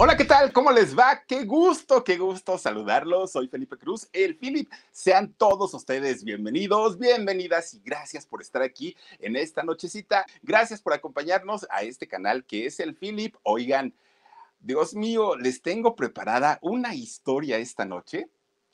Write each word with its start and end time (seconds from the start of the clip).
Hola, 0.00 0.16
¿qué 0.16 0.24
tal? 0.24 0.52
¿Cómo 0.52 0.70
les 0.70 0.96
va? 0.96 1.24
Qué 1.26 1.44
gusto, 1.44 2.04
qué 2.04 2.18
gusto 2.18 2.56
saludarlos. 2.56 3.32
Soy 3.32 3.48
Felipe 3.48 3.76
Cruz, 3.76 4.08
el 4.12 4.36
Philip. 4.36 4.70
Sean 4.92 5.32
todos 5.32 5.74
ustedes 5.74 6.22
bienvenidos, 6.22 7.00
bienvenidas 7.00 7.74
y 7.74 7.80
gracias 7.80 8.24
por 8.24 8.40
estar 8.40 8.62
aquí 8.62 8.96
en 9.18 9.34
esta 9.34 9.64
nochecita. 9.64 10.24
Gracias 10.40 10.80
por 10.80 10.92
acompañarnos 10.92 11.66
a 11.68 11.82
este 11.82 12.06
canal 12.06 12.44
que 12.44 12.66
es 12.66 12.78
el 12.78 12.94
Philip. 12.94 13.34
Oigan, 13.42 13.92
Dios 14.60 14.94
mío, 14.94 15.34
les 15.36 15.62
tengo 15.62 15.96
preparada 15.96 16.60
una 16.62 16.94
historia 16.94 17.58
esta 17.58 17.84
noche. 17.84 18.28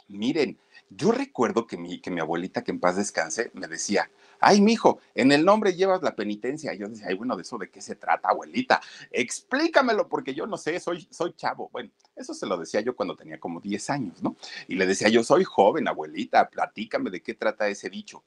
Miren, 0.09 0.59
yo 0.91 1.13
recuerdo 1.13 1.67
que 1.67 1.77
mi, 1.77 2.01
que 2.01 2.11
mi 2.11 2.21
abuelita, 2.21 2.63
que 2.63 2.71
en 2.71 2.81
paz 2.81 2.97
descanse, 2.97 3.51
me 3.55 3.67
decía, 3.67 4.11
ay, 4.41 4.61
mijo, 4.61 5.01
en 5.15 5.33
el 5.33 5.45
nombre 5.45 5.75
llevas 5.75 6.03
la 6.03 6.15
penitencia. 6.15 6.75
Yo 6.75 6.89
decía, 6.89 7.07
ay, 7.09 7.15
bueno, 7.15 7.37
¿de 7.37 7.43
eso 7.43 7.59
de 7.59 7.71
qué 7.71 7.81
se 7.81 7.97
trata, 7.97 8.29
abuelita? 8.29 8.81
Explícamelo, 9.11 10.09
porque 10.09 10.35
yo 10.35 10.47
no 10.47 10.57
sé, 10.57 10.79
soy, 10.81 11.07
soy 11.11 11.33
chavo. 11.35 11.69
Bueno, 11.73 11.91
eso 12.15 12.35
se 12.35 12.47
lo 12.47 12.57
decía 12.57 12.81
yo 12.81 12.95
cuando 12.95 13.17
tenía 13.17 13.41
como 13.41 13.61
10 13.61 13.91
años, 13.91 14.23
¿no? 14.23 14.37
Y 14.69 14.77
le 14.77 14.87
decía, 14.87 15.09
yo 15.09 15.25
soy 15.25 15.45
joven, 15.45 15.89
abuelita, 15.89 16.49
platícame 16.49 17.11
de 17.11 17.23
qué 17.23 17.35
trata 17.35 17.69
ese 17.69 17.91
dicho. 17.91 18.23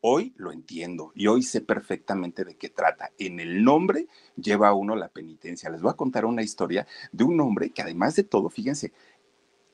Hoy 0.00 0.32
lo 0.36 0.52
entiendo 0.52 1.10
y 1.16 1.26
hoy 1.26 1.42
sé 1.42 1.60
perfectamente 1.60 2.44
de 2.44 2.56
qué 2.56 2.68
trata. 2.68 3.10
En 3.18 3.40
el 3.40 3.64
nombre 3.64 4.06
lleva 4.36 4.72
uno 4.72 4.94
la 4.94 5.08
penitencia. 5.08 5.70
Les 5.70 5.82
voy 5.82 5.90
a 5.90 5.96
contar 5.96 6.24
una 6.24 6.42
historia 6.42 6.86
de 7.10 7.24
un 7.24 7.40
hombre 7.40 7.70
que 7.70 7.82
además 7.82 8.14
de 8.14 8.22
todo, 8.22 8.48
fíjense, 8.48 8.92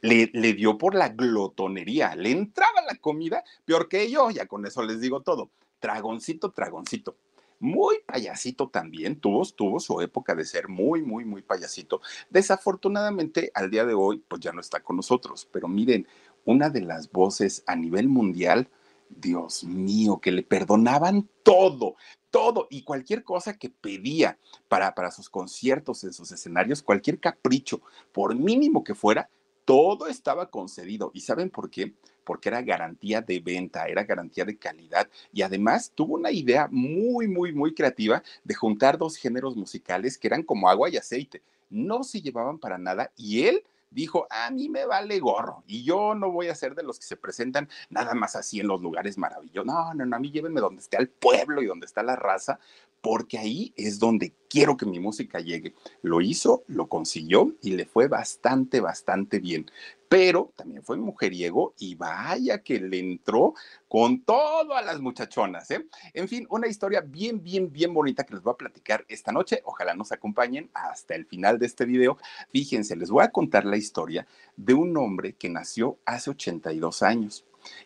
le, 0.04 0.52
dio 0.52 0.76
por 0.76 0.94
la 0.94 1.08
glotonería, 1.08 2.14
le 2.14 2.30
entraba 2.30 2.82
la 2.82 2.96
comida, 2.96 3.42
peor 3.64 3.88
que 3.88 4.10
yo, 4.10 4.30
ya 4.30 4.46
con 4.46 4.66
eso 4.66 4.82
les 4.82 5.00
digo 5.00 5.22
todo. 5.22 5.50
Dragoncito, 5.80 6.52
dragoncito. 6.54 7.16
Muy 7.58 7.96
payasito 8.06 8.68
también, 8.68 9.18
tuvo, 9.18 9.46
tuvo 9.46 9.80
su 9.80 10.00
época 10.02 10.34
de 10.34 10.44
ser 10.44 10.68
muy, 10.68 11.00
muy, 11.00 11.24
muy 11.24 11.40
payasito. 11.40 12.02
Desafortunadamente, 12.28 13.50
al 13.54 13.70
día 13.70 13.86
de 13.86 13.94
hoy, 13.94 14.22
pues 14.28 14.42
ya 14.42 14.52
no 14.52 14.60
está 14.60 14.80
con 14.80 14.96
nosotros. 14.96 15.48
Pero 15.50 15.68
miren, 15.68 16.06
una 16.44 16.68
de 16.68 16.82
las 16.82 17.10
voces 17.10 17.64
a 17.66 17.74
nivel 17.74 18.08
mundial, 18.08 18.68
Dios 19.08 19.64
mío, 19.64 20.20
que 20.20 20.32
le 20.32 20.42
perdonaban 20.42 21.30
todo, 21.42 21.96
todo 22.30 22.66
y 22.68 22.82
cualquier 22.82 23.24
cosa 23.24 23.56
que 23.56 23.70
pedía 23.70 24.38
para, 24.68 24.94
para 24.94 25.10
sus 25.10 25.30
conciertos 25.30 26.04
en 26.04 26.12
sus 26.12 26.30
escenarios, 26.30 26.82
cualquier 26.82 27.20
capricho, 27.20 27.80
por 28.12 28.34
mínimo 28.34 28.84
que 28.84 28.94
fuera, 28.94 29.30
todo 29.64 30.06
estaba 30.06 30.50
concedido. 30.50 31.10
¿Y 31.14 31.20
saben 31.20 31.50
por 31.50 31.70
qué? 31.70 31.94
Porque 32.24 32.48
era 32.48 32.62
garantía 32.62 33.20
de 33.20 33.40
venta, 33.40 33.86
era 33.86 34.04
garantía 34.04 34.44
de 34.44 34.56
calidad 34.56 35.08
y 35.32 35.42
además 35.42 35.92
tuvo 35.94 36.14
una 36.14 36.30
idea 36.30 36.68
muy, 36.70 37.28
muy, 37.28 37.52
muy 37.52 37.74
creativa 37.74 38.22
de 38.42 38.54
juntar 38.54 38.98
dos 38.98 39.16
géneros 39.16 39.56
musicales 39.56 40.18
que 40.18 40.28
eran 40.28 40.42
como 40.42 40.68
agua 40.68 40.88
y 40.88 40.96
aceite. 40.96 41.42
No 41.70 42.02
se 42.02 42.22
llevaban 42.22 42.58
para 42.58 42.78
nada 42.78 43.12
y 43.16 43.44
él 43.44 43.64
dijo, 43.90 44.26
a 44.28 44.50
mí 44.50 44.68
me 44.68 44.84
vale 44.86 45.20
gorro 45.20 45.62
y 45.66 45.84
yo 45.84 46.14
no 46.14 46.30
voy 46.30 46.48
a 46.48 46.54
ser 46.54 46.74
de 46.74 46.82
los 46.82 46.98
que 46.98 47.06
se 47.06 47.16
presentan 47.16 47.68
nada 47.88 48.14
más 48.14 48.34
así 48.36 48.60
en 48.60 48.66
los 48.66 48.80
lugares 48.80 49.16
maravillosos. 49.16 49.66
No, 49.66 49.94
no, 49.94 50.04
no, 50.04 50.16
a 50.16 50.18
mí 50.18 50.30
llévenme 50.30 50.60
donde 50.60 50.82
esté 50.82 50.96
el 50.96 51.08
pueblo 51.08 51.62
y 51.62 51.66
donde 51.66 51.86
está 51.86 52.02
la 52.02 52.16
raza, 52.16 52.58
porque 53.04 53.36
ahí 53.36 53.74
es 53.76 53.98
donde 53.98 54.32
quiero 54.48 54.78
que 54.78 54.86
mi 54.86 54.98
música 54.98 55.38
llegue. 55.38 55.74
Lo 56.00 56.22
hizo, 56.22 56.64
lo 56.68 56.88
consiguió 56.88 57.54
y 57.60 57.72
le 57.72 57.84
fue 57.84 58.08
bastante, 58.08 58.80
bastante 58.80 59.40
bien. 59.40 59.70
Pero 60.08 60.52
también 60.56 60.82
fue 60.82 60.96
mujeriego 60.96 61.74
y 61.78 61.96
vaya 61.96 62.62
que 62.62 62.80
le 62.80 62.98
entró 62.98 63.52
con 63.88 64.22
todo 64.22 64.74
a 64.74 64.80
las 64.80 65.02
muchachonas. 65.02 65.70
¿eh? 65.70 65.84
En 66.14 66.28
fin, 66.28 66.46
una 66.48 66.66
historia 66.66 67.02
bien, 67.02 67.42
bien, 67.42 67.70
bien 67.70 67.92
bonita 67.92 68.24
que 68.24 68.32
les 68.32 68.42
voy 68.42 68.54
a 68.54 68.56
platicar 68.56 69.04
esta 69.06 69.32
noche. 69.32 69.60
Ojalá 69.66 69.94
nos 69.94 70.10
acompañen 70.10 70.70
hasta 70.72 71.14
el 71.14 71.26
final 71.26 71.58
de 71.58 71.66
este 71.66 71.84
video. 71.84 72.16
Fíjense, 72.52 72.96
les 72.96 73.10
voy 73.10 73.22
a 73.22 73.30
contar 73.30 73.66
la 73.66 73.76
historia 73.76 74.26
de 74.56 74.72
un 74.72 74.96
hombre 74.96 75.34
que 75.34 75.50
nació 75.50 75.98
hace 76.06 76.30
82 76.30 77.02
años 77.02 77.44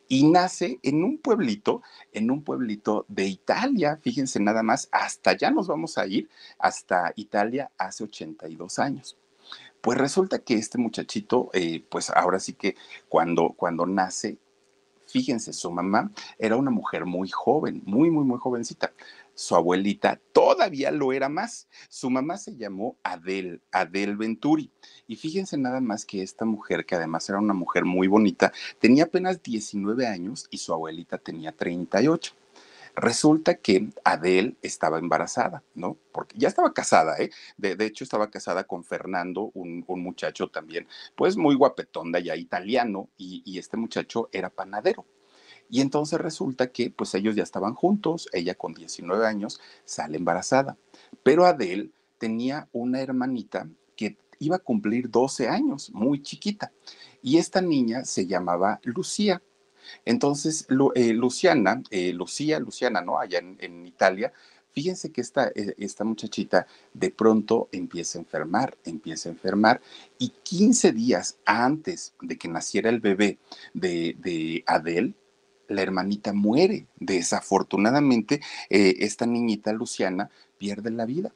y 0.09 0.29
nace 0.31 0.79
en 0.83 1.05
un 1.05 1.19
pueblito, 1.19 1.83
en 2.13 2.31
un 2.31 2.43
pueblito 2.43 3.05
de 3.09 3.27
Italia, 3.27 3.99
fíjense 4.03 4.41
nada 4.41 4.63
más, 4.63 4.89
hasta 4.93 5.31
allá 5.31 5.51
nos 5.51 5.69
vamos 5.69 5.99
a 5.99 6.07
ir, 6.07 6.29
hasta 6.59 7.13
Italia 7.17 7.71
hace 7.79 8.05
82 8.05 8.79
años. 8.79 9.17
Pues 9.81 9.99
resulta 9.99 10.41
que 10.41 10.55
este 10.55 10.79
muchachito, 10.79 11.51
eh, 11.53 11.85
pues 11.89 12.11
ahora 12.11 12.41
sí 12.41 12.55
que 12.55 12.77
cuando, 13.09 13.55
cuando 13.57 13.87
nace, 13.87 14.39
fíjense, 15.07 15.53
su 15.53 15.71
mamá 15.71 16.11
era 16.39 16.57
una 16.57 16.71
mujer 16.71 17.07
muy 17.07 17.29
joven, 17.29 17.83
muy, 17.87 18.11
muy, 18.11 18.25
muy 18.25 18.39
jovencita 18.39 18.93
su 19.39 19.55
abuelita 19.55 20.21
todavía 20.33 20.91
lo 20.91 21.13
era 21.13 21.29
más. 21.29 21.69
Su 21.89 22.11
mamá 22.11 22.39
se 22.39 22.57
llamó 22.57 22.99
Adel, 23.05 23.63
Adel 23.71 24.17
Venturi. 24.17 24.73
Y 25.07 25.15
fíjense 25.15 25.57
nada 25.57 25.81
más 25.81 26.05
que 26.05 26.23
esta 26.23 26.45
mujer, 26.45 26.85
que 26.85 26.97
además 26.97 27.29
era 27.29 27.39
una 27.39 27.55
mujer 27.55 27.85
muy 27.85 28.09
bonita, 28.09 28.53
tenía 28.81 29.05
apenas 29.05 29.41
19 29.41 30.09
años 30.09 30.49
y 30.51 30.59
su 30.59 30.73
abuelita 30.73 31.19
tenía 31.19 31.53
38. 31.53 32.35
Resulta 32.97 33.55
que 33.55 33.91
Adel 34.03 34.57
estaba 34.61 34.99
embarazada, 34.99 35.63
¿no? 35.77 35.97
Porque 36.11 36.37
ya 36.37 36.49
estaba 36.49 36.75
casada, 36.75 37.17
¿eh? 37.19 37.31
De, 37.57 37.77
hecho, 37.87 38.03
estaba 38.03 38.31
casada 38.31 38.65
con 38.65 38.83
Fernando, 38.83 39.53
un, 39.55 39.85
muchacho 39.87 40.49
también, 40.49 40.89
pues 41.15 41.37
muy 41.37 41.55
guapetón, 41.55 42.13
ya 42.13 42.35
italiano, 42.35 43.09
y 43.17 43.57
este 43.57 43.77
muchacho 43.77 44.29
era 44.33 44.51
panadero. 44.51 45.07
Y 45.71 45.81
entonces 45.81 46.21
resulta 46.21 46.69
que 46.73 46.91
pues 46.91 47.15
ellos 47.15 47.37
ya 47.37 47.43
estaban 47.43 47.75
juntos, 47.75 48.29
ella 48.33 48.55
con 48.55 48.75
19 48.75 49.27
años 49.27 49.61
sale 49.85 50.17
embarazada, 50.17 50.77
pero 51.23 51.45
Adele 51.45 51.91
tenía 52.19 52.69
una 52.73 53.01
hermanita 53.01 53.69
que 53.97 54.17
iba 54.39 54.57
a 54.57 54.61
cumplir 54.61 55.11
12 55.11 55.49
años, 55.49 55.91
muy 55.93 56.23
chiquita, 56.23 56.73
y 57.23 57.39
esta 57.39 57.61
niña 57.61 58.05
se 58.05 58.27
llamaba 58.27 58.81
Lucía. 58.83 59.43
Entonces, 60.05 60.67
eh, 60.95 61.13
Luciana, 61.13 61.83
eh, 61.91 62.13
Lucía, 62.13 62.61
Luciana, 62.61 63.01
¿no? 63.01 63.19
Allá 63.19 63.39
en, 63.39 63.87
Italia, 63.87 64.33
fíjense 64.71 65.11
que 65.11 65.21
esta, 65.21 65.49
eh, 65.49 65.75
esta, 65.79 66.05
muchachita 66.05 66.67
de 66.93 67.11
pronto 67.11 67.69
empieza 67.73 68.19
a 68.19 68.23
enfermar, 68.23 68.77
empieza 68.85 69.29
a 69.29 69.33
enfermar, 69.33 69.81
y 70.19 70.29
15 70.43 70.93
días 70.93 71.39
antes 71.47 72.15
de 72.21 72.37
que 72.37 72.49
naciera 72.49 72.91
el 72.91 73.01
bebé 73.01 73.39
de, 73.73 74.15
de 74.19 74.63
Adele, 74.67 75.15
la 75.69 75.83
hermanita 75.83 76.33
muere. 76.33 76.87
Desafortunadamente, 76.97 78.41
eh, 78.71 78.97
esta 79.01 79.27
niñita 79.27 79.73
Luciana 79.73 80.31
pierde 80.59 80.91
la 80.91 81.07
vida. 81.07 81.33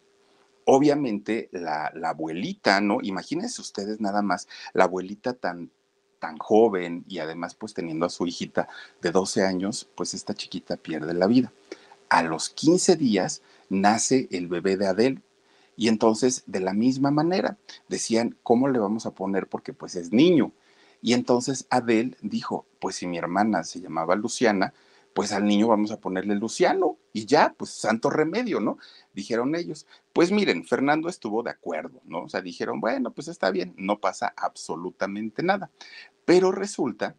Obviamente, 0.64 1.48
la, 1.52 1.92
abuelita, 2.04 2.80
¿no? 2.80 2.98
Imagínense 3.02 3.60
ustedes 3.60 4.00
nada 4.00 4.22
más, 4.22 4.48
la 4.72 4.84
abuelita 4.84 5.34
tan, 5.34 5.70
tan 6.18 6.38
joven 6.38 7.04
y 7.08 7.18
además 7.18 7.54
pues 7.54 7.74
teniendo 7.74 8.06
a 8.06 8.10
su 8.10 8.26
hijita 8.26 8.68
de 9.00 9.10
12 9.10 9.44
años, 9.44 9.88
pues 9.94 10.14
esta 10.14 10.34
chiquita 10.34 10.76
pierde 10.76 11.14
la 11.14 11.26
vida. 11.26 11.52
A 12.08 12.22
los 12.22 12.48
15 12.50 12.96
días 12.96 13.42
nace 13.68 14.28
el 14.30 14.48
bebé 14.48 14.76
de 14.76 14.86
Adele. 14.86 15.22
Y 15.74 15.88
entonces, 15.88 16.44
de 16.46 16.60
la 16.60 16.74
misma 16.74 17.10
manera, 17.10 17.56
decían, 17.88 18.36
¿cómo 18.42 18.68
le 18.68 18.78
vamos 18.78 19.06
a 19.06 19.12
poner? 19.12 19.46
Porque 19.46 19.72
pues 19.72 19.96
es 19.96 20.12
niño. 20.12 20.52
Y 21.02 21.14
entonces 21.14 21.66
Adel 21.68 22.16
dijo, 22.22 22.64
pues 22.80 22.96
si 22.96 23.06
mi 23.08 23.18
hermana 23.18 23.64
se 23.64 23.80
llamaba 23.80 24.14
Luciana, 24.14 24.72
pues 25.12 25.32
al 25.32 25.44
niño 25.44 25.68
vamos 25.68 25.90
a 25.90 26.00
ponerle 26.00 26.36
Luciano 26.36 26.96
y 27.12 27.26
ya, 27.26 27.54
pues 27.58 27.70
santo 27.70 28.08
remedio, 28.08 28.60
¿no? 28.60 28.78
Dijeron 29.12 29.54
ellos. 29.54 29.86
Pues 30.12 30.30
miren, 30.30 30.64
Fernando 30.64 31.08
estuvo 31.08 31.42
de 31.42 31.50
acuerdo, 31.50 32.00
¿no? 32.04 32.22
O 32.22 32.28
sea, 32.28 32.40
dijeron, 32.40 32.80
bueno, 32.80 33.12
pues 33.12 33.28
está 33.28 33.50
bien, 33.50 33.74
no 33.76 33.98
pasa 33.98 34.32
absolutamente 34.36 35.42
nada. 35.42 35.70
Pero 36.24 36.52
resulta 36.52 37.16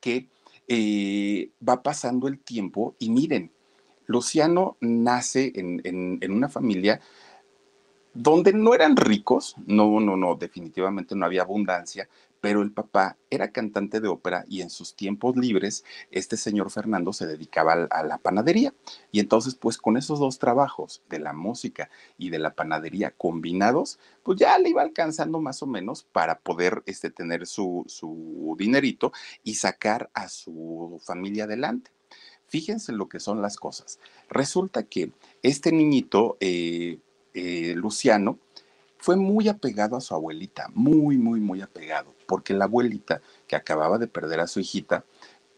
que 0.00 0.28
eh, 0.66 1.50
va 1.66 1.82
pasando 1.82 2.28
el 2.28 2.40
tiempo 2.40 2.96
y 2.98 3.10
miren, 3.10 3.52
Luciano 4.06 4.76
nace 4.80 5.52
en, 5.54 5.80
en 5.84 6.32
una 6.32 6.48
familia 6.48 7.00
donde 8.14 8.52
no 8.52 8.74
eran 8.74 8.96
ricos, 8.96 9.54
no, 9.66 10.00
no, 10.00 10.16
no, 10.16 10.34
definitivamente 10.34 11.14
no 11.14 11.26
había 11.26 11.42
abundancia, 11.42 12.08
pero 12.40 12.62
el 12.62 12.72
papá 12.72 13.16
era 13.28 13.52
cantante 13.52 14.00
de 14.00 14.08
ópera 14.08 14.44
y 14.48 14.62
en 14.62 14.70
sus 14.70 14.94
tiempos 14.94 15.36
libres 15.36 15.84
este 16.10 16.36
señor 16.36 16.70
Fernando 16.70 17.12
se 17.12 17.26
dedicaba 17.26 17.86
a 17.90 18.02
la 18.02 18.18
panadería. 18.18 18.74
Y 19.12 19.20
entonces, 19.20 19.54
pues 19.54 19.76
con 19.76 19.96
esos 19.96 20.18
dos 20.18 20.38
trabajos 20.38 21.02
de 21.08 21.18
la 21.18 21.32
música 21.32 21.90
y 22.18 22.30
de 22.30 22.38
la 22.38 22.54
panadería 22.54 23.10
combinados, 23.10 23.98
pues 24.22 24.38
ya 24.38 24.58
le 24.58 24.70
iba 24.70 24.82
alcanzando 24.82 25.40
más 25.40 25.62
o 25.62 25.66
menos 25.66 26.02
para 26.02 26.38
poder 26.38 26.82
este, 26.86 27.10
tener 27.10 27.46
su, 27.46 27.84
su 27.86 28.56
dinerito 28.58 29.12
y 29.44 29.54
sacar 29.54 30.10
a 30.14 30.28
su 30.28 31.00
familia 31.04 31.44
adelante. 31.44 31.90
Fíjense 32.46 32.92
lo 32.92 33.08
que 33.08 33.20
son 33.20 33.42
las 33.42 33.56
cosas. 33.56 34.00
Resulta 34.28 34.82
que 34.82 35.12
este 35.42 35.70
niñito, 35.70 36.36
eh, 36.40 36.98
eh, 37.34 37.74
Luciano, 37.76 38.38
fue 38.98 39.16
muy 39.16 39.48
apegado 39.48 39.96
a 39.96 40.00
su 40.00 40.14
abuelita, 40.14 40.68
muy, 40.74 41.16
muy, 41.16 41.40
muy 41.40 41.62
apegado, 41.62 42.14
porque 42.26 42.52
la 42.52 42.66
abuelita, 42.66 43.22
que 43.46 43.56
acababa 43.56 43.98
de 43.98 44.06
perder 44.06 44.40
a 44.40 44.46
su 44.46 44.60
hijita, 44.60 45.04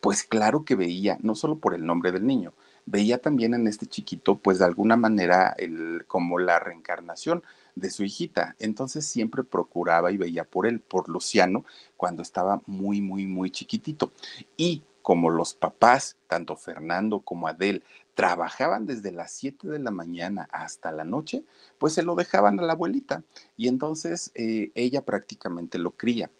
pues 0.01 0.23
claro 0.23 0.65
que 0.65 0.77
veía, 0.77 1.19
no 1.23 1.35
solo 1.35 1.59
por 1.59 1.75
el 1.75 1.85
nombre 1.85 2.13
del 2.13 2.27
niño, 2.27 2.53
veía 2.87 3.19
también 3.19 3.55
en 3.55 3.67
este 3.69 3.87
chiquito, 3.87 4.37
pues 4.39 4.59
de 4.59 4.65
alguna 4.65 4.97
manera, 4.97 5.55
el, 5.59 6.05
como 6.07 6.39
la 6.39 6.59
reencarnación 6.59 7.43
de 7.75 7.91
su 7.91 8.05
hijita. 8.05 8.57
Entonces 8.59 9.07
siempre 9.07 9.45
procuraba 9.45 10.11
y 10.13 10.17
veía 10.17 10.45
por 10.45 10.67
él, 10.67 10.81
por 10.81 11.09
Luciano, 11.09 11.65
cuando 11.97 12.23
estaba 12.23 12.61
muy, 12.67 13.01
muy, 13.01 13.27
muy 13.27 13.51
chiquitito. 13.51 14.13
Y 14.57 14.83
como 15.03 15.31
los 15.31 15.55
papás, 15.55 16.17
tanto 16.29 16.57
Fernando 16.57 17.21
como 17.21 17.49
Adel, 17.49 17.83
trabajaban 18.15 18.87
desde 18.87 19.13
las 19.13 19.33
7 19.33 19.69
de 19.69 19.79
la 19.79 19.91
mañana 19.91 20.49
hasta 20.53 20.93
la 20.93 21.05
noche, 21.05 21.45
pues 21.79 21.95
se 21.95 22.03
lo 22.03 22.15
dejaban 22.15 22.59
a 22.61 22.63
la 22.63 22.75
abuelita 22.75 23.25
y 23.57 23.69
entonces 23.69 24.31
eh, 24.35 24.71
ella 24.75 25.05
prácticamente 25.05 25.79
lo 25.79 25.93
cría. 25.93 26.31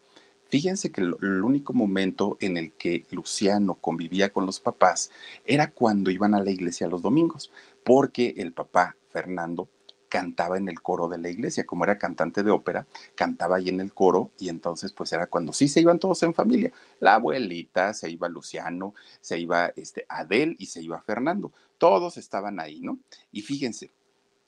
Fíjense 0.49 0.93
que 0.93 1.01
el 1.01 1.43
único 1.43 1.73
momento 1.73 2.37
en 2.41 2.59
el 2.59 2.73
que 2.73 3.07
Luciano 3.11 3.77
convivía 3.77 4.35
con 4.35 4.45
los 4.45 4.61
papás 4.61 5.11
era 5.47 5.71
cuando 5.71 6.11
iban 6.11 6.35
a 6.35 6.43
la 6.43 6.51
iglesia 6.51 6.89
los 6.89 7.01
domingos, 7.01 7.51
porque 7.85 8.35
el 8.37 8.53
papá, 8.53 8.97
Fernando, 9.09 9.71
cantaba 10.13 10.59
en 10.59 10.69
el 10.69 10.83
coro 10.83 11.09
de 11.09 11.17
la 11.17 11.31
iglesia, 11.31 11.65
como 11.65 11.85
era 11.85 11.97
cantante 11.97 12.43
de 12.43 12.51
ópera, 12.51 12.87
cantaba 13.15 13.57
ahí 13.57 13.71
en 13.71 13.81
el 13.81 13.95
coro 13.95 14.31
y 14.39 14.51
entonces 14.51 14.93
pues 14.93 15.11
era 15.15 15.27
cuando 15.27 15.55
sí 15.55 15.69
se 15.69 15.81
iban 15.81 15.99
todos 15.99 16.23
en 16.23 16.35
familia, 16.35 16.71
la 17.01 17.15
abuelita, 17.15 17.95
se 17.95 18.11
iba 18.11 18.29
Luciano, 18.29 18.95
se 19.23 19.39
iba 19.39 19.73
este 19.75 20.05
Adel 20.11 20.55
y 20.59 20.67
se 20.67 20.83
iba 20.83 21.01
Fernando, 21.01 21.51
todos 21.79 22.19
estaban 22.19 22.61
ahí, 22.61 22.81
¿no? 22.83 22.99
Y 23.33 23.41
fíjense, 23.41 23.91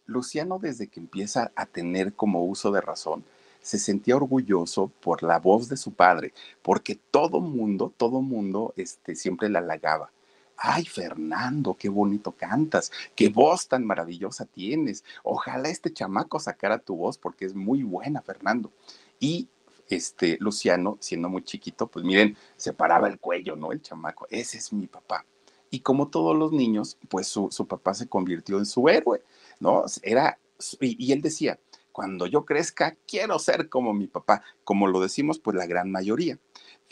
Luciano 0.05 0.59
desde 0.59 0.89
que 0.89 1.01
empieza 1.01 1.51
a 1.57 1.65
tener 1.65 2.13
como 2.13 2.45
uso 2.45 2.71
de 2.71 2.83
razón, 2.83 3.25
se 3.63 3.79
sentía 3.79 4.17
orgulloso 4.17 4.89
por 5.01 5.23
la 5.23 5.39
voz 5.39 5.71
de 5.71 5.79
su 5.79 5.95
padre, 5.95 6.35
porque 6.61 6.95
todo 7.11 7.41
mundo, 7.41 7.91
todo 7.97 8.21
mundo 8.21 8.75
este, 8.77 9.17
siempre 9.17 9.49
le 9.49 9.57
halagaba. 9.57 10.11
Ay, 10.57 10.85
Fernando, 10.85 11.75
qué 11.75 11.89
bonito 11.89 12.33
cantas, 12.33 12.91
qué 13.15 13.29
voz 13.29 13.69
tan 13.69 13.85
maravillosa 13.85 14.45
tienes. 14.47 15.05
Ojalá 15.23 15.69
este 15.69 15.93
chamaco 15.93 16.39
sacara 16.39 16.79
tu 16.79 16.97
voz 16.97 17.19
porque 17.19 17.45
es 17.45 17.55
muy 17.55 17.83
buena, 17.83 18.23
Fernando. 18.23 18.73
Y 19.19 19.49
este 19.89 20.39
Luciano, 20.41 20.97
siendo 21.01 21.29
muy 21.29 21.43
chiquito, 21.43 21.87
pues 21.87 22.05
miren, 22.05 22.37
se 22.57 22.73
paraba 22.73 23.09
el 23.09 23.19
cuello, 23.19 23.57
¿no? 23.57 23.73
El 23.73 23.83
chamaco, 23.83 24.27
ese 24.31 24.59
es 24.59 24.73
mi 24.73 24.87
papá. 24.87 25.25
Y 25.71 25.81
como 25.81 26.09
todos 26.09 26.37
los 26.37 26.53
niños, 26.53 26.99
pues 27.09 27.27
su, 27.27 27.67
papá 27.69 27.95
se 27.95 28.09
convirtió 28.09 28.59
en 28.59 28.67
su 28.67 28.89
héroe, 28.89 29.23
¿no? 29.59 29.85
Era, 30.03 30.39
y 30.81 31.13
él 31.13 31.21
decía, 31.21 31.59
cuando 31.91 32.27
yo 32.27 32.45
crezca, 32.45 32.97
quiero 33.07 33.39
ser 33.39 33.69
como 33.69 33.93
mi 33.93 34.07
papá, 34.07 34.43
como 34.63 34.87
lo 34.87 35.01
decimos, 35.01 35.39
pues 35.39 35.57
la 35.57 35.67
gran 35.67 35.91
mayoría. 35.91 36.39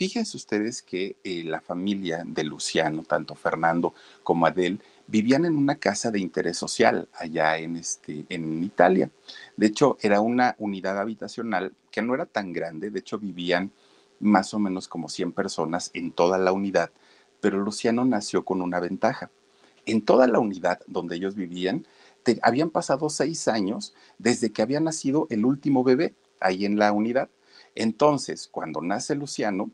Fíjense 0.03 0.35
ustedes 0.35 0.81
que 0.81 1.15
eh, 1.23 1.45
la 1.45 1.61
familia 1.61 2.23
de 2.25 2.43
Luciano, 2.43 3.03
tanto 3.03 3.35
Fernando 3.35 3.93
como 4.21 4.45
Adel, 4.45 4.81
vivían 5.07 5.45
en 5.45 5.55
una 5.55 5.77
casa 5.77 6.11
de 6.11 6.19
interés 6.19 6.57
social 6.57 7.07
allá 7.13 7.57
en, 7.57 7.77
este, 7.77 8.25
en 8.27 8.65
Italia. 8.65 9.09
De 9.55 9.67
hecho, 9.67 9.97
era 10.01 10.19
una 10.19 10.57
unidad 10.59 10.99
habitacional 10.99 11.71
que 11.89 12.01
no 12.01 12.15
era 12.15 12.25
tan 12.25 12.51
grande, 12.51 12.89
de 12.89 12.99
hecho 12.99 13.17
vivían 13.17 13.71
más 14.19 14.53
o 14.53 14.59
menos 14.59 14.89
como 14.89 15.07
100 15.07 15.31
personas 15.31 15.89
en 15.93 16.11
toda 16.11 16.37
la 16.37 16.51
unidad, 16.51 16.91
pero 17.39 17.59
Luciano 17.59 18.03
nació 18.03 18.43
con 18.43 18.61
una 18.61 18.81
ventaja. 18.81 19.31
En 19.85 20.01
toda 20.01 20.27
la 20.27 20.39
unidad 20.39 20.81
donde 20.85 21.15
ellos 21.15 21.33
vivían, 21.35 21.87
habían 22.41 22.71
pasado 22.71 23.09
seis 23.09 23.47
años 23.47 23.93
desde 24.17 24.51
que 24.51 24.63
había 24.63 24.81
nacido 24.81 25.27
el 25.29 25.45
último 25.45 25.81
bebé 25.85 26.13
ahí 26.41 26.65
en 26.65 26.77
la 26.77 26.91
unidad. 26.91 27.29
Entonces, 27.73 28.49
cuando 28.49 28.81
nace 28.81 29.15
Luciano, 29.15 29.71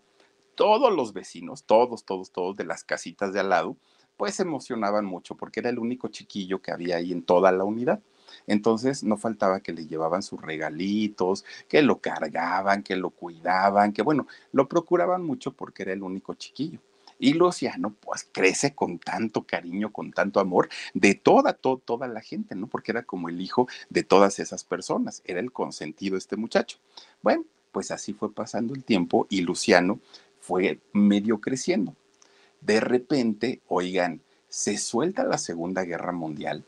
todos 0.60 0.94
los 0.94 1.14
vecinos, 1.14 1.64
todos, 1.64 2.04
todos, 2.04 2.34
todos 2.34 2.58
de 2.58 2.66
las 2.66 2.84
casitas 2.84 3.32
de 3.32 3.40
al 3.40 3.48
lado, 3.48 3.78
pues 4.18 4.36
se 4.36 4.44
emocionaban 4.44 5.06
mucho 5.06 5.36
porque 5.36 5.62
era 5.62 5.70
el 5.70 5.80
único 5.80 6.10
chiquillo 6.10 6.62
que 6.62 6.74
había 6.74 6.98
ahí 6.98 7.14
en 7.14 7.24
toda 7.24 7.54
la 7.54 7.64
unidad. 7.64 8.02
Entonces 8.46 9.02
no 9.02 9.16
faltaba 9.16 9.62
que 9.62 9.72
le 9.72 9.88
llevaban 9.88 10.22
sus 10.22 10.42
regalitos, 10.42 11.46
que 11.70 11.82
lo 11.82 12.02
cargaban, 12.02 12.84
que 12.84 12.98
lo 12.98 13.10
cuidaban, 13.10 13.94
que 13.94 14.02
bueno, 14.02 14.28
lo 14.52 14.68
procuraban 14.68 15.24
mucho 15.24 15.54
porque 15.54 15.84
era 15.84 15.94
el 15.94 16.04
único 16.04 16.34
chiquillo. 16.34 16.82
Y 17.20 17.36
Luciano, 17.36 17.96
pues 17.98 18.28
crece 18.30 18.76
con 18.76 19.00
tanto 19.00 19.44
cariño, 19.44 19.94
con 19.94 20.12
tanto 20.12 20.42
amor 20.42 20.68
de 20.94 21.16
toda, 21.16 21.54
toda 21.54 22.10
la 22.10 22.20
gente, 22.20 22.54
¿no? 22.54 22.68
Porque 22.68 22.92
era 22.92 23.04
como 23.04 23.30
el 23.30 23.40
hijo 23.40 23.70
de 23.90 24.04
todas 24.04 24.40
esas 24.40 24.66
personas, 24.66 25.22
era 25.24 25.40
el 25.40 25.54
consentido 25.54 26.18
este 26.18 26.36
muchacho. 26.36 26.80
Bueno, 27.22 27.46
pues 27.72 27.92
así 27.92 28.14
fue 28.14 28.34
pasando 28.34 28.74
el 28.74 28.84
tiempo 28.84 29.26
y 29.30 29.42
Luciano 29.42 30.00
fue 30.50 30.80
medio 30.94 31.40
creciendo. 31.40 31.96
De 32.60 32.80
repente, 32.80 33.62
oigan, 33.68 34.20
se 34.48 34.80
suelta 34.80 35.24
la 35.24 35.38
Segunda 35.38 35.84
Guerra 35.84 36.12
Mundial, 36.12 36.66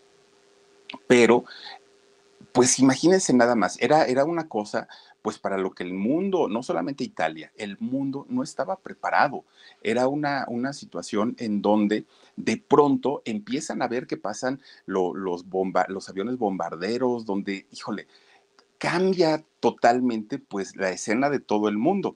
pero 1.07 1.45
pues 2.51 2.78
imagínense 2.78 3.33
nada 3.33 3.56
más, 3.56 3.81
era, 3.81 4.06
era 4.06 4.24
una 4.24 4.48
cosa 4.48 4.88
pues 5.24 5.39
para 5.39 5.57
lo 5.57 5.72
que 5.72 5.83
el 5.83 5.94
mundo, 5.94 6.48
no 6.48 6.62
solamente 6.62 7.04
Italia, 7.04 7.51
el 7.57 7.78
mundo 7.80 8.28
no 8.30 8.44
estaba 8.44 8.75
preparado. 8.75 9.44
Era 9.84 10.07
una, 10.07 10.45
una 10.48 10.74
situación 10.74 11.36
en 11.38 11.62
donde 11.62 12.06
de 12.36 12.57
pronto 12.57 13.22
empiezan 13.25 13.81
a 13.81 13.88
ver 13.88 14.07
que 14.07 14.18
pasan 14.18 14.60
los, 14.86 15.13
los 15.16 16.10
aviones 16.10 16.38
bombarderos, 16.38 17.25
donde, 17.25 17.68
híjole, 17.72 18.07
cambia 18.81 19.44
totalmente 19.60 20.39
pues 20.39 20.75
la 20.75 20.89
escena 20.89 21.30
de 21.30 21.39
todo 21.39 21.69
el 21.69 21.78
mundo. 21.78 22.16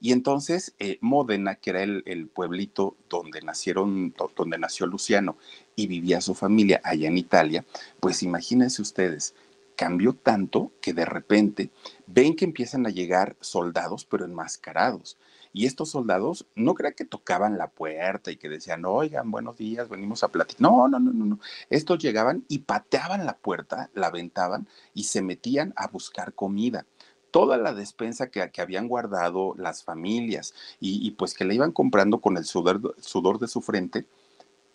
Y 0.00 0.12
entonces 0.12 0.74
eh, 0.78 0.96
Módena, 1.02 1.56
que 1.56 1.68
era 1.68 1.82
el, 1.82 2.02
el, 2.06 2.26
pueblito 2.26 2.96
donde 3.10 3.42
nacieron, 3.42 4.14
donde 4.34 4.56
nació 4.56 4.86
Luciano 4.86 5.36
y 5.74 5.88
vivía 5.88 6.22
su 6.22 6.34
familia 6.34 6.80
allá 6.84 7.08
en 7.08 7.18
Italia, 7.18 7.66
pues 8.00 8.22
imagínense 8.22 8.80
ustedes, 8.80 9.34
cambió 9.76 10.14
tanto 10.14 10.72
que 10.80 10.94
de 10.94 11.04
repente 11.04 11.68
ven 12.06 12.34
que 12.34 12.46
empiezan 12.46 12.86
a 12.86 12.90
llegar 12.90 13.36
soldados, 13.42 14.06
pero 14.06 14.24
enmascarados. 14.24 15.18
Y 15.56 15.64
estos 15.64 15.88
soldados 15.88 16.46
no 16.54 16.74
crean 16.74 16.92
que 16.92 17.06
tocaban 17.06 17.56
la 17.56 17.70
puerta 17.70 18.30
y 18.30 18.36
que 18.36 18.50
decían, 18.50 18.84
oigan, 18.84 19.30
buenos 19.30 19.56
días, 19.56 19.88
venimos 19.88 20.22
a 20.22 20.28
platicar. 20.28 20.60
No, 20.60 20.86
no, 20.86 21.00
no, 21.00 21.14
no, 21.14 21.24
no. 21.24 21.40
Estos 21.70 21.98
llegaban 21.98 22.44
y 22.46 22.58
pateaban 22.58 23.24
la 23.24 23.38
puerta, 23.38 23.88
la 23.94 24.08
aventaban 24.08 24.68
y 24.92 25.04
se 25.04 25.22
metían 25.22 25.72
a 25.74 25.88
buscar 25.88 26.34
comida. 26.34 26.84
Toda 27.30 27.56
la 27.56 27.72
despensa 27.72 28.30
que, 28.30 28.50
que 28.50 28.60
habían 28.60 28.86
guardado 28.86 29.54
las 29.56 29.82
familias 29.82 30.52
y, 30.78 31.10
pues 31.12 31.32
que 31.32 31.46
le 31.46 31.54
iban 31.54 31.72
comprando 31.72 32.20
con 32.20 32.36
el 32.36 32.44
sudor, 32.44 32.94
sudor 33.00 33.38
de 33.38 33.48
su 33.48 33.62
frente, 33.62 34.04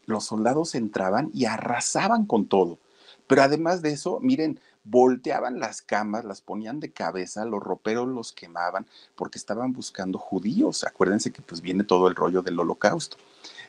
los 0.07 0.23
soldados 0.23 0.73
entraban 0.73 1.29
y 1.31 1.45
arrasaban 1.45 2.25
con 2.25 2.47
todo. 2.47 2.79
Pero 3.27 3.43
además 3.43 3.83
de 3.83 3.91
eso, 3.91 4.19
miren, 4.19 4.59
volteaban 4.83 5.59
las 5.59 5.81
camas, 5.81 6.25
las 6.25 6.41
ponían 6.41 6.79
de 6.79 6.91
cabeza, 6.91 7.45
los 7.45 7.61
roperos 7.61 8.07
los 8.07 8.31
quemaban 8.31 8.87
porque 9.15 9.37
estaban 9.37 9.73
buscando 9.73 10.17
judíos. 10.17 10.83
Acuérdense 10.83 11.31
que 11.31 11.41
pues 11.41 11.61
viene 11.61 11.83
todo 11.83 12.07
el 12.07 12.15
rollo 12.15 12.41
del 12.41 12.59
holocausto. 12.59 13.17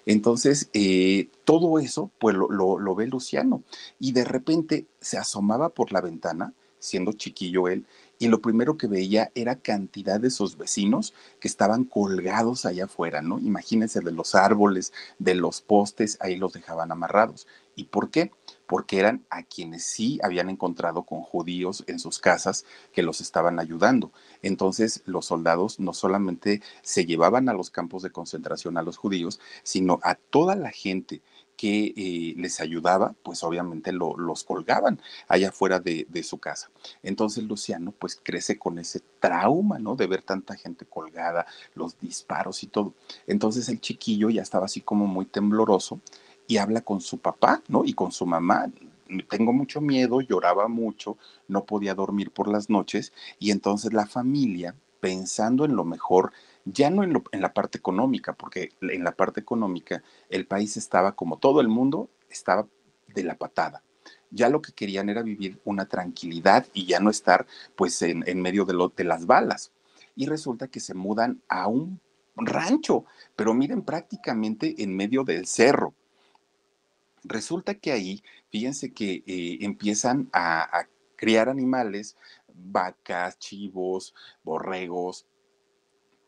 Entonces, 0.06 0.68
eh, 0.72 1.28
todo 1.44 1.78
eso, 1.78 2.10
pues 2.18 2.34
lo, 2.34 2.48
lo, 2.50 2.94
ve 2.94 3.06
Luciano 3.06 3.62
y 4.00 4.12
de 4.12 4.24
repente 4.24 4.86
se 5.00 5.16
asomaba 5.16 5.68
por 5.68 5.92
la 5.92 6.00
ventana, 6.00 6.52
siendo 6.80 7.12
chiquillo 7.12 7.68
él, 7.68 7.86
y 8.18 8.28
lo 8.28 8.40
primero 8.40 8.76
que 8.76 8.88
veía 8.88 9.30
era 9.34 9.56
cantidad 9.56 10.20
de 10.20 10.30
sus 10.30 10.56
vecinos 10.56 11.14
que 11.40 11.48
estaban 11.48 11.84
colgados 11.84 12.64
allá 12.64 12.84
afuera, 12.84 13.22
¿no? 13.22 13.38
Imagínense 13.38 14.00
de 14.00 14.12
los 14.12 14.34
árboles, 14.34 14.92
de 15.18 15.34
los 15.34 15.60
postes, 15.60 16.18
ahí 16.20 16.36
los 16.36 16.52
dejaban 16.52 16.90
amarrados. 16.90 17.46
¿Y 17.74 17.84
por 17.84 18.10
qué? 18.10 18.30
Porque 18.72 18.98
eran 18.98 19.26
a 19.28 19.42
quienes 19.42 19.84
sí 19.84 20.18
habían 20.22 20.48
encontrado 20.48 21.02
con 21.02 21.20
judíos 21.20 21.84
en 21.88 21.98
sus 21.98 22.18
casas 22.18 22.64
que 22.94 23.02
los 23.02 23.20
estaban 23.20 23.60
ayudando. 23.60 24.12
Entonces 24.40 25.02
los 25.04 25.26
soldados 25.26 25.78
no 25.78 25.92
solamente 25.92 26.62
se 26.80 27.04
llevaban 27.04 27.50
a 27.50 27.52
los 27.52 27.68
campos 27.68 28.02
de 28.02 28.08
concentración 28.08 28.78
a 28.78 28.82
los 28.82 28.96
judíos, 28.96 29.40
sino 29.62 30.00
a 30.02 30.14
toda 30.14 30.56
la 30.56 30.70
gente 30.70 31.20
que 31.54 31.92
eh, 31.94 32.34
les 32.38 32.60
ayudaba, 32.60 33.14
pues 33.22 33.44
obviamente 33.44 33.92
los 33.92 34.42
colgaban 34.42 35.02
allá 35.28 35.50
afuera 35.50 35.78
de, 35.78 36.06
de, 36.08 36.22
su 36.22 36.38
casa. 36.38 36.70
Entonces 37.02 37.44
Luciano 37.44 37.92
pues 37.92 38.18
crece 38.20 38.58
con 38.58 38.78
ese 38.78 39.02
trauma, 39.20 39.78
¿no? 39.78 39.96
De 39.96 40.06
ver 40.06 40.22
tanta 40.22 40.56
gente 40.56 40.86
colgada, 40.86 41.44
los 41.74 42.00
disparos 42.00 42.62
y 42.62 42.68
todo. 42.68 42.94
Entonces 43.26 43.68
el 43.68 43.82
chiquillo 43.82 44.30
ya 44.30 44.40
estaba 44.40 44.64
así 44.64 44.80
como 44.80 45.06
muy 45.06 45.26
tembloroso 45.26 46.00
y 46.52 46.58
habla 46.58 46.82
con 46.82 47.00
su 47.00 47.16
papá, 47.16 47.62
¿no? 47.68 47.82
Y 47.82 47.94
con 47.94 48.12
su 48.12 48.26
mamá. 48.26 48.70
Tengo 49.30 49.54
mucho 49.54 49.80
miedo, 49.80 50.20
lloraba 50.20 50.68
mucho, 50.68 51.16
no 51.48 51.64
podía 51.64 51.94
dormir 51.94 52.30
por 52.30 52.46
las 52.46 52.68
noches 52.68 53.14
y 53.38 53.52
entonces 53.52 53.94
la 53.94 54.04
familia, 54.04 54.74
pensando 55.00 55.64
en 55.64 55.74
lo 55.74 55.84
mejor, 55.84 56.32
ya 56.66 56.90
no 56.90 57.04
en, 57.04 57.22
en 57.32 57.40
la 57.40 57.54
parte 57.54 57.78
económica, 57.78 58.34
porque 58.34 58.72
en 58.82 59.02
la 59.02 59.12
parte 59.12 59.40
económica 59.40 60.02
el 60.28 60.46
país 60.46 60.76
estaba 60.76 61.12
como 61.12 61.38
todo 61.38 61.62
el 61.62 61.68
mundo, 61.68 62.10
estaba 62.28 62.66
de 63.14 63.24
la 63.24 63.36
patada 63.36 63.82
ya 64.30 64.48
lo 64.48 64.62
que 64.62 64.72
querían 64.72 65.10
era 65.10 65.22
vivir 65.22 65.60
una 65.64 65.86
tranquilidad 65.86 66.66
y 66.72 66.86
ya 66.86 67.00
no 67.00 67.10
estar 67.10 67.46
pues 67.76 68.00
en, 68.00 68.24
en 68.26 68.40
medio 68.40 68.64
de, 68.64 68.72
lo, 68.72 68.88
de, 68.88 69.04
las 69.04 69.26
balas. 69.26 69.72
Y 70.16 70.24
resulta 70.24 70.68
que 70.68 70.80
se 70.80 70.94
mudan 70.94 71.42
a 71.48 71.66
un 71.66 72.00
rancho, 72.34 73.04
pero 73.36 73.52
miren 73.52 73.82
prácticamente 73.82 74.82
en 74.82 74.96
medio 74.96 75.22
del 75.22 75.46
cerro. 75.46 75.92
Resulta 77.24 77.74
que 77.74 77.92
ahí, 77.92 78.22
fíjense 78.50 78.92
que 78.92 79.22
eh, 79.26 79.58
empiezan 79.60 80.28
a, 80.32 80.86
criar 81.16 81.48
animales, 81.48 82.16
vacas, 82.52 83.38
chivos, 83.38 84.12
borregos, 84.42 85.24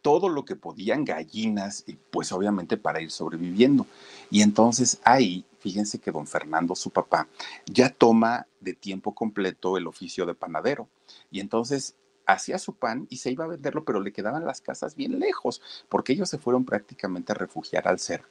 todo 0.03 0.29
lo 0.29 0.45
que 0.45 0.55
podían, 0.55 1.05
gallinas, 1.05 1.85
pues 2.13 2.31
obviamente 2.31 2.77
para 2.77 3.01
ir 3.01 3.11
sobreviviendo. 3.11 3.89
Y 4.31 4.43
entonces 4.43 5.01
ahí, 5.03 5.45
fíjense 5.59 5.99
que 5.99 6.13
don 6.13 6.29
Fernando, 6.29 6.77
su 6.77 6.91
papá, 6.91 7.27
ya 7.67 7.89
toma 7.89 8.47
de 8.61 8.75
tiempo 8.75 9.17
completo 9.17 9.77
el 9.77 9.89
oficio 9.89 10.27
de 10.27 10.35
panadero. 10.35 10.89
Y 11.29 11.41
entonces 11.41 11.97
hacía 12.27 12.59
su 12.59 12.75
pan 12.75 13.07
y 13.11 13.17
se 13.17 13.33
iba 13.33 13.47
a 13.47 13.49
venderlo, 13.49 13.85
pero 13.85 14.01
le 14.01 14.13
quedaban 14.13 14.45
las 14.45 14.61
casas 14.61 14.95
bien 14.95 15.19
lejos, 15.19 15.61
porque 15.89 16.13
ellos 16.13 16.29
se 16.29 16.39
fueron 16.39 16.65
prácticamente 16.65 17.33
a 17.33 17.35
refugiar 17.35 17.89
al 17.89 17.99
cerro. 17.99 18.29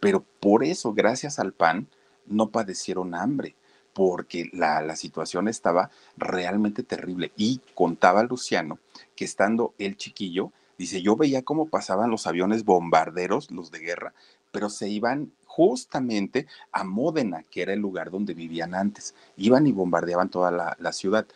Pero 0.00 0.24
por 0.40 0.64
eso, 0.64 0.92
gracias 0.92 1.38
al 1.38 1.52
pan, 1.52 1.88
no 2.26 2.50
padecieron 2.50 3.14
hambre 3.14 3.54
porque 3.92 4.50
la, 4.52 4.82
la, 4.82 4.96
situación 4.96 5.46
estaba 5.46 5.90
realmente 6.16 6.82
terrible. 6.82 7.32
Y 7.36 7.60
contaba 7.74 8.24
Luciano 8.24 8.80
que 9.14 9.24
estando 9.24 9.72
el 9.78 9.96
chiquillo, 9.96 10.50
Dice, 10.78 11.02
yo 11.02 11.16
veía 11.16 11.42
cómo 11.42 11.66
pasaban 11.66 12.10
los 12.10 12.26
aviones 12.26 12.64
bombarderos, 12.64 13.50
los 13.50 13.70
de 13.70 13.78
guerra, 13.78 14.12
pero 14.50 14.68
se 14.68 14.88
iban 14.88 15.32
justamente 15.46 16.46
a 16.72 16.82
Módena, 16.82 17.44
que 17.48 17.62
era 17.62 17.72
el 17.72 17.80
lugar 17.80 18.10
donde 18.10 18.34
vivían 18.34 18.74
antes. 18.74 19.14
Iban 19.36 19.66
y 19.66 19.72
bombardeaban 19.72 20.30
toda 20.30 20.50
la, 20.50 20.92
ciudad, 20.92 21.26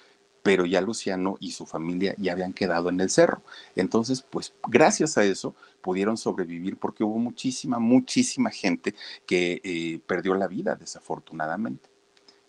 pero 0.42 0.66
ya 0.66 0.80
Luciano 0.80 1.36
y 1.40 1.52
su 1.52 1.66
familia 1.66 2.14
ya 2.18 2.32
habían 2.32 2.52
quedado 2.52 2.88
en 2.88 3.00
el 3.00 3.10
cerro. 3.10 3.42
Entonces, 3.76 4.22
pues 4.22 4.54
gracias 4.66 5.18
a 5.18 5.24
eso 5.24 5.54
pudieron 5.80 6.16
sobrevivir 6.16 6.76
porque 6.76 7.04
hubo 7.04 7.18
muchísima, 7.18 7.78
muchísima 7.78 8.50
gente 8.50 8.94
que 9.26 9.60
eh, 9.64 10.00
perdió 10.06 10.34
la 10.34 10.48
vida, 10.48 10.74
desafortunadamente. 10.76 11.88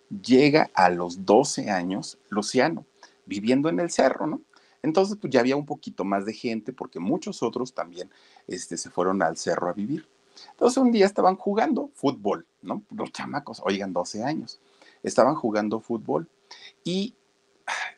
Llega 0.10 0.70
a 0.74 0.90
los 0.90 1.26
12 1.26 1.70
años 1.70 2.18
Luciano, 2.30 2.86
viviendo 3.26 3.70
en 3.70 3.80
el 3.80 3.92
cerro, 3.92 4.28
¿no? 4.28 4.42
Entonces, 4.82 5.18
pues 5.20 5.32
ya 5.32 5.42
había 5.42 5.56
un 5.56 5.66
poquito 5.66 6.06
más 6.06 6.26
de 6.26 6.34
gente 6.34 6.74
porque 6.74 7.00
muchos 7.00 7.44
otros 7.44 7.74
también 7.74 8.10
este, 8.48 8.78
se 8.78 8.90
fueron 8.90 9.22
al 9.22 9.38
cerro 9.38 9.70
a 9.70 9.74
vivir. 9.74 10.08
Entonces, 10.52 10.78
un 10.78 10.92
día 10.92 11.06
estaban 11.06 11.36
jugando 11.36 11.90
fútbol, 11.94 12.46
¿no? 12.62 12.84
Los 12.96 13.12
chamacos, 13.12 13.62
oigan, 13.66 13.92
12 13.92 14.24
años, 14.24 14.60
estaban 15.04 15.36
jugando 15.36 15.82
fútbol 15.82 16.30
y 16.84 17.14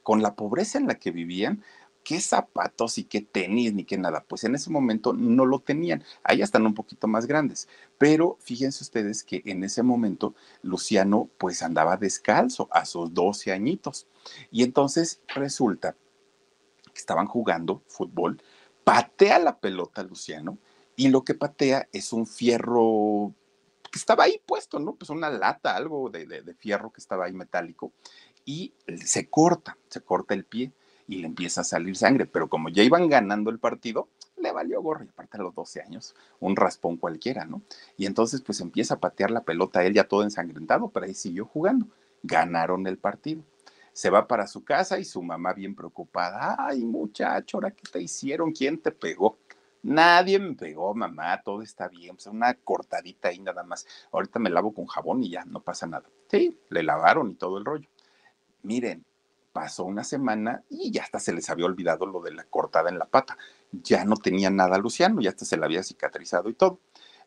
con 0.04 0.22
la 0.22 0.36
pobreza 0.36 0.78
en 0.78 0.88
la 0.88 0.96
que 0.96 1.12
vivían, 1.12 1.64
qué 2.04 2.20
zapatos 2.20 2.98
y 2.98 3.04
qué 3.04 3.22
tenis 3.22 3.74
ni 3.74 3.84
qué 3.86 3.98
nada, 3.98 4.24
pues 4.28 4.44
en 4.44 4.56
ese 4.56 4.70
momento 4.70 5.14
no 5.14 5.46
lo 5.46 5.60
tenían. 5.60 6.04
Ahí 6.24 6.42
están 6.42 6.66
un 6.66 6.74
poquito 6.74 7.08
más 7.08 7.28
grandes, 7.28 7.68
pero 7.98 8.38
fíjense 8.42 8.84
ustedes 8.84 9.24
que 9.24 9.42
en 9.46 9.64
ese 9.64 9.84
momento 9.84 10.36
Luciano 10.62 11.30
pues 11.38 11.62
andaba 11.62 11.98
descalzo 11.98 12.68
a 12.72 12.86
sus 12.86 13.14
12 13.14 13.52
añitos. 13.52 14.08
Y 14.50 14.64
entonces 14.64 15.22
resulta 15.28 15.96
que 16.94 17.00
estaban 17.00 17.28
jugando 17.28 17.84
fútbol, 17.88 18.42
patea 18.84 19.40
la 19.40 19.60
pelota 19.60 20.04
Luciano 20.04 20.58
y 20.96 21.10
lo 21.10 21.24
que 21.24 21.34
patea 21.34 21.88
es 21.92 22.14
un 22.14 22.28
fierro 22.28 23.34
que 23.92 24.00
estaba 24.00 24.24
ahí 24.24 24.42
puesto, 24.46 24.80
¿no? 24.80 24.96
Pues 24.96 25.10
una 25.10 25.30
lata, 25.30 25.76
algo 25.76 26.10
de, 26.10 26.56
fierro 26.58 26.92
que 26.92 27.02
estaba 27.02 27.26
ahí 27.26 27.34
metálico 27.34 27.92
y 28.46 28.74
se 29.04 29.30
corta, 29.30 29.78
se 29.90 30.02
corta 30.02 30.34
el 30.34 30.46
pie 30.46 30.72
y 31.08 31.18
le 31.18 31.28
empieza 31.28 31.62
a 31.62 31.66
salir 31.66 31.96
sangre, 31.96 32.26
pero 32.26 32.50
como 32.50 32.70
ya 32.70 32.84
iban 32.84 33.10
ganando 33.10 33.50
el 33.50 33.60
partido, 33.60 34.08
le 34.38 34.52
valió 34.52 34.82
gorro 34.82 35.04
y 35.04 35.10
aparte 35.10 35.38
a 35.38 35.42
los 35.42 35.54
12 35.54 35.82
años, 35.82 36.16
un 36.40 36.56
raspón 36.56 36.98
cualquiera, 36.98 37.46
¿no? 37.46 37.62
Y 37.98 38.06
entonces 38.06 38.42
pues 38.42 38.62
empieza 38.62 38.96
a 38.96 39.00
patear 39.00 39.32
la 39.32 39.44
pelota, 39.44 39.84
él 39.84 39.94
ya 39.94 40.08
todo 40.08 40.24
ensangrentado, 40.24 40.90
pero 40.90 41.06
ahí 41.06 41.14
siguió 41.14 41.46
jugando. 41.46 41.88
Ganaron 42.24 42.88
el 42.88 42.98
partido 42.98 43.44
se 43.94 44.10
va 44.10 44.28
para 44.28 44.48
su 44.48 44.64
casa 44.64 45.00
y 45.00 45.06
su 45.06 45.22
mamá 45.22 45.54
bien 45.54 45.76
preocupada, 45.76 46.56
ay 46.58 46.84
muchacho, 46.86 47.58
¿ahora 47.58 47.72
qué 47.72 47.84
te 47.92 48.02
hicieron? 48.02 48.52
¿Quién 48.52 48.82
te 48.82 48.92
pegó? 48.92 49.38
Nadie 49.84 50.38
me 50.40 50.54
pegó, 50.54 50.94
mamá, 50.94 51.42
todo 51.44 51.62
está 51.62 51.88
bien, 51.88 52.16
pues 52.16 52.28
una 52.28 52.54
cortadita 52.54 53.30
ahí 53.30 53.40
nada 53.40 53.64
más. 53.64 53.86
Ahorita 54.12 54.40
me 54.40 54.50
lavo 54.50 54.74
con 54.74 54.86
jabón 54.86 55.24
y 55.24 55.32
ya, 55.32 55.44
no 55.46 55.62
pasa 55.62 55.88
nada. 55.88 56.08
Sí, 56.30 56.58
le 56.70 56.84
lavaron 56.84 57.32
y 57.32 57.36
todo 57.36 57.58
el 57.58 57.66
rollo. 57.66 57.90
Miren, 58.64 59.06
pasó 59.54 59.84
una 59.84 60.04
semana 60.04 60.64
y 60.70 60.92
ya 60.92 61.04
hasta 61.04 61.20
se 61.20 61.34
les 61.34 61.50
había 61.50 61.66
olvidado 61.66 62.06
lo 62.06 62.22
de 62.22 62.32
la 62.32 62.44
cortada 62.44 62.90
en 62.90 63.00
la 63.00 63.06
pata. 63.06 63.38
Ya 63.72 64.06
no 64.06 64.16
tenía 64.16 64.50
nada 64.50 64.78
Luciano, 64.78 65.22
ya 65.22 65.30
hasta 65.32 65.46
se 65.46 65.58
la 65.58 65.66
había 65.66 65.84
cicatrizado 65.84 66.50
y 66.50 66.54
todo. 66.54 66.80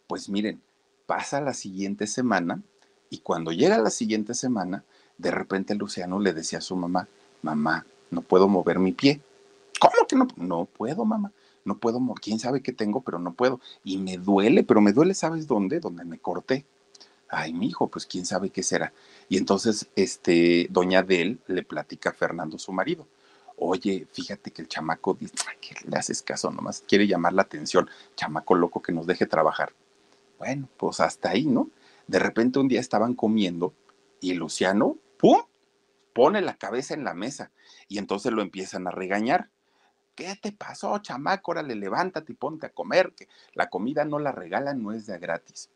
Pues 0.07 0.29
miren, 0.29 0.61
pasa 1.07 1.41
la 1.41 1.55
siguiente 1.55 2.07
semana 2.07 2.63
y 3.11 3.19
cuando 3.19 3.53
llega 3.53 3.79
la 3.79 3.91
siguiente 3.91 4.35
semana, 4.35 4.85
de 5.19 5.31
repente 5.31 5.75
Luciano 5.75 6.19
le 6.19 6.33
decía 6.33 6.59
a 6.59 6.63
su 6.63 6.77
mamá, 6.77 7.09
mamá, 7.43 7.87
no 8.11 8.23
puedo 8.23 8.49
mover 8.49 8.79
mi 8.79 8.93
pie. 8.93 9.21
¿Cómo 9.81 10.07
que 10.09 10.17
no? 10.17 10.29
No 10.37 10.65
puedo, 10.67 11.05
mamá. 11.05 11.33
No 11.65 11.79
puedo. 11.79 12.01
¿Quién 12.21 12.39
sabe 12.39 12.63
qué 12.63 12.73
tengo? 12.73 13.03
Pero 13.03 13.19
no 13.19 13.35
puedo. 13.35 13.61
Y 13.83 13.99
me 13.99 14.17
duele, 14.17 14.65
pero 14.65 14.81
me 14.81 14.93
duele, 14.93 15.15
¿sabes 15.15 15.47
dónde? 15.47 15.81
Donde 15.81 16.05
me 16.05 16.19
corté. 16.19 16.65
Ay, 17.37 17.53
mi 17.53 17.67
hijo, 17.67 17.89
pues 17.89 18.07
quién 18.07 18.25
sabe 18.25 18.51
qué 18.51 18.63
será. 18.63 18.93
Y 19.29 19.39
entonces, 19.39 19.89
este, 19.97 20.69
doña 20.71 21.03
Del 21.03 21.41
le 21.49 21.65
platica 21.65 22.11
a 22.11 22.13
Fernando, 22.13 22.59
su 22.59 22.73
marido. 22.73 23.09
Oye, 23.57 24.07
fíjate 24.13 24.53
que 24.53 24.63
el 24.63 24.69
chamaco 24.69 25.15
dice, 25.15 25.35
que 25.61 25.75
le 25.89 25.97
haces 25.97 26.23
caso 26.23 26.53
nomás, 26.53 26.85
quiere 26.87 27.09
llamar 27.09 27.33
la 27.33 27.43
atención, 27.43 27.91
chamaco 28.15 28.55
loco 28.55 28.81
que 28.83 28.93
nos 28.93 29.07
deje 29.07 29.27
trabajar. 29.27 29.73
Bueno, 30.39 30.69
pues 30.77 31.01
hasta 31.01 31.31
ahí, 31.31 31.47
¿no? 31.47 31.71
De 32.07 32.21
repente 32.21 32.61
un 32.61 32.69
día 32.69 32.81
estaban 32.81 33.15
comiendo 33.15 33.75
y 34.21 34.35
Luciano 34.35 34.97
¡pum! 35.19 35.43
Pone 36.13 36.41
la 36.41 36.57
cabeza 36.57 36.95
en 36.95 37.03
la 37.03 37.15
mesa 37.15 37.51
y 37.89 37.99
entonces 37.99 38.33
lo 38.33 38.43
empiezan 38.43 38.87
a 38.87 38.93
regañar. 38.93 39.51
¿Qué 40.15 40.37
te 40.41 40.53
pasó, 40.53 40.97
chamaco? 40.99 41.51
Órale, 41.51 41.75
levántate 41.75 42.33
y 42.33 42.37
ponte 42.37 42.67
a 42.67 42.73
comer, 42.73 43.13
que 43.17 43.27
la 43.55 43.69
comida 43.69 44.05
no 44.05 44.21
la 44.21 44.31
regalan, 44.31 44.83
no 44.83 44.93
es 44.93 45.07
de 45.07 45.19
gratis. 45.19 45.71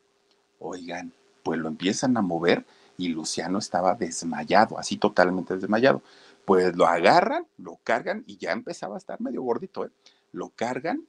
Oigan, 0.61 1.12
pues 1.49 1.59
lo 1.59 1.69
empiezan 1.69 2.14
a 2.19 2.21
mover 2.21 2.67
y 2.99 3.09
Luciano 3.09 3.59
estaba 3.59 3.95
desmayado, 3.95 4.78
así 4.78 4.99
totalmente 4.99 5.57
desmayado. 5.57 6.02
Pues 6.45 6.76
lo 6.76 6.87
agarran, 6.87 7.47
lo 7.57 7.78
cargan 7.83 8.23
y 8.26 8.37
ya 8.37 8.52
empezaba 8.52 8.97
a 8.97 8.99
estar 8.99 9.19
medio 9.23 9.40
gordito, 9.40 9.87
¿eh? 9.87 9.90
Lo 10.31 10.50
cargan 10.50 11.07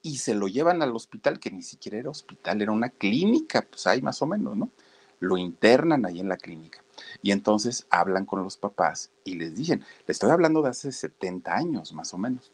y 0.00 0.18
se 0.18 0.36
lo 0.36 0.46
llevan 0.46 0.82
al 0.82 0.94
hospital, 0.94 1.40
que 1.40 1.50
ni 1.50 1.62
siquiera 1.62 1.98
era 1.98 2.10
hospital, 2.10 2.62
era 2.62 2.70
una 2.70 2.90
clínica, 2.90 3.66
pues 3.68 3.88
ahí 3.88 4.00
más 4.02 4.22
o 4.22 4.26
menos, 4.26 4.56
¿no? 4.56 4.70
Lo 5.18 5.36
internan 5.36 6.06
ahí 6.06 6.20
en 6.20 6.28
la 6.28 6.36
clínica. 6.36 6.84
Y 7.20 7.32
entonces 7.32 7.84
hablan 7.90 8.24
con 8.24 8.44
los 8.44 8.56
papás 8.56 9.10
y 9.24 9.34
les 9.34 9.56
dicen, 9.56 9.80
le 10.06 10.12
estoy 10.12 10.30
hablando 10.30 10.62
de 10.62 10.68
hace 10.68 10.92
70 10.92 11.52
años 11.52 11.92
más 11.92 12.14
o 12.14 12.18
menos, 12.18 12.52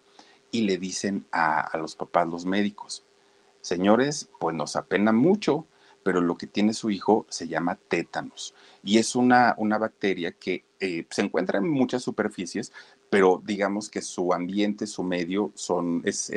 y 0.51 0.63
le 0.63 0.79
dicen 0.79 1.27
a, 1.31 1.77
los 1.77 1.95
papás, 1.95 2.27
los 2.27 2.47
médicos, 2.47 3.05
señores, 3.61 4.31
pues 4.41 4.57
nos 4.57 4.77
apena 4.77 5.13
mucho, 5.13 5.67
pero 6.09 6.23
lo 6.23 6.39
que 6.39 6.47
tiene 6.47 6.73
su 6.73 6.89
hijo 6.89 7.27
se 7.29 7.49
llama 7.49 7.79
tétanos 7.87 8.55
y 8.83 8.97
es 8.97 9.15
una, 9.15 9.55
una 9.59 9.77
bacteria 9.77 10.33
que 10.33 10.65
eh, 10.81 11.05
se 11.11 11.21
encuentra 11.21 11.59
en 11.59 11.69
muchas 11.69 12.03
superficies, 12.03 12.73
pero 13.11 13.43
digamos 13.45 13.91
que 13.91 14.01
su 14.01 14.33
ambiente, 14.33 14.87
su 14.87 15.03
medio 15.03 15.53
son, 15.55 16.01
es, 16.07 16.31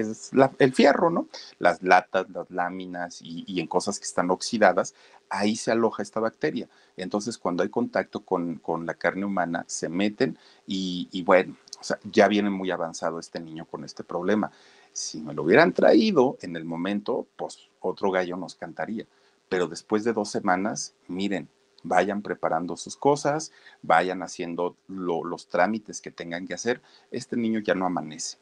el 0.59 0.73
fierro, 0.73 1.09
¿no? 1.09 1.29
Las 1.57 1.81
latas, 1.83 2.29
las 2.31 2.51
láminas 2.51 3.21
y, 3.21 3.61
en 3.61 3.67
cosas 3.67 3.97
que 3.97 4.03
están 4.03 4.29
oxidadas, 4.29 4.93
ahí 5.29 5.55
se 5.55 5.71
aloja 5.71 6.03
esta 6.03 6.19
bacteria. 6.19 6.67
Entonces, 6.97 7.37
cuando 7.37 7.63
hay 7.63 7.69
contacto 7.69 8.25
con, 8.25 8.59
la 8.85 8.95
carne 8.95 9.23
humana, 9.23 9.63
se 9.69 9.87
meten 9.87 10.37
y, 10.67 11.23
bueno, 11.23 11.55
o 11.79 11.83
sea, 11.85 11.97
ya 12.11 12.27
viene 12.27 12.49
muy 12.49 12.71
avanzado 12.71 13.19
este 13.19 13.39
niño 13.39 13.63
con 13.63 13.85
este 13.85 14.03
problema. 14.03 14.51
Si 14.91 15.21
me 15.21 15.33
lo 15.33 15.43
hubieran 15.43 15.71
traído 15.71 16.37
en 16.41 16.57
el 16.57 16.65
momento, 16.65 17.25
pues 17.37 17.69
otro 17.79 18.11
gallo 18.11 18.35
nos 18.35 18.55
cantaría. 18.55 19.05
Pero 19.51 19.67
después 19.67 20.05
de 20.05 20.13
dos 20.13 20.29
semanas, 20.29 20.93
miren, 21.10 21.50
vayan 21.84 22.22
preparando 22.22 22.77
sus 22.77 22.96
cosas, 22.96 23.51
vayan 23.81 24.24
haciendo 24.24 24.77
los 24.88 25.50
trámites 25.50 26.00
que 26.00 26.10
tengan 26.10 26.48
que 26.48 26.53
hacer. 26.53 26.81
Este 27.12 27.36
niño 27.36 27.60
ya 27.60 27.75
no 27.75 27.86
amanece. 27.86 28.38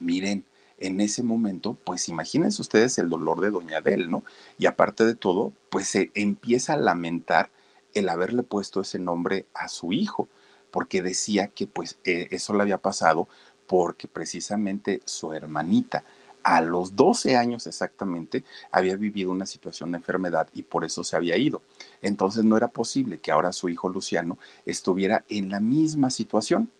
Miren, 0.00 0.44
en 0.76 1.00
ese 1.00 1.22
momento, 1.22 1.78
pues 1.82 2.10
imagínense 2.10 2.60
ustedes 2.60 2.98
el 2.98 3.08
dolor 3.08 3.40
de 3.40 3.50
Doña 3.50 3.78
Adel, 3.78 4.10
¿no? 4.10 4.22
Y 4.58 4.66
aparte 4.66 5.06
de 5.06 5.14
todo, 5.14 5.54
pues 5.70 5.88
se 5.88 6.10
empieza 6.12 6.74
a 6.74 6.76
lamentar 6.76 7.48
el 7.94 8.10
haberle 8.10 8.42
puesto 8.42 8.82
ese 8.82 8.98
nombre 8.98 9.46
a 9.54 9.68
su 9.68 9.94
hijo, 9.94 10.28
porque 10.70 11.00
decía 11.00 11.48
que 11.48 11.66
pues 11.66 11.98
eh, 12.04 12.28
eso 12.32 12.52
le 12.52 12.60
había 12.60 12.76
pasado 12.76 13.28
porque 13.66 14.08
precisamente 14.08 15.00
su 15.06 15.32
hermanita 15.32 16.04
a 16.48 16.62
los 16.62 16.96
12 16.96 17.36
años 17.36 17.66
exactamente 17.66 18.42
había 18.70 18.96
vivido 18.96 19.30
una 19.30 19.44
situación 19.44 19.92
de 19.92 19.98
enfermedad 19.98 20.48
y 20.54 20.62
por 20.62 20.82
eso 20.82 21.04
se 21.04 21.14
había 21.14 21.36
ido. 21.36 21.60
Entonces 22.00 22.42
no 22.42 22.56
era 22.56 22.68
posible 22.68 23.18
que 23.18 23.30
ahora 23.30 23.52
su 23.52 23.68
hijo 23.68 23.90
Luciano 23.90 24.38
estuviera 24.64 25.26
en 25.28 25.50
la 25.50 25.60
misma 25.60 26.08
situación. 26.08 26.70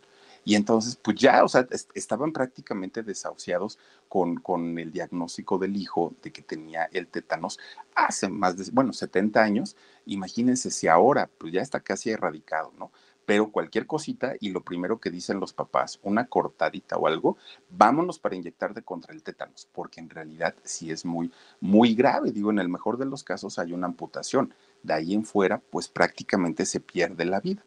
Y 0.43 0.55
entonces, 0.55 0.97
pues 0.97 1.19
ya, 1.19 1.45
o 1.45 1.49
sea, 1.49 1.69
estaban 1.93 2.33
prácticamente 2.33 3.03
desahuciados 3.03 3.79
con, 4.09 4.37
con 4.37 4.79
el 4.79 4.91
diagnóstico 4.91 5.59
del 5.59 5.77
hijo 5.77 6.15
de 6.23 6.33
que 6.33 6.41
tenía 6.41 6.89
el 6.91 7.07
tétanos 7.07 7.59
hace 7.95 8.31
más 8.31 8.57
de, 8.57 8.71
bueno, 8.73 8.95
70 8.95 9.43
años. 9.43 9.77
Imagínense 10.07 10.71
si 10.71 10.89
ahora, 10.89 11.29
pues 11.37 11.53
ya 11.53 11.61
está 11.61 11.81
casi 11.81 12.09
erradicado, 12.09 12.73
¿no? 12.79 12.91
Pero 13.29 13.53
cualquier 13.53 13.87
cosita 13.87 14.37
y 14.41 14.53
lo 14.53 14.63
primero 14.63 15.01
que 15.01 15.11
dicen 15.11 15.39
los 15.39 15.53
papás, 15.53 16.01
una 16.03 16.29
cortadita 16.29 16.97
o 16.97 17.07
algo, 17.07 17.37
vámonos 17.69 18.19
para 18.19 18.37
inyectarte 18.37 18.81
contra 18.81 19.13
el 19.13 19.23
tétanos, 19.23 19.69
porque 19.71 20.01
en 20.01 20.09
realidad 20.09 20.55
sí 20.65 20.91
es 20.91 21.05
muy, 21.05 21.31
muy 21.61 21.95
grave. 21.95 22.33
Digo, 22.33 22.51
en 22.51 22.59
el 22.59 22.71
mejor 22.71 22.97
de 22.97 23.05
los 23.05 23.25
casos 23.25 23.59
hay 23.59 23.75
una 23.75 23.87
amputación. 23.87 24.55
De 24.83 24.95
ahí 24.95 25.13
en 25.13 25.27
fuera, 25.27 25.59
pues 25.59 25.89
prácticamente 25.89 26.65
se 26.65 26.81
pierde 26.81 27.27
la 27.27 27.41
vida. 27.41 27.63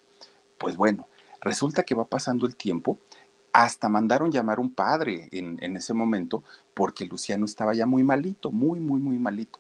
Pues 0.58 0.77
bueno, 0.77 1.08
resulta 1.41 1.84
que 1.84 1.94
va 1.94 2.06
pasando 2.06 2.48
el 2.48 2.56
tiempo 2.56 2.98
hasta 3.53 3.88
mandaron 3.88 4.32
llamar 4.32 4.60
un 4.60 4.74
padre 4.74 5.30
en, 5.32 5.60
en, 5.62 5.77
ese 5.77 5.94
momento 5.94 6.44
porque 6.74 7.06
Luciano 7.06 7.46
estaba 7.46 7.75
ya 7.75 7.86
muy 7.86 8.03
malito, 8.03 8.51
muy, 8.51 8.80
muy, 8.80 9.00
muy 9.00 9.20
malito. 9.20 9.60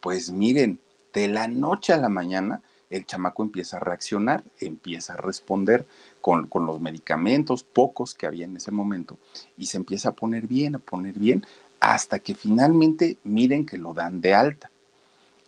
Pues 0.00 0.30
miren, 0.30 0.80
de 1.12 1.28
la 1.28 1.46
noche 1.46 1.92
a 1.92 1.98
la 1.98 2.08
mañana 2.08 2.62
el 2.92 3.06
chamaco 3.06 3.42
empieza 3.42 3.78
a 3.78 3.80
reaccionar, 3.80 4.44
empieza 4.60 5.14
a 5.14 5.16
responder 5.16 5.86
con, 6.20 6.48
los 6.66 6.80
medicamentos, 6.80 7.64
pocos 7.64 8.14
que 8.14 8.26
había 8.26 8.44
en 8.44 8.56
ese 8.56 8.70
momento, 8.70 9.18
y 9.56 9.66
se 9.66 9.78
empieza 9.78 10.10
a 10.10 10.14
poner 10.14 10.46
bien, 10.46 10.74
a 10.74 10.78
poner 10.78 11.18
bien, 11.18 11.44
hasta 11.80 12.18
que 12.18 12.34
finalmente 12.34 13.16
miren 13.24 13.64
que 13.64 13.78
lo 13.78 13.94
dan 13.94 14.20
de 14.20 14.34
alta. 14.34 14.70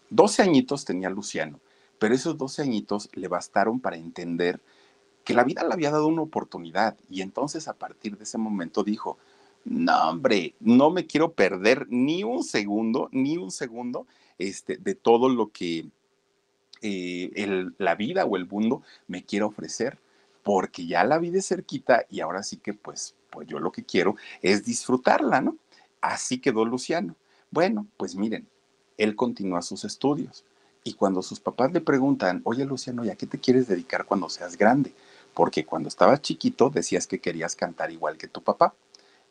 12 0.08 0.42
añitos 0.42 0.86
tenía 0.86 1.10
Luciano, 1.10 1.60
pero 1.98 2.14
esos 2.14 2.38
12 2.38 2.62
añitos 2.62 3.10
le 3.12 3.28
bastaron 3.28 3.78
para 3.78 3.96
entender 3.96 4.58
que 5.22 5.34
la 5.34 5.44
vida 5.44 5.64
le 5.64 5.74
había 5.74 5.90
dado 5.90 6.06
una 6.06 6.22
oportunidad 6.22 6.96
y 7.10 7.20
entonces 7.20 7.68
a 7.68 7.74
partir 7.74 8.16
de 8.16 8.24
ese 8.24 8.38
momento 8.38 8.84
dijo, 8.84 9.18
no 9.64 10.10
hombre, 10.10 10.54
no 10.60 10.90
me 10.90 11.06
quiero 11.06 11.32
perder 11.32 11.86
ni 11.90 12.24
un 12.24 12.42
segundo, 12.42 13.08
ni 13.12 13.36
un 13.36 13.50
segundo 13.50 14.06
este, 14.38 14.76
de 14.78 14.94
todo 14.94 15.28
lo 15.28 15.48
que 15.50 15.86
eh, 16.86 17.70
la 17.78 17.94
vida 17.94 18.26
o 18.26 18.36
el 18.36 18.46
mundo 18.46 18.82
me 19.08 19.24
quiere 19.24 19.46
ofrecer, 19.46 19.98
porque 20.42 20.86
ya 20.86 21.02
la 21.04 21.18
vida 21.18 21.38
es 21.38 21.48
cerquita 21.48 22.04
y 22.10 22.20
ahora 22.20 22.42
sí 22.42 22.58
que 22.58 22.74
pues, 22.74 23.14
pues 23.30 23.48
yo 23.48 23.58
lo 23.58 23.72
que 23.72 23.84
quiero 23.84 24.16
es 24.42 24.66
disfrutarla, 24.66 25.40
¿no? 25.40 25.56
Así 26.02 26.38
quedó 26.38 26.66
Luciano. 26.66 27.16
Bueno, 27.50 27.86
pues 27.96 28.16
miren, 28.16 28.46
él 28.98 29.16
continúa 29.16 29.62
sus 29.62 29.84
estudios 29.84 30.44
y 30.84 30.92
cuando 30.92 31.22
sus 31.22 31.40
papás 31.40 31.72
le 31.72 31.80
preguntan, 31.80 32.42
oye 32.44 32.66
Luciano, 32.66 33.02
¿y 33.02 33.08
a 33.08 33.16
qué 33.16 33.26
te 33.26 33.40
quieres 33.40 33.66
dedicar 33.66 34.04
cuando 34.04 34.28
seas 34.28 34.58
grande? 34.58 34.92
Porque 35.32 35.64
cuando 35.64 35.88
estabas 35.88 36.20
chiquito 36.20 36.68
decías 36.68 37.06
que 37.06 37.18
querías 37.18 37.56
cantar 37.56 37.90
igual 37.90 38.18
que 38.18 38.28
tu 38.28 38.42
papá. 38.42 38.74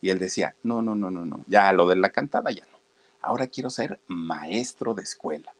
Y 0.02 0.10
él 0.10 0.18
decía, 0.18 0.56
no, 0.64 0.82
no, 0.82 0.96
no, 0.96 1.12
no, 1.12 1.24
no, 1.24 1.46
ya 1.48 1.72
lo 1.72 1.88
de 1.88 1.98
la 1.98 2.10
cantada 2.10 2.50
ya 2.50 2.66
no. 2.66 2.80
Ahora 3.22 3.46
quiero 3.46 3.70
ser 3.70 4.00
maestro 4.08 4.96
de 4.96 5.04
escuela. 5.04 5.54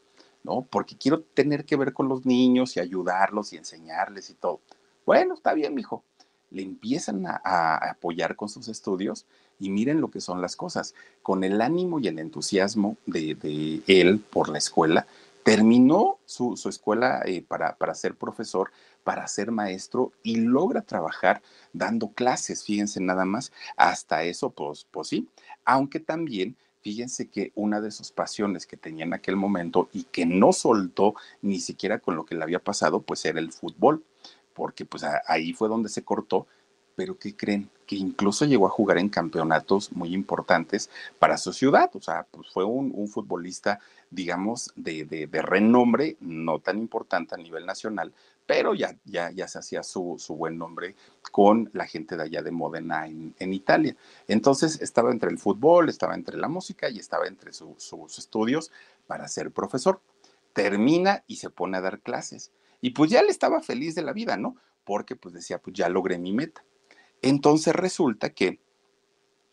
¿No? 0.44 0.62
Porque 0.70 0.96
quiero 0.96 1.22
tener 1.22 1.64
que 1.64 1.76
ver 1.76 1.92
con 1.92 2.08
los 2.08 2.24
niños 2.24 2.76
y 2.76 2.80
ayudarlos 2.80 3.52
y 3.52 3.56
enseñarles 3.56 4.30
y 4.30 4.34
todo. 4.34 4.60
Bueno, 5.04 5.34
está 5.34 5.54
bien, 5.54 5.74
mijo. 5.74 6.04
Le 6.50 6.62
empiezan 6.62 7.26
a, 7.26 7.76
apoyar 7.76 8.36
con 8.36 8.48
sus 8.48 8.68
estudios 8.68 9.26
y 9.58 9.70
miren 9.70 10.00
lo 10.00 10.10
que 10.10 10.20
son 10.20 10.40
las 10.40 10.54
cosas. 10.54 10.94
Con 11.22 11.42
el 11.42 11.60
ánimo 11.60 11.98
y 11.98 12.06
el 12.06 12.18
entusiasmo 12.20 12.96
de, 13.06 13.82
él 13.88 14.20
por 14.30 14.48
la 14.48 14.58
escuela, 14.58 15.06
terminó 15.42 16.18
su, 16.26 16.54
escuela 16.68 17.22
eh, 17.24 17.42
para, 17.46 17.76
para 17.76 17.94
ser 17.94 18.14
profesor, 18.14 18.70
para 19.02 19.26
ser 19.26 19.50
maestro 19.50 20.12
y 20.22 20.36
logra 20.36 20.82
trabajar 20.82 21.42
dando 21.72 22.08
clases, 22.08 22.64
fíjense 22.64 23.00
nada 23.00 23.24
más, 23.24 23.52
hasta 23.76 24.24
eso, 24.24 24.50
pues, 24.50 24.86
pues 24.90 25.08
sí, 25.08 25.28
aunque 25.64 26.00
también 26.00 26.56
fíjense 26.84 27.28
que 27.30 27.50
una 27.54 27.80
de 27.80 27.90
sus 27.90 28.12
pasiones 28.12 28.66
que 28.66 28.76
tenía 28.76 29.06
en 29.06 29.14
aquel 29.14 29.36
momento 29.36 29.88
y 29.94 30.04
que 30.04 30.26
no 30.26 30.52
soltó 30.52 31.14
ni 31.40 31.58
siquiera 31.58 31.98
con 31.98 32.14
lo 32.14 32.26
que 32.26 32.34
le 32.34 32.42
había 32.42 32.58
pasado, 32.58 33.00
pues 33.00 33.24
era 33.24 33.40
el 33.40 33.52
fútbol, 33.52 34.04
porque 34.52 34.84
pues 34.84 35.02
ahí 35.26 35.54
fue 35.54 35.70
donde 35.70 35.88
se 35.88 36.04
cortó, 36.04 36.46
pero 36.94 37.18
¿qué 37.18 37.34
creen? 37.34 37.70
Que 37.86 37.96
incluso 37.96 38.44
llegó 38.44 38.66
a 38.66 38.70
jugar 38.70 38.98
en 38.98 39.08
campeonatos 39.08 39.92
muy 39.92 40.12
importantes 40.12 40.90
para 41.18 41.38
su 41.38 41.54
ciudad, 41.54 41.90
o 41.94 42.02
sea, 42.02 42.26
pues 42.30 42.48
fue 42.52 42.64
un, 42.64 43.08
futbolista, 43.08 43.80
digamos, 44.10 44.70
de, 44.76 45.06
de 45.06 45.42
renombre, 45.42 46.18
no 46.20 46.58
tan 46.58 46.78
importante 46.78 47.34
a 47.34 47.38
nivel 47.38 47.64
nacional, 47.64 48.12
pero 48.46 48.74
ya, 48.74 48.96
ya, 49.04 49.30
ya 49.30 49.48
se 49.48 49.58
hacía 49.58 49.82
su, 49.82 50.18
buen 50.28 50.58
nombre 50.58 50.96
con 51.32 51.70
la 51.72 51.86
gente 51.86 52.16
de 52.16 52.24
allá 52.24 52.42
de 52.42 52.50
Modena 52.50 53.06
en, 53.06 53.52
Italia. 53.52 53.96
Entonces 54.28 54.80
estaba 54.80 55.10
entre 55.10 55.30
el 55.30 55.38
fútbol, 55.38 55.88
estaba 55.88 56.14
entre 56.14 56.36
la 56.36 56.48
música 56.48 56.90
y 56.90 56.98
estaba 56.98 57.26
entre 57.26 57.52
sus 57.52 58.18
estudios 58.18 58.70
para 59.06 59.28
ser 59.28 59.50
profesor. 59.50 60.00
Termina 60.52 61.24
y 61.26 61.36
se 61.36 61.50
pone 61.50 61.78
a 61.78 61.80
dar 61.80 62.00
clases. 62.00 62.52
Y 62.80 62.90
pues 62.90 63.10
ya 63.10 63.22
le 63.22 63.30
estaba 63.30 63.62
feliz 63.62 63.94
de 63.94 64.02
la 64.02 64.12
vida, 64.12 64.36
¿no? 64.36 64.56
Porque 64.84 65.16
pues 65.16 65.34
decía, 65.34 65.58
pues 65.58 65.74
ya 65.74 65.88
logré 65.88 66.18
mi 66.18 66.32
meta. 66.32 66.64
Entonces 67.22 67.74
resulta 67.74 68.30
que 68.30 68.60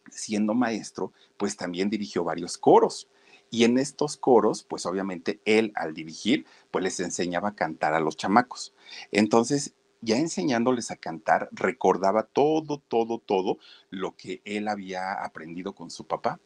siendo 0.09 0.53
maestro, 0.53 1.13
pues 1.37 1.55
también 1.55 1.89
dirigió 1.89 2.25
varios 2.25 2.57
coros. 2.57 3.07
Y 3.51 3.65
en 3.65 3.77
estos 3.77 4.15
coros, 4.15 4.63
pues 4.63 4.85
obviamente 4.85 5.41
él 5.45 5.73
al 5.75 5.93
dirigir, 5.93 6.45
pues 6.71 6.83
les 6.83 6.99
enseñaba 7.01 7.49
a 7.49 7.55
cantar 7.55 7.93
a 7.93 7.99
los 7.99 8.15
chamacos. 8.15 8.73
Entonces, 9.11 9.73
ya 9.99 10.17
enseñándoles 10.17 10.89
a 10.89 10.95
cantar, 10.95 11.49
recordaba 11.51 12.23
todo, 12.23 12.81
todo, 12.87 13.19
todo 13.19 13.57
lo 13.89 14.15
que 14.15 14.41
él 14.45 14.69
había 14.69 15.23
aprendido 15.23 15.73
con 15.73 15.91
su 15.91 16.07
papá. 16.07 16.39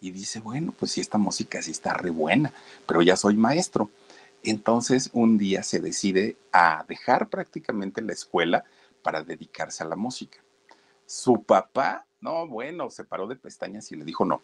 Y 0.00 0.10
dice, 0.10 0.40
bueno, 0.40 0.74
pues 0.78 0.92
si 0.92 1.00
esta 1.00 1.16
música 1.16 1.62
sí 1.62 1.70
está 1.70 1.94
re 1.94 2.10
buena, 2.10 2.52
pero 2.86 3.02
ya 3.02 3.16
soy 3.16 3.36
maestro. 3.36 3.90
Entonces 4.42 5.10
un 5.12 5.38
día 5.38 5.62
se 5.62 5.80
decide 5.80 6.36
a 6.52 6.84
dejar 6.88 7.28
prácticamente 7.28 8.02
la 8.02 8.12
escuela 8.12 8.64
para 9.02 9.22
dedicarse 9.22 9.84
a 9.84 9.86
la 9.86 9.96
música. 9.96 10.38
Su 11.06 11.44
papá, 11.44 12.06
no, 12.20 12.46
bueno, 12.48 12.90
se 12.90 13.04
paró 13.04 13.28
de 13.28 13.36
pestañas 13.36 13.90
y 13.92 13.96
le 13.96 14.04
dijo, 14.04 14.24
no, 14.24 14.42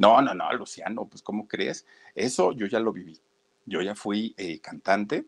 no, 0.00 0.22
no, 0.22 0.32
no, 0.32 0.50
Luciano, 0.54 1.04
pues 1.04 1.22
¿cómo 1.22 1.46
crees? 1.46 1.84
Eso 2.14 2.52
yo 2.52 2.66
ya 2.66 2.80
lo 2.80 2.90
viví. 2.90 3.20
Yo 3.66 3.82
ya 3.82 3.94
fui 3.94 4.34
eh, 4.38 4.58
cantante 4.58 5.26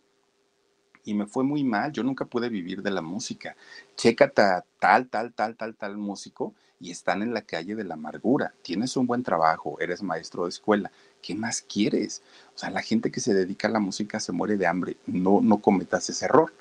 y 1.04 1.12
me 1.12 1.26
fue 1.26 1.44
muy 1.44 1.62
mal. 1.62 1.92
Yo 1.92 2.02
nunca 2.02 2.24
pude 2.24 2.48
vivir 2.48 2.80
de 2.80 2.90
la 2.90 3.02
música. 3.02 3.54
Chécate 3.96 4.64
tal, 4.78 5.11
tal, 5.11 5.35
tal, 5.35 5.56
tal, 5.56 5.76
tal 5.76 5.98
músico 5.98 6.54
y 6.80 6.90
están 6.90 7.20
en 7.20 7.35
la 7.35 7.42
calle 7.42 7.74
de 7.74 7.85
la 7.85 7.94
amargura. 7.94 8.54
Tienes 8.62 8.96
un 8.96 9.06
buen 9.06 9.22
trabajo, 9.22 9.78
eres 9.78 10.02
maestro 10.02 10.44
de 10.44 10.48
escuela. 10.48 10.90
¿Qué 11.20 11.35
más 11.35 11.61
quieres? 11.61 12.22
O 12.54 12.58
sea, 12.58 12.70
la 12.70 12.80
gente 12.80 13.11
que 13.11 13.20
se 13.20 13.35
dedica 13.35 13.68
a 13.68 13.72
la 13.72 13.78
música 13.78 14.20
se 14.20 14.32
muere 14.32 14.56
de 14.56 14.66
hambre. 14.66 14.96
No, 15.04 15.42
no 15.42 15.58
cometas 15.58 16.08
ese 16.08 16.24
error. 16.24 16.54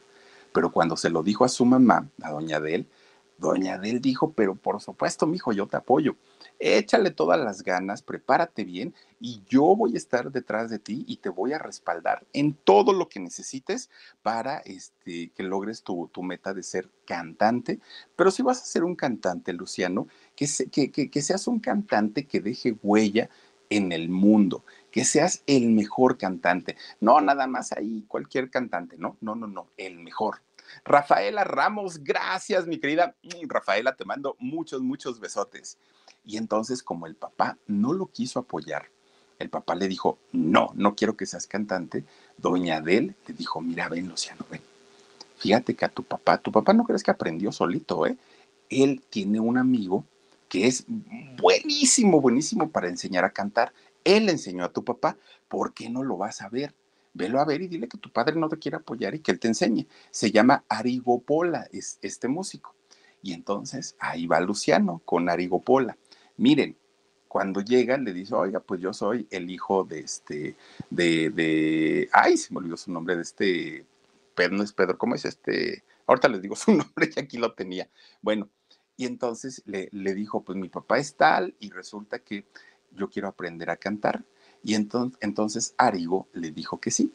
Pero 0.52 0.74
cuando 0.74 0.98
se 0.98 1.10
lo 1.10 1.24
dijo 1.24 1.46
a 1.46 1.50
su 1.50 1.64
mamá, 1.64 2.10
a 2.22 2.32
doña 2.32 2.58
Adel, 2.58 2.90
doña 3.38 3.76
Adel 3.76 4.02
dijo, 4.02 4.34
pero 4.34 4.56
por 4.56 4.82
supuesto, 4.82 5.28
mijo, 5.28 5.54
yo 5.54 5.66
te 5.68 5.78
apoyo 5.78 6.18
échale 6.62 7.10
todas 7.10 7.40
las 7.40 7.64
ganas, 7.64 8.04
prepárate 8.04 8.64
bien 8.64 8.94
y 9.20 9.42
yo 9.48 9.76
voy 9.76 9.96
a 9.96 9.98
estar 9.98 10.32
detrás 10.32 10.70
de 10.70 10.78
ti 10.78 11.04
y 11.08 11.18
te 11.18 11.30
voy 11.30 11.54
a 11.54 11.58
respaldar 11.58 12.26
en 12.34 12.54
todo 12.54 12.94
lo 12.94 13.10
que 13.10 13.20
necesites 13.20 13.90
para 14.22 14.60
este, 14.60 15.32
que 15.32 15.44
logres 15.44 15.82
tu, 15.82 16.10
meta 16.22 16.54
de 16.54 16.62
ser 16.62 16.90
cantante. 17.06 17.80
Pero 18.16 18.30
si 18.30 18.44
vas 18.44 18.62
a 18.62 18.66
ser 18.66 18.84
un 18.84 18.96
cantante, 18.96 19.54
Luciano, 19.54 20.08
que, 20.36 20.48
que, 21.10 21.22
seas 21.22 21.48
un 21.48 21.60
cantante 21.60 22.28
que 22.28 22.40
deje 22.40 22.76
huella 22.84 23.30
en 23.70 23.92
el 23.92 24.10
mundo, 24.10 24.64
que 24.92 25.04
seas 25.04 25.42
el 25.48 25.70
mejor 25.70 26.18
cantante. 26.18 26.78
No 27.00 27.22
nada 27.22 27.48
más 27.48 27.72
ahí 27.72 28.06
cualquier 28.08 28.52
cantante, 28.52 28.98
no, 28.98 29.18
no, 29.22 29.34
no, 29.34 29.48
no, 29.48 29.68
el 29.78 29.98
mejor. 29.98 30.42
Rafaela 30.86 31.44
Ramos, 31.44 32.04
gracias, 32.04 32.68
mi 32.68 32.78
querida 32.78 33.16
Rafaela, 33.48 33.96
te 33.96 34.06
mando 34.06 34.36
muchos, 34.40 34.82
muchos 34.82 35.20
besotes. 35.20 35.78
Y 36.26 36.38
entonces, 36.38 36.84
como 36.84 37.08
el 37.08 37.16
papá 37.16 37.58
no 37.68 37.94
lo 37.94 38.08
quiso 38.08 38.40
apoyar, 38.40 38.90
el 39.40 39.50
papá 39.50 39.76
le 39.76 39.88
dijo, 39.88 40.20
no, 40.32 40.72
no 40.76 40.96
quiero 40.96 41.18
que 41.18 41.26
seas 41.26 41.48
cantante. 41.48 42.04
Doña 42.38 42.78
Adel 42.78 43.16
le 43.28 43.34
dijo, 43.34 43.60
mira, 43.60 43.90
ven, 43.90 44.08
Luciano, 44.08 44.46
ven. 44.50 44.62
Fíjate 45.38 45.76
que 45.76 45.86
a 45.86 45.90
tu 45.90 46.04
papá, 46.04 46.38
tu 46.38 46.52
papá 46.52 46.74
no 46.74 46.84
crees 46.84 47.02
que 47.02 47.10
aprendió 47.10 47.52
solito, 47.52 48.06
¿eh? 48.06 48.16
Él 48.70 49.02
tiene 49.10 49.40
un 49.40 49.58
amigo 49.58 50.06
que 50.48 50.68
es 50.68 50.86
buenísimo, 51.42 52.22
buenísimo 52.22 52.70
para 52.70 52.90
enseñar 52.90 53.26
a 53.26 53.32
cantar. 53.32 53.74
Él 54.04 54.30
enseñó 54.30 54.64
a 54.64 54.72
tu 54.72 54.84
papá, 54.84 55.18
¿por 55.48 55.74
qué 55.74 55.90
no 55.90 56.04
lo 56.04 56.18
vas 56.18 56.42
a 56.42 56.50
ver? 56.50 56.76
Velo 57.14 57.40
a 57.40 57.46
ver 57.46 57.62
y 57.62 57.68
dile 57.68 57.88
que 57.88 57.98
tu 57.98 58.12
padre 58.12 58.36
no 58.36 58.48
te 58.48 58.58
quiere 58.58 58.78
apoyar 58.78 59.16
y 59.16 59.20
que 59.20 59.32
él 59.32 59.40
te 59.40 59.48
enseñe. 59.48 59.88
Se 60.12 60.32
llama 60.32 60.64
Arigopola, 60.70 61.68
es 61.72 61.98
este 62.02 62.28
músico. 62.28 62.76
Y 63.24 63.34
entonces 63.34 63.96
ahí 64.00 64.28
va 64.28 64.40
Luciano 64.40 65.02
con 65.06 65.30
Arigopola. 65.30 65.98
Miren, 66.42 66.76
cuando 67.28 67.62
llega 67.62 68.00
le 68.00 68.14
dice, 68.14 68.34
oiga, 68.34 68.62
pues 68.62 68.82
yo 68.82 68.94
soy 68.94 69.28
el 69.30 69.52
hijo 69.52 69.84
de 69.84 70.00
este, 70.00 70.56
de, 70.90 71.30
de, 71.30 72.10
ay, 72.12 72.36
se 72.36 72.52
me 72.52 72.58
olvidó 72.58 72.78
su 72.78 72.92
nombre, 72.92 73.16
de 73.16 73.22
este, 73.22 73.86
Pedro, 74.34 74.58
no 74.58 74.64
es 74.64 74.74
Pedro, 74.74 74.98
¿cómo 74.98 75.14
es 75.14 75.24
este? 75.26 75.84
Ahorita 76.08 76.30
les 76.30 76.42
digo 76.42 76.56
su 76.58 76.72
nombre, 76.72 77.12
que 77.12 77.20
aquí 77.20 77.38
lo 77.38 77.54
tenía. 77.54 77.88
Bueno, 78.24 78.50
y 78.98 79.06
entonces 79.06 79.62
le, 79.68 79.88
le 79.92 80.16
dijo, 80.16 80.44
pues 80.44 80.58
mi 80.58 80.68
papá 80.68 80.98
es 80.98 81.14
tal 81.14 81.54
y 81.60 81.70
resulta 81.70 82.18
que 82.18 82.44
yo 82.90 83.08
quiero 83.08 83.28
aprender 83.28 83.70
a 83.70 83.78
cantar. 83.78 84.26
Y 84.64 84.74
entonces, 84.74 85.20
entonces 85.22 85.76
Arigo 85.78 86.28
le 86.34 86.50
dijo 86.50 86.80
que 86.80 86.90
sí. 86.90 87.14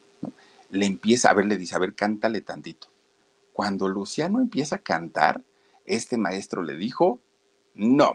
Le 0.70 0.86
empieza, 0.86 1.30
a 1.30 1.34
ver, 1.34 1.46
le 1.46 1.58
dice, 1.58 1.74
a 1.74 1.80
ver, 1.80 1.96
cántale 1.96 2.42
tantito. 2.42 2.86
Cuando 3.52 3.88
Luciano 3.88 4.38
empieza 4.38 4.76
a 4.76 4.82
cantar, 4.82 5.42
este 5.84 6.16
maestro 6.16 6.62
le 6.62 6.76
dijo, 6.76 7.18
no, 7.74 8.14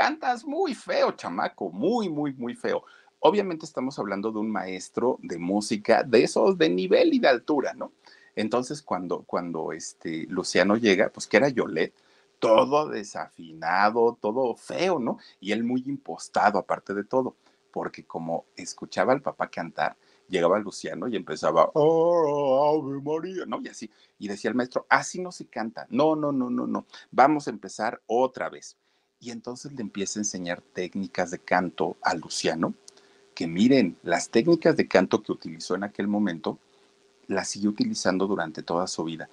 cantas 0.00 0.46
muy 0.46 0.74
feo, 0.74 1.12
chamaco, 1.12 1.70
muy, 1.70 2.08
muy, 2.08 2.32
muy 2.32 2.54
feo. 2.54 2.84
Obviamente 3.18 3.66
estamos 3.66 3.98
hablando 3.98 4.32
de 4.32 4.38
un 4.38 4.50
maestro 4.50 5.18
de 5.20 5.36
música 5.36 6.02
de 6.04 6.24
esos 6.24 6.56
de 6.56 6.70
nivel 6.70 7.12
y 7.12 7.18
de 7.18 7.28
altura, 7.28 7.74
¿no? 7.74 7.92
Entonces, 8.34 8.80
cuando, 8.80 9.24
cuando 9.24 9.72
este 9.72 10.24
Luciano 10.30 10.78
llega, 10.78 11.10
pues 11.10 11.26
que 11.26 11.36
era 11.36 11.50
Yolet, 11.50 11.92
todo 12.38 12.88
desafinado, 12.88 14.16
todo 14.18 14.56
feo, 14.56 14.98
¿no? 14.98 15.18
Y 15.38 15.52
él 15.52 15.64
muy 15.64 15.82
impostado, 15.84 16.58
aparte 16.58 16.94
de 16.94 17.04
todo, 17.04 17.36
porque 17.70 18.04
como 18.04 18.46
escuchaba 18.56 19.12
al 19.12 19.20
papá 19.20 19.50
cantar, 19.50 19.98
llegaba 20.28 20.58
Luciano 20.60 21.08
y 21.08 21.16
empezaba, 21.16 21.70
oh, 21.74 22.80
Ave 22.82 23.02
María, 23.02 23.44
¿no? 23.44 23.60
Y 23.60 23.68
así. 23.68 23.90
Y 24.18 24.28
decía 24.28 24.48
el 24.48 24.56
maestro, 24.56 24.86
así 24.88 25.20
no 25.20 25.30
se 25.30 25.46
canta. 25.48 25.86
No, 25.90 26.16
no, 26.16 26.32
no, 26.32 26.48
no, 26.48 26.66
no. 26.66 26.86
Vamos 27.10 27.48
a 27.48 27.50
empezar 27.50 28.00
otra 28.06 28.48
vez. 28.48 28.78
Y 29.20 29.30
entonces 29.30 29.72
le 29.72 29.82
empieza 29.82 30.18
a 30.18 30.22
enseñar 30.22 30.62
técnicas 30.72 31.30
de 31.30 31.38
canto 31.38 31.96
a 32.02 32.14
Luciano, 32.14 32.74
que 33.34 33.46
miren, 33.46 33.96
las 34.02 34.30
técnicas 34.30 34.76
de 34.76 34.88
canto 34.88 35.22
que 35.22 35.32
utilizó 35.32 35.74
en 35.74 35.84
aquel 35.84 36.08
momento, 36.08 36.58
las 37.26 37.48
siguió 37.48 37.70
utilizando 37.70 38.26
durante 38.26 38.62
toda 38.62 38.86
su 38.86 39.04
vida. 39.04 39.28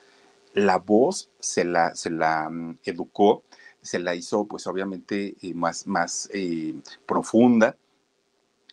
La 0.54 0.78
voz 0.78 1.30
se 1.40 1.64
la, 1.64 1.96
se 1.96 2.10
la 2.10 2.50
mm, 2.50 2.80
educó, 2.84 3.44
se 3.82 4.00
la 4.00 4.14
hizo 4.14 4.46
pues 4.46 4.68
obviamente 4.68 5.36
eh, 5.42 5.54
más, 5.54 5.88
más 5.88 6.30
eh, 6.34 6.76
profunda, 7.06 7.78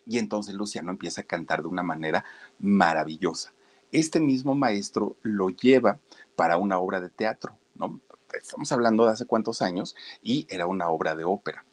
y 0.06 0.18
entonces 0.18 0.54
Luciano 0.54 0.90
empieza 0.90 1.22
a 1.22 1.24
cantar 1.24 1.62
de 1.62 1.68
una 1.68 1.82
manera 1.82 2.24
maravillosa. 2.58 3.52
Este 3.92 4.20
mismo 4.20 4.54
maestro 4.54 5.16
lo 5.22 5.50
lleva 5.50 5.98
para 6.36 6.58
una 6.58 6.78
obra 6.78 7.00
de 7.00 7.08
teatro, 7.08 7.56
¿no? 7.76 8.00
Estamos 8.40 8.70
hablando 8.72 9.04
de 9.04 9.12
hace 9.12 9.26
cuántos 9.26 9.62
años 9.62 9.94
y 10.22 10.46
era 10.48 10.66
una 10.66 10.88
obra 10.88 11.14
de 11.14 11.24
ópera. 11.24 11.64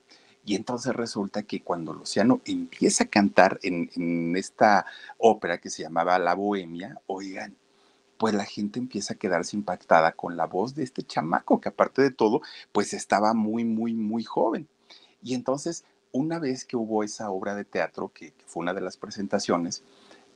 Y 0.44 0.56
entonces 0.56 0.96
resulta 0.96 1.44
que 1.44 1.62
cuando 1.62 1.94
Luciano 1.94 2.42
empieza 2.46 3.04
a 3.04 3.08
cantar 3.08 3.60
en, 3.62 4.36
esta 4.36 4.86
ópera 5.18 5.60
que 5.60 5.70
se 5.70 5.84
llamaba 5.84 6.18
La 6.18 6.34
Bohemia, 6.34 7.00
oigan, 7.06 7.56
pues 8.18 8.34
la 8.34 8.46
gente 8.46 8.80
empieza 8.80 9.14
a 9.14 9.18
quedarse 9.18 9.56
impactada 9.56 10.14
con 10.14 10.38
la 10.38 10.46
voz 10.46 10.74
de 10.74 10.84
este 10.84 11.04
chamaco, 11.04 11.62
que 11.62 11.70
aparte 11.70 12.02
de 12.02 12.12
todo, 12.12 12.42
pues 12.72 12.94
estaba 12.94 13.34
muy, 13.34 13.64
muy, 13.66 13.94
muy 13.94 14.24
joven. 14.24 14.68
Y 15.24 15.36
entonces 15.36 15.84
una 16.12 16.40
vez 16.40 16.66
que 16.66 16.78
hubo 16.78 17.04
esa 17.04 17.30
obra 17.30 17.56
de 17.56 17.66
teatro, 17.66 18.12
que, 18.14 18.34
fue 18.46 18.62
una 18.62 18.74
de 18.74 18.82
las 18.82 18.98
presentaciones, 18.98 19.84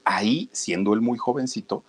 ahí, 0.03 0.49
siendo 0.51 0.93
él 0.93 1.01
muy 1.01 1.17
jovencito, 1.17 1.83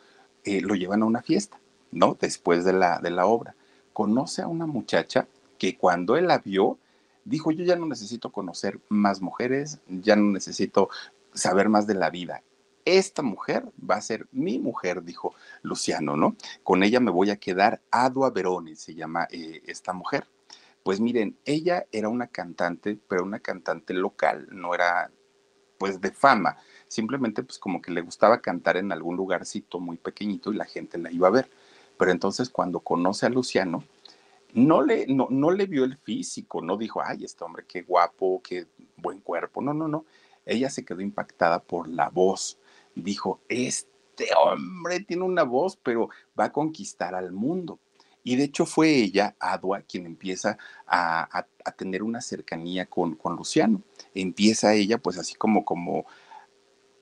eh, 0.45 0.61
lo 0.61 0.75
llevan 0.75 1.03
a 1.03 1.07
una 1.07 1.23
fiesta, 1.23 1.61
¿no? 1.93 2.17
Después 2.21 2.65
de 2.65 2.73
la, 2.73 2.99
de 3.01 3.11
la 3.11 3.27
obra. 3.27 3.55
Conoce 3.97 4.43
a 4.43 4.47
una 4.47 4.67
muchacha 4.67 5.27
que 5.57 5.79
cuando 5.79 6.19
él 6.19 6.27
la 6.27 6.37
vio, 6.37 6.79
dijo, 7.25 7.51
yo 7.51 7.65
ya 7.65 7.77
no 7.77 7.87
necesito 7.87 8.31
conocer 8.31 8.79
más 8.91 9.23
mujeres, 9.23 9.79
ya 9.89 10.17
no 10.17 10.25
necesito 10.33 10.91
saber 11.33 11.71
más 11.71 11.87
de 11.87 11.95
la 11.95 12.11
vida. 12.11 12.43
Esta 12.85 13.23
mujer 13.23 13.65
va 13.79 13.95
a 13.95 14.03
ser 14.03 14.27
mi 14.33 14.59
mujer, 14.59 15.03
dijo 15.03 15.35
Luciano, 15.63 16.15
¿no? 16.15 16.37
Con 16.63 16.83
ella 16.83 17.01
me 17.01 17.11
voy 17.11 17.31
a 17.31 17.37
quedar, 17.39 17.81
Adua 17.91 18.29
Veroni 18.29 18.77
se 18.77 18.95
llama 18.95 19.29
eh, 19.31 19.63
esta 19.67 19.95
mujer. 19.95 20.27
Pues 20.83 21.01
miren, 21.01 21.39
ella 21.47 21.87
era 21.91 22.11
una 22.11 22.27
cantante, 22.27 22.99
pero 23.09 23.25
una 23.25 23.41
cantante 23.41 23.95
local, 23.95 24.47
no 24.51 24.75
era 24.75 25.11
pues 25.79 26.03
de 26.03 26.11
fama, 26.11 26.59
simplemente 26.87 27.43
pues 27.43 27.59
como 27.59 27.81
que 27.81 27.93
le 27.93 28.03
gustaba 28.03 28.43
cantar 28.43 28.77
en 28.77 28.93
algún 28.93 29.17
lugarcito 29.17 29.81
muy 29.81 29.97
pequeñito 29.97 30.53
y 30.53 30.57
la 30.57 30.67
gente 30.67 30.99
la 30.99 31.11
iba 31.11 31.29
a 31.29 31.31
ver. 31.31 31.49
Pero 31.99 32.11
entonces 32.11 32.51
cuando 32.51 32.81
conoce 32.81 33.27
a 33.27 33.31
Luciano, 33.31 33.85
no 34.55 34.83
le, 34.83 35.07
no, 35.07 35.29
no 35.31 35.51
le 35.51 35.67
vio 35.67 35.85
el 35.85 35.97
físico, 35.99 36.63
no 36.63 36.77
dijo, 36.77 37.03
ay, 37.05 37.25
este 37.25 37.45
hombre, 37.45 37.65
qué 37.67 37.83
guapo, 37.83 38.41
qué 38.43 38.67
buen 38.97 39.21
cuerpo. 39.21 39.61
No, 39.61 39.75
no, 39.75 39.87
no. 39.89 40.07
Ella 40.45 40.71
se 40.71 40.85
quedó 40.85 41.01
impactada 41.01 41.61
por 41.63 41.89
la 41.89 42.09
voz. 42.09 42.59
Dijo, 42.95 43.41
este 43.49 44.29
hombre 44.35 45.01
tiene 45.01 45.25
una 45.25 45.43
voz, 45.43 45.77
pero 45.77 46.09
va 46.39 46.45
a 46.47 46.53
conquistar 46.53 47.15
al 47.15 47.33
mundo. 47.33 47.79
Y 48.25 48.35
de 48.35 48.45
hecho 48.45 48.67
fue 48.67 48.91
ella, 48.91 49.37
Adua, 49.39 49.83
quien 49.83 50.05
empieza 50.05 50.59
a, 50.87 51.47
tener 51.77 52.03
una 52.03 52.21
cercanía 52.21 52.87
con, 52.87 53.15
con, 53.15 53.37
Luciano. 53.37 53.83
Empieza 54.15 54.75
ella 54.75 54.99
pues 54.99 55.19
así 55.19 55.35
como, 55.35 55.65
como 55.65 56.07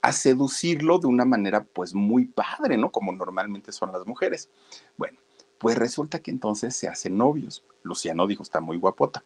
a 0.04 0.12
seducirlo 0.12 0.98
de 0.98 1.06
una 1.06 1.24
manera 1.24 1.64
pues 1.64 1.94
muy 1.94 2.26
padre, 2.26 2.76
¿no? 2.76 2.92
Como 2.92 3.10
normalmente 3.10 3.72
son 3.72 3.90
las 3.90 4.06
mujeres. 4.06 4.50
Bueno, 4.98 5.18
pues 5.56 5.78
resulta 5.78 6.18
que 6.18 6.30
entonces 6.30 6.76
se 6.76 6.88
hacen 6.88 7.16
novios. 7.16 7.64
Luciano 7.82 8.26
dijo, 8.26 8.42
está 8.42 8.60
muy 8.60 8.76
guapota 8.76 9.24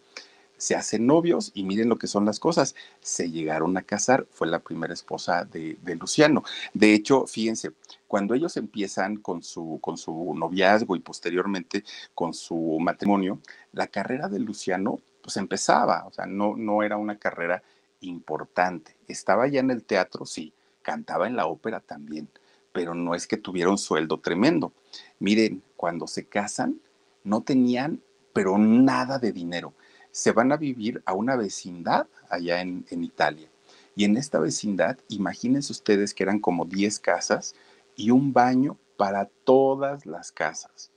se 0.58 0.74
hacen 0.74 1.06
novios 1.06 1.52
y 1.54 1.62
miren 1.62 1.88
lo 1.88 1.98
que 1.98 2.08
son 2.08 2.24
las 2.24 2.40
cosas. 2.40 2.74
Se 3.00 3.30
llegaron 3.30 3.76
a 3.76 3.82
casar, 3.82 4.26
fue 4.30 4.48
la 4.48 4.58
primera 4.58 4.92
esposa 4.92 5.44
de, 5.44 5.78
Luciano. 5.98 6.42
De 6.74 6.94
hecho, 6.94 7.26
fíjense, 7.26 7.70
cuando 8.08 8.34
ellos 8.34 8.56
empiezan 8.56 9.16
con 9.16 9.42
su, 9.42 9.78
con 9.80 9.96
su 9.96 10.34
noviazgo 10.34 10.96
y 10.96 11.00
posteriormente 11.00 11.84
con 12.12 12.34
su 12.34 12.78
matrimonio, 12.80 13.38
la 13.72 13.86
carrera 13.86 14.28
de 14.28 14.40
Luciano 14.40 14.98
pues 15.22 15.36
empezaba, 15.36 16.06
o 16.06 16.12
sea, 16.12 16.26
no, 16.26 16.56
no 16.56 16.82
era 16.82 16.96
una 16.96 17.18
carrera 17.18 17.62
importante. 18.00 18.96
Estaba 19.06 19.46
ya 19.46 19.60
en 19.60 19.70
el 19.70 19.84
teatro, 19.84 20.26
sí, 20.26 20.52
cantaba 20.88 21.26
en 21.26 21.36
la 21.36 21.46
ópera 21.46 21.80
también, 21.80 22.30
pero 22.72 22.94
no 22.94 23.14
es 23.14 23.26
que 23.26 23.36
tuviera 23.36 23.68
un 23.68 23.76
sueldo 23.76 24.20
tremendo. 24.20 24.72
Miren, 25.18 25.62
cuando 25.76 26.06
se 26.06 26.24
casan, 26.24 26.80
no 27.24 27.42
tenían, 27.42 28.00
pero 28.32 28.56
nada 28.56 29.18
de 29.18 29.32
dinero 29.32 29.74
se 30.10 30.32
van 30.32 30.50
a 30.50 30.56
vivir 30.56 31.02
a 31.04 31.12
una 31.12 31.36
vecindad 31.36 32.06
allá 32.30 32.62
en, 32.62 32.86
Italia. 32.90 33.50
Y 33.94 34.04
en 34.04 34.16
esta 34.16 34.38
vecindad, 34.38 34.98
imagínense 35.08 35.72
ustedes 35.72 36.14
que 36.14 36.22
eran 36.22 36.40
como 36.40 36.64
10 36.64 37.00
casas 37.00 37.54
y 37.96 38.10
un 38.10 38.32
baño 38.32 38.78
para 38.96 39.26
todas 39.44 40.06
las 40.06 40.32
casas. 40.32 40.90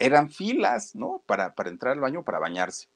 Eran 0.00 0.30
filas, 0.30 0.96
¿no? 0.96 1.22
Para, 1.26 1.54
para 1.54 1.70
entrar 1.70 1.92
al 1.92 2.00
baño, 2.00 2.24
para 2.24 2.40
bañarse, 2.40 2.88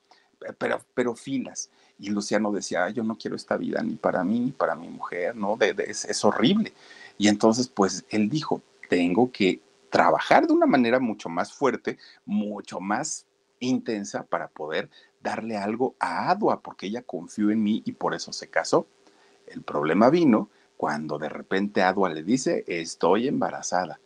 pero, 0.58 0.80
pero 0.94 1.14
filas. 1.14 1.70
Y 1.98 2.10
Luciano 2.10 2.52
decía, 2.52 2.88
yo 2.90 3.02
no 3.02 3.16
quiero 3.16 3.36
esta 3.36 3.56
vida 3.56 3.82
ni 3.82 3.94
para 3.94 4.22
mí 4.22 4.38
ni 4.40 4.50
para 4.52 4.74
mi 4.74 4.88
mujer, 4.88 5.34
¿no? 5.34 5.56
es, 5.60 6.04
es 6.04 6.24
horrible. 6.24 6.72
Y 7.18 7.28
entonces, 7.28 7.68
pues 7.68 8.04
él 8.10 8.28
dijo, 8.28 8.60
tengo 8.88 9.30
que 9.32 9.60
trabajar 9.90 10.46
de 10.46 10.52
una 10.52 10.66
manera 10.66 11.00
mucho 11.00 11.28
más 11.28 11.52
fuerte, 11.52 11.98
mucho 12.24 12.80
más 12.80 13.26
intensa 13.60 14.24
para 14.24 14.48
poder 14.48 14.90
darle 15.22 15.56
algo 15.56 15.94
a 15.98 16.30
Adua, 16.30 16.60
porque 16.60 16.86
ella 16.86 17.02
confió 17.02 17.50
en 17.50 17.62
mí 17.62 17.82
y 17.84 17.92
por 17.92 18.14
eso 18.14 18.32
se 18.32 18.48
casó. 18.48 18.86
El 19.46 19.62
problema 19.62 20.10
vino 20.10 20.50
cuando 20.76 21.18
de 21.18 21.28
repente 21.28 21.82
Adua 21.82 22.10
le 22.10 22.22
dice, 22.22 22.64
estoy 22.66 23.28
embarazada, 23.28 24.00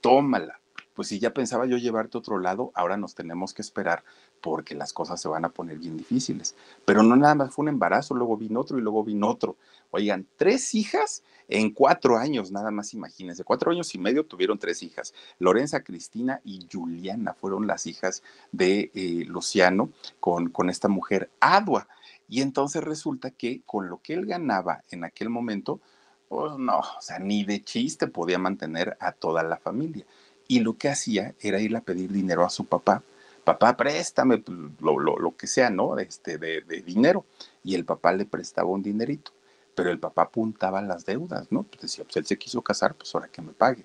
tómala. 0.00 0.60
Pues 0.94 1.08
si 1.08 1.18
ya 1.18 1.34
pensaba 1.34 1.66
yo 1.66 1.76
llevarte 1.76 2.16
a 2.16 2.20
otro 2.20 2.38
lado, 2.38 2.70
ahora 2.74 2.96
nos 2.96 3.14
tenemos 3.14 3.52
que 3.52 3.62
esperar 3.62 4.04
porque 4.44 4.74
las 4.74 4.92
cosas 4.92 5.18
se 5.22 5.26
van 5.26 5.46
a 5.46 5.48
poner 5.48 5.78
bien 5.78 5.96
difíciles. 5.96 6.54
Pero 6.84 7.02
no 7.02 7.16
nada 7.16 7.34
más 7.34 7.54
fue 7.54 7.62
un 7.62 7.70
embarazo, 7.70 8.14
luego 8.14 8.36
vino 8.36 8.60
otro 8.60 8.76
y 8.76 8.82
luego 8.82 9.02
vino 9.02 9.26
otro. 9.26 9.56
Oigan, 9.90 10.26
tres 10.36 10.74
hijas 10.74 11.22
en 11.48 11.70
cuatro 11.70 12.18
años, 12.18 12.52
nada 12.52 12.70
más 12.70 12.92
imagínense. 12.92 13.42
Cuatro 13.42 13.72
años 13.72 13.94
y 13.94 13.98
medio 13.98 14.26
tuvieron 14.26 14.58
tres 14.58 14.82
hijas. 14.82 15.14
Lorenza, 15.38 15.82
Cristina 15.82 16.42
y 16.44 16.68
Juliana 16.70 17.32
fueron 17.32 17.66
las 17.66 17.86
hijas 17.86 18.22
de 18.52 18.90
eh, 18.94 19.24
Luciano 19.26 19.88
con, 20.20 20.50
con 20.50 20.68
esta 20.68 20.88
mujer 20.88 21.30
Adua. 21.40 21.88
Y 22.28 22.42
entonces 22.42 22.84
resulta 22.84 23.30
que 23.30 23.62
con 23.64 23.88
lo 23.88 24.02
que 24.02 24.12
él 24.12 24.26
ganaba 24.26 24.84
en 24.90 25.04
aquel 25.04 25.30
momento, 25.30 25.80
pues 26.28 26.58
no, 26.58 26.80
o 26.80 27.00
sea, 27.00 27.18
ni 27.18 27.44
de 27.44 27.64
chiste 27.64 28.08
podía 28.08 28.38
mantener 28.38 28.98
a 29.00 29.12
toda 29.12 29.42
la 29.42 29.56
familia. 29.56 30.04
Y 30.48 30.60
lo 30.60 30.76
que 30.76 30.90
hacía 30.90 31.34
era 31.40 31.62
ir 31.62 31.74
a 31.74 31.80
pedir 31.80 32.12
dinero 32.12 32.44
a 32.44 32.50
su 32.50 32.66
papá 32.66 33.02
papá, 33.44 33.76
préstame 33.76 34.38
pues, 34.38 34.58
lo, 34.80 35.36
que 35.36 35.46
sea, 35.46 35.70
¿no? 35.70 35.98
Este, 35.98 36.38
de, 36.38 36.62
dinero. 36.84 37.24
Y 37.62 37.74
el 37.74 37.84
papá 37.84 38.12
le 38.12 38.26
prestaba 38.26 38.68
un 38.68 38.82
dinerito. 38.82 39.32
Pero 39.74 39.90
el 39.90 39.98
papá 39.98 40.22
apuntaba 40.22 40.82
las 40.82 41.04
deudas, 41.04 41.50
¿no? 41.50 41.64
Pues 41.64 41.82
decía, 41.82 42.04
pues 42.04 42.16
él 42.16 42.26
se 42.26 42.38
quiso 42.38 42.62
casar, 42.62 42.94
pues 42.94 43.14
ahora 43.14 43.28
que 43.28 43.42
me 43.42 43.52
pague. 43.52 43.84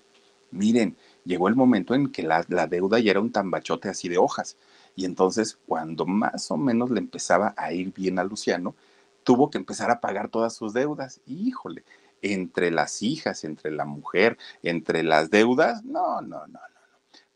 Miren, 0.51 0.95
llegó 1.25 1.47
el 1.47 1.55
momento 1.55 1.93
en 1.95 2.11
que 2.11 2.23
la, 2.23 2.45
la 2.49 2.67
deuda 2.67 2.99
ya 2.99 3.11
era 3.11 3.19
un 3.19 3.31
tambachote 3.31 3.89
así 3.89 4.09
de 4.09 4.17
hojas. 4.17 4.57
Y 4.95 5.05
entonces, 5.05 5.57
cuando 5.67 6.05
más 6.05 6.51
o 6.51 6.57
menos 6.57 6.89
le 6.91 6.99
empezaba 6.99 7.53
a 7.57 7.73
ir 7.73 7.93
bien 7.93 8.19
a 8.19 8.23
Luciano, 8.23 8.75
tuvo 9.23 9.49
que 9.49 9.57
empezar 9.57 9.91
a 9.91 9.99
pagar 9.99 10.29
todas 10.29 10.55
sus 10.55 10.73
deudas. 10.73 11.21
Híjole, 11.25 11.83
entre 12.21 12.71
las 12.71 13.01
hijas, 13.01 13.43
entre 13.43 13.71
la 13.71 13.85
mujer, 13.85 14.37
entre 14.63 15.03
las 15.03 15.29
deudas, 15.29 15.83
no, 15.83 16.21
no, 16.21 16.47
no, 16.47 16.47
no. 16.47 16.59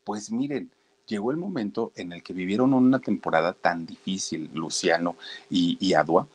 Pues 0.04 0.32
miren, 0.32 0.72
llegó 1.08 1.32
el 1.32 1.38
momento 1.38 1.92
en 1.96 2.14
el 2.14 2.24
que 2.24 2.34
vivieron 2.34 2.74
una 2.74 3.00
temporada 3.00 3.54
tan 3.54 3.86
difícil, 3.86 4.50
Luciano 4.54 5.16
y, 5.50 5.94
Adua, 5.94 6.28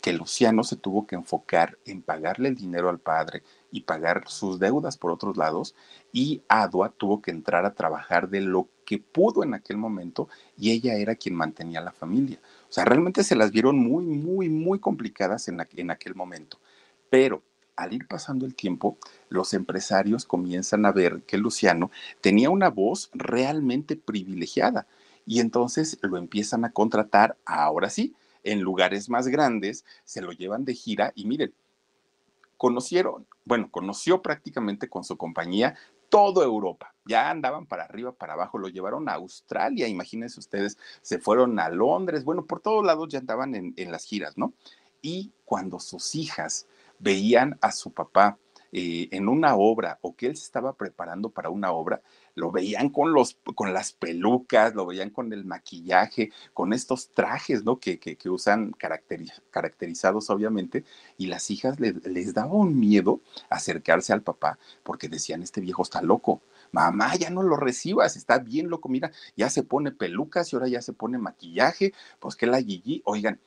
que 0.00 0.12
Luciano 0.12 0.64
se 0.64 0.76
tuvo 0.76 1.06
que 1.06 1.14
enfocar 1.14 1.78
en 1.84 2.02
pagarle 2.02 2.48
el 2.48 2.56
dinero 2.56 2.88
al 2.88 2.98
padre 2.98 3.42
y 3.70 3.82
pagar 3.82 4.24
sus 4.28 4.58
deudas 4.58 4.96
por 4.96 5.10
otros 5.10 5.36
lados 5.36 5.74
y 6.12 6.42
Adua 6.48 6.90
tuvo 6.96 7.20
que 7.20 7.30
entrar 7.30 7.66
a 7.66 7.74
trabajar 7.74 8.28
de 8.28 8.40
lo 8.40 8.68
que 8.86 8.98
pudo 8.98 9.44
en 9.44 9.54
aquel 9.54 9.76
momento 9.76 10.28
y 10.56 10.70
ella 10.70 10.94
era 10.94 11.14
quien 11.14 11.34
mantenía 11.34 11.80
la 11.80 11.92
familia. 11.92 12.38
O 12.68 12.72
sea, 12.72 12.84
realmente 12.84 13.22
se 13.24 13.36
las 13.36 13.50
vieron 13.50 13.78
muy, 13.78 14.04
muy, 14.04 14.48
muy 14.48 14.78
complicadas 14.78 15.48
en, 15.48 15.64
en 15.76 15.90
aquel 15.90 16.14
momento. 16.14 16.58
Pero 17.10 17.42
al 17.80 17.94
ir 17.94 18.06
pasando 18.06 18.44
el 18.46 18.54
tiempo, 18.54 18.98
los 19.28 19.54
empresarios 19.54 20.26
comienzan 20.26 20.84
a 20.84 20.92
ver 20.92 21.22
que 21.22 21.38
Luciano 21.38 21.90
tenía 22.20 22.50
una 22.50 22.68
voz 22.68 23.10
realmente 23.14 23.96
privilegiada 23.96 24.86
y 25.26 25.40
entonces 25.40 25.98
lo 26.02 26.18
empiezan 26.18 26.64
a 26.64 26.72
contratar 26.72 27.36
ahora 27.46 27.88
sí 27.88 28.14
en 28.44 28.60
lugares 28.60 29.08
más 29.08 29.28
grandes, 29.28 29.84
se 30.04 30.20
lo 30.20 30.32
llevan 30.32 30.64
de 30.64 30.74
gira 30.74 31.12
y 31.14 31.24
miren, 31.26 31.52
conocieron, 32.56 33.26
bueno, 33.44 33.70
conoció 33.70 34.20
prácticamente 34.20 34.88
con 34.88 35.04
su 35.04 35.16
compañía 35.16 35.76
toda 36.10 36.44
Europa. 36.44 36.94
Ya 37.06 37.30
andaban 37.30 37.66
para 37.66 37.84
arriba, 37.84 38.12
para 38.12 38.34
abajo, 38.34 38.58
lo 38.58 38.68
llevaron 38.68 39.08
a 39.08 39.14
Australia, 39.14 39.88
imagínense 39.88 40.38
ustedes, 40.38 40.76
se 41.00 41.18
fueron 41.18 41.58
a 41.58 41.70
Londres, 41.70 42.24
bueno, 42.24 42.44
por 42.44 42.60
todos 42.60 42.84
lados 42.84 43.08
ya 43.08 43.20
andaban 43.20 43.54
en, 43.54 43.72
en 43.76 43.90
las 43.90 44.04
giras, 44.04 44.36
¿no? 44.36 44.52
Y 45.00 45.32
cuando 45.46 45.80
sus 45.80 46.14
hijas 46.14 46.66
veían 47.00 47.58
a 47.60 47.72
su 47.72 47.92
papá 47.92 48.38
eh, 48.72 49.08
en 49.10 49.28
una 49.28 49.56
obra 49.56 49.98
o 50.00 50.14
que 50.14 50.26
él 50.26 50.36
se 50.36 50.44
estaba 50.44 50.74
preparando 50.74 51.30
para 51.30 51.50
una 51.50 51.72
obra, 51.72 52.02
lo 52.36 52.52
veían 52.52 52.90
con, 52.90 53.12
los, 53.12 53.36
con 53.56 53.74
las 53.74 53.92
pelucas, 53.92 54.76
lo 54.76 54.86
veían 54.86 55.10
con 55.10 55.32
el 55.32 55.44
maquillaje, 55.44 56.30
con 56.54 56.72
estos 56.72 57.10
trajes, 57.10 57.64
¿no? 57.64 57.80
Que, 57.80 57.98
que, 57.98 58.30
usan 58.30 58.72
caracterizados, 59.50 60.30
obviamente, 60.30 60.84
y 61.18 61.26
las 61.26 61.50
hijas 61.50 61.80
les 61.80 62.32
daba 62.32 62.52
un 62.54 62.78
miedo 62.78 63.20
acercarse 63.48 64.12
al 64.12 64.22
papá 64.22 64.58
porque 64.84 65.08
decían, 65.08 65.42
este 65.42 65.60
viejo 65.60 65.82
está 65.82 66.00
loco. 66.00 66.40
Mamá, 66.70 67.16
ya 67.16 67.30
no 67.30 67.42
lo 67.42 67.56
recibas, 67.56 68.16
está 68.16 68.38
bien 68.38 68.70
loco, 68.70 68.88
mira, 68.88 69.10
ya 69.36 69.50
se 69.50 69.64
pone 69.64 69.90
pelucas 69.90 70.52
y 70.52 70.56
ahora 70.56 70.68
ya 70.68 70.80
se 70.80 70.92
pone 70.92 71.18
maquillaje, 71.18 71.92
pues 72.20 72.36
que 72.36 72.46
la 72.46 72.62
Gigi, 72.62 73.02
oigan, 73.04 73.40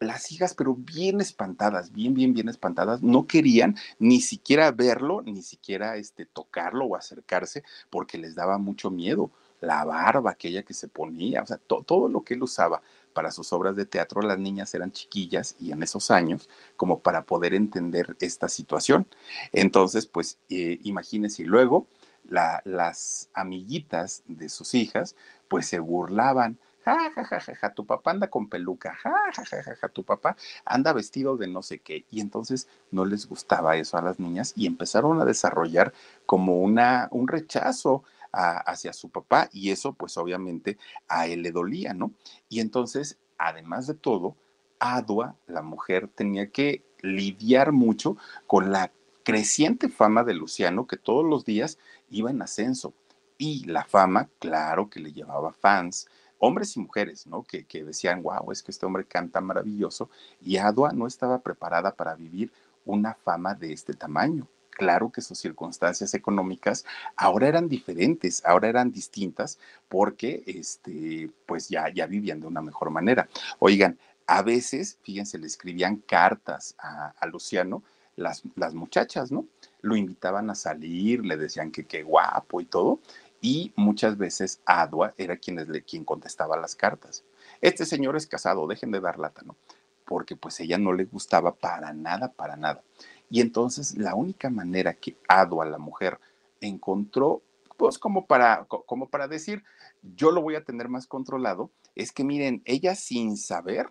las 0.00 0.30
hijas, 0.32 0.54
pero 0.54 0.74
bien 0.74 1.20
espantadas, 1.20 1.92
bien, 1.92 2.14
bien, 2.14 2.32
bien 2.32 2.48
espantadas, 2.48 3.02
no 3.02 3.26
querían 3.26 3.76
ni 3.98 4.20
siquiera 4.20 4.70
verlo, 4.70 5.22
ni 5.22 5.42
siquiera 5.42 5.96
este, 5.96 6.26
tocarlo 6.26 6.84
o 6.84 6.96
acercarse, 6.96 7.64
porque 7.90 8.18
les 8.18 8.34
daba 8.34 8.58
mucho 8.58 8.90
miedo. 8.90 9.30
La 9.60 9.84
barba 9.84 10.30
aquella 10.30 10.62
que 10.62 10.72
se 10.72 10.86
ponía, 10.86 11.42
o 11.42 11.46
sea, 11.46 11.58
todo 11.58 12.08
lo 12.08 12.22
que 12.22 12.34
él 12.34 12.42
usaba 12.44 12.80
para 13.12 13.32
sus 13.32 13.52
obras 13.52 13.74
de 13.74 13.86
teatro, 13.86 14.22
las 14.22 14.38
niñas 14.38 14.72
eran 14.74 14.92
chiquillas 14.92 15.56
y 15.58 15.72
en 15.72 15.82
esos 15.82 16.12
años, 16.12 16.48
como 16.76 17.00
para 17.00 17.24
poder 17.24 17.54
entender 17.54 18.16
esta 18.20 18.48
situación. 18.48 19.08
Entonces, 19.52 20.06
pues 20.06 20.38
eh, 20.48 20.78
imagínense, 20.84 21.42
y 21.42 21.46
luego 21.46 21.88
las 22.28 23.30
amiguitas 23.32 24.22
de 24.26 24.48
sus 24.48 24.74
hijas, 24.74 25.16
pues 25.48 25.66
se 25.66 25.78
burlaban 25.78 26.58
ja, 26.84 27.10
ja, 27.14 27.40
ja, 27.40 27.54
ja, 27.54 27.74
tu 27.74 27.84
papá 27.86 28.12
anda 28.12 28.28
con 28.28 28.48
peluca, 28.48 28.94
ja, 29.02 29.12
ja, 29.32 29.44
ja, 29.44 29.76
ja, 29.76 29.88
tu 29.88 30.04
papá 30.04 30.36
anda 30.64 30.92
vestido 30.92 31.36
de 31.36 31.46
no 31.48 31.62
sé 31.62 31.80
qué. 31.80 32.04
Y 32.10 32.20
entonces 32.20 32.68
no 32.90 33.04
les 33.04 33.26
gustaba 33.26 33.76
eso 33.76 33.96
a 33.96 34.02
las 34.02 34.18
niñas 34.18 34.52
y 34.56 34.66
empezaron 34.66 35.20
a 35.20 35.24
desarrollar 35.24 35.92
como 36.26 36.58
una, 36.60 37.08
un 37.10 37.28
rechazo 37.28 38.04
hacia 38.32 38.92
su 38.92 39.08
papá 39.10 39.48
y 39.52 39.70
eso 39.70 39.94
pues 39.94 40.16
obviamente 40.18 40.76
a 41.08 41.26
él 41.26 41.42
le 41.42 41.50
dolía, 41.50 41.94
¿no? 41.94 42.12
Y 42.48 42.60
entonces, 42.60 43.18
además 43.38 43.86
de 43.86 43.94
todo, 43.94 44.36
Adua, 44.78 45.36
la 45.46 45.62
mujer, 45.62 46.08
tenía 46.08 46.50
que 46.50 46.84
lidiar 47.00 47.72
mucho 47.72 48.16
con 48.46 48.70
la 48.70 48.92
creciente 49.24 49.88
fama 49.88 50.24
de 50.24 50.34
Luciano 50.34 50.86
que 50.86 50.96
todos 50.96 51.24
los 51.24 51.44
días 51.44 51.78
iba 52.10 52.30
en 52.30 52.42
ascenso. 52.42 52.94
Y 53.36 53.64
la 53.66 53.84
fama, 53.84 54.28
claro 54.38 54.90
que 54.90 55.00
le 55.00 55.12
llevaba 55.12 55.52
fans, 55.52 56.08
hombres 56.38 56.76
y 56.76 56.80
mujeres, 56.80 57.26
¿no? 57.26 57.42
Que, 57.42 57.64
decían, 57.84 58.22
wow, 58.22 58.50
es 58.52 58.62
que 58.62 58.70
este 58.70 58.86
hombre 58.86 59.04
canta 59.04 59.40
maravilloso, 59.40 60.10
y 60.40 60.56
Adua 60.56 60.92
no 60.92 61.06
estaba 61.06 61.38
preparada 61.40 61.94
para 61.94 62.14
vivir 62.14 62.52
una 62.84 63.14
fama 63.14 63.54
de 63.54 63.72
este 63.72 63.94
tamaño. 63.94 64.46
Claro 64.70 65.10
que 65.10 65.20
sus 65.20 65.38
circunstancias 65.38 66.14
económicas 66.14 66.84
ahora 67.16 67.48
eran 67.48 67.68
diferentes, 67.68 68.44
ahora 68.44 68.68
eran 68.68 68.92
distintas, 68.92 69.58
porque 69.88 70.44
este, 70.46 71.30
pues 71.46 71.68
ya, 71.68 71.88
ya 71.92 72.06
vivían 72.06 72.40
de 72.40 72.46
una 72.46 72.62
mejor 72.62 72.90
manera. 72.90 73.28
Oigan, 73.58 73.98
a 74.28 74.42
veces, 74.42 74.98
fíjense, 75.02 75.38
le 75.38 75.46
escribían 75.46 75.96
cartas 75.96 76.76
a, 76.78 77.26
Luciano, 77.26 77.82
las, 78.14 78.42
las, 78.56 78.74
muchachas, 78.74 79.32
¿no? 79.32 79.46
Lo 79.80 79.96
invitaban 79.96 80.50
a 80.50 80.54
salir, 80.54 81.24
le 81.24 81.36
decían 81.36 81.70
que 81.70 81.84
qué 81.84 82.02
guapo 82.02 82.60
y 82.60 82.66
todo, 82.66 83.00
y 83.40 83.72
muchas 83.76 84.16
veces 84.18 84.60
Adua 84.64 85.14
era 85.16 85.36
quien, 85.36 85.64
quien 85.86 86.04
contestaba 86.04 86.56
las 86.56 86.74
cartas. 86.74 87.24
Este 87.60 87.86
señor 87.86 88.16
es 88.16 88.26
casado, 88.26 88.66
dejen 88.66 88.90
de 88.90 89.00
dar 89.00 89.18
lata, 89.18 89.42
¿no? 89.44 89.56
Porque 90.04 90.36
pues 90.36 90.58
ella 90.60 90.78
no 90.78 90.92
le 90.92 91.04
gustaba 91.04 91.54
para 91.54 91.92
nada, 91.92 92.32
para 92.32 92.56
nada. 92.56 92.82
Y 93.30 93.40
entonces 93.40 93.96
la 93.96 94.14
única 94.14 94.50
manera 94.50 94.94
que 94.94 95.16
Adua, 95.28 95.66
la 95.66 95.78
mujer, 95.78 96.18
encontró, 96.60 97.42
pues 97.76 97.98
como 97.98 98.26
para, 98.26 98.64
como 98.64 99.08
para 99.08 99.28
decir, 99.28 99.62
yo 100.02 100.30
lo 100.30 100.42
voy 100.42 100.56
a 100.56 100.64
tener 100.64 100.88
más 100.88 101.06
controlado, 101.06 101.70
es 101.94 102.12
que 102.12 102.24
miren, 102.24 102.62
ella 102.64 102.94
sin 102.94 103.36
saber 103.36 103.88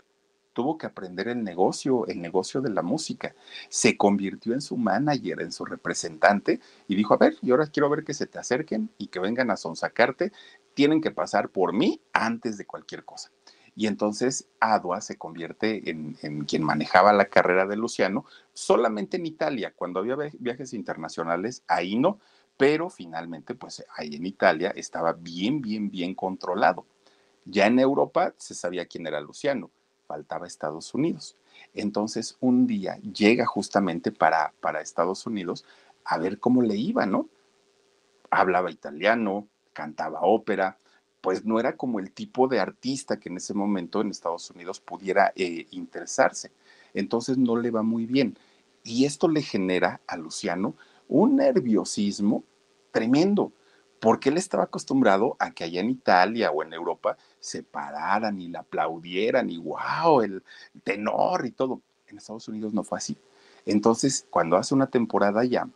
tuvo 0.57 0.75
que 0.75 0.87
aprender 0.87 1.27
el 1.27 1.43
negocio, 1.43 2.07
el 2.07 2.19
negocio 2.19 2.61
de 2.61 2.71
la 2.71 2.81
música. 2.81 3.35
Se 3.69 3.95
convirtió 3.95 4.55
en 4.55 4.61
su 4.61 4.75
manager, 4.75 5.39
en 5.39 5.51
su 5.51 5.65
representante 5.65 6.59
y 6.87 6.95
dijo, 6.95 7.13
a 7.13 7.17
ver, 7.17 7.37
y 7.43 7.51
ahora 7.51 7.67
quiero 7.67 7.91
ver 7.91 8.03
que 8.03 8.15
se 8.15 8.25
te 8.25 8.39
acerquen 8.39 8.89
y 8.97 9.09
que 9.09 9.19
vengan 9.19 9.51
a 9.51 9.55
sonsacarte. 9.55 10.31
Tienen 10.73 10.99
que 10.99 11.11
pasar 11.11 11.49
por 11.49 11.73
mí 11.73 12.01
antes 12.11 12.57
de 12.57 12.65
cualquier 12.65 13.05
cosa. 13.05 13.29
Y 13.75 13.85
entonces 13.85 14.47
Adua 14.59 14.99
se 15.01 15.19
convierte 15.19 15.91
en, 15.91 16.17
en, 16.23 16.45
quien 16.45 16.63
manejaba 16.63 17.13
la 17.13 17.25
carrera 17.25 17.67
de 17.67 17.75
Luciano 17.75 18.25
solamente 18.53 19.17
en 19.17 19.27
Italia. 19.27 19.75
Cuando 19.75 19.99
había 19.99 20.15
viajes 20.39 20.73
internacionales, 20.73 21.61
ahí 21.67 21.95
no, 21.99 22.19
pero 22.57 22.89
finalmente, 22.89 23.53
pues 23.53 23.85
ahí 23.95 24.15
en 24.15 24.25
Italia 24.25 24.73
estaba 24.75 25.13
bien, 25.13 25.61
bien, 25.61 25.91
bien 25.91 26.15
controlado. 26.15 26.87
Ya 27.45 27.67
en 27.67 27.77
Europa 27.77 28.33
se 28.37 28.55
sabía 28.55 28.87
quién 28.87 29.05
era 29.05 29.21
Luciano, 29.21 29.69
faltaba 30.07 30.47
Estados 30.47 30.93
Unidos. 30.93 31.35
Entonces, 31.73 32.37
un 32.39 32.65
día 32.65 32.97
llega 33.01 33.45
justamente 33.45 34.11
para, 34.11 34.53
para 34.61 34.81
Estados 34.81 35.25
Unidos 35.27 35.65
a 36.05 36.17
ver 36.17 36.39
cómo 36.39 36.61
le 36.61 36.75
iba, 36.75 37.05
¿no? 37.05 37.27
Hablaba 38.31 38.71
italiano, 38.71 39.47
cantaba 39.73 40.21
ópera, 40.21 40.79
pues 41.21 41.45
no 41.45 41.59
era 41.59 41.75
como 41.75 41.99
el 41.99 42.11
tipo 42.11 42.47
de 42.47 42.59
artista 42.59 43.19
que 43.19 43.29
en 43.29 43.37
ese 43.37 43.53
momento 43.53 44.01
en 44.01 44.09
Estados 44.09 44.49
Unidos 44.51 44.79
pudiera 44.79 45.33
eh, 45.35 45.67
interesarse. 45.71 46.51
Entonces 46.93 47.37
no 47.37 47.57
le 47.57 47.69
va 47.69 47.83
muy 47.83 48.05
bien. 48.05 48.37
Y 48.83 49.05
esto 49.05 49.27
le 49.27 49.41
genera 49.41 49.99
a 50.07 50.15
Luciano 50.15 50.75
un 51.09 51.35
nerviosismo 51.35 52.43
tremendo, 52.91 53.51
porque 53.99 54.29
él 54.29 54.37
estaba 54.37 54.63
acostumbrado 54.63 55.35
a 55.39 55.51
que 55.51 55.63
allá 55.63 55.81
en 55.81 55.89
Italia 55.89 56.51
o 56.51 56.63
en 56.63 56.73
Europa 56.73 57.17
se 57.39 57.63
pararan 57.63 58.39
y 58.39 58.49
la 58.49 58.59
aplaudieran 58.59 59.49
y 59.49 59.57
wow, 59.57 60.21
el 60.21 60.43
tenor 60.83 61.45
y 61.45 61.51
todo. 61.51 61.81
En 62.07 62.17
Estados 62.17 62.47
Unidos 62.47 62.73
no 62.73 62.83
fue 62.83 62.99
así. 62.99 63.17
Entonces, 63.65 64.25
cuando 64.29 64.55
hace 64.55 64.73
una 64.73 64.87
temporada 64.87 65.43
ya, 65.43 65.67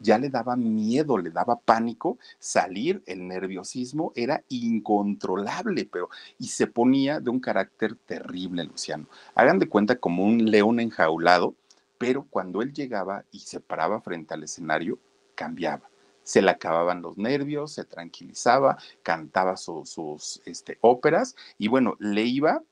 ya 0.00 0.18
le 0.18 0.28
daba 0.28 0.56
miedo, 0.56 1.18
le 1.18 1.30
daba 1.30 1.58
pánico 1.60 2.18
salir, 2.38 3.02
el 3.06 3.26
nerviosismo 3.26 4.12
era 4.14 4.42
incontrolable, 4.48 5.88
pero 5.90 6.08
y 6.38 6.48
se 6.48 6.66
ponía 6.66 7.20
de 7.20 7.30
un 7.30 7.40
carácter 7.40 7.96
terrible, 7.96 8.64
Luciano. 8.64 9.06
Hagan 9.34 9.58
de 9.58 9.68
cuenta 9.68 9.96
como 9.96 10.24
un 10.24 10.50
león 10.50 10.80
enjaulado, 10.80 11.54
pero 11.98 12.26
cuando 12.30 12.62
él 12.62 12.72
llegaba 12.72 13.24
y 13.30 13.40
se 13.40 13.60
paraba 13.60 14.00
frente 14.00 14.34
al 14.34 14.44
escenario, 14.44 14.98
cambiaba 15.34 15.88
se 16.28 16.42
le 16.42 16.50
acababan 16.50 17.00
los 17.00 17.16
nervios, 17.16 17.72
se 17.72 17.86
tranquilizaba, 17.86 18.76
cantaba 19.02 19.56
sus 19.56 20.42
este, 20.44 20.76
óperas 20.82 21.34
y 21.56 21.68
bueno, 21.68 21.96
le 22.00 22.24
iba 22.24 22.62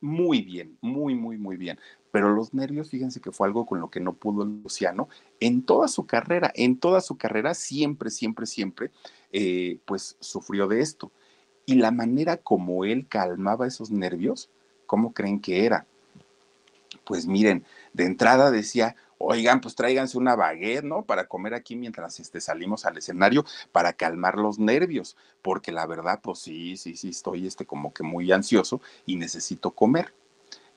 muy 0.00 0.42
bien, 0.42 0.78
muy, 0.80 1.16
muy, 1.16 1.36
muy 1.36 1.56
bien. 1.56 1.80
Pero 2.12 2.32
los 2.32 2.54
nervios, 2.54 2.88
fíjense 2.88 3.20
que 3.20 3.32
fue 3.32 3.48
algo 3.48 3.66
con 3.66 3.80
lo 3.80 3.90
que 3.90 3.98
no 3.98 4.12
pudo 4.12 4.44
Luciano 4.44 5.08
en 5.40 5.64
toda 5.64 5.88
su 5.88 6.06
carrera, 6.06 6.52
en 6.54 6.78
toda 6.78 7.00
su 7.00 7.18
carrera, 7.18 7.54
siempre, 7.54 8.08
siempre, 8.08 8.46
siempre, 8.46 8.92
eh, 9.32 9.80
pues 9.84 10.16
sufrió 10.20 10.68
de 10.68 10.80
esto. 10.80 11.10
Y 11.64 11.74
la 11.74 11.90
manera 11.90 12.36
como 12.36 12.84
él 12.84 13.08
calmaba 13.08 13.66
esos 13.66 13.90
nervios, 13.90 14.48
¿cómo 14.86 15.12
creen 15.12 15.40
que 15.40 15.66
era? 15.66 15.86
Pues 17.04 17.26
miren, 17.26 17.64
de 17.94 18.04
entrada 18.04 18.52
decía, 18.52 18.94
oigan, 19.18 19.60
pues 19.60 19.74
tráiganse 19.74 20.18
una 20.18 20.36
baguette, 20.36 20.84
¿no? 20.84 21.04
Para 21.04 21.26
comer 21.28 21.54
aquí 21.54 21.76
mientras 21.76 22.20
este, 22.20 22.40
salimos 22.40 22.84
al 22.86 22.98
escenario, 22.98 23.44
para 23.72 23.92
calmar 23.94 24.36
los 24.38 24.58
nervios, 24.58 25.16
porque 25.42 25.72
la 25.72 25.86
verdad, 25.86 26.20
pues 26.22 26.38
sí, 26.40 26.76
sí, 26.76 26.96
sí, 26.96 27.10
estoy 27.10 27.46
este, 27.46 27.66
como 27.66 27.92
que 27.92 28.02
muy 28.02 28.30
ansioso 28.32 28.80
y 29.06 29.16
necesito 29.16 29.72
comer. 29.72 30.14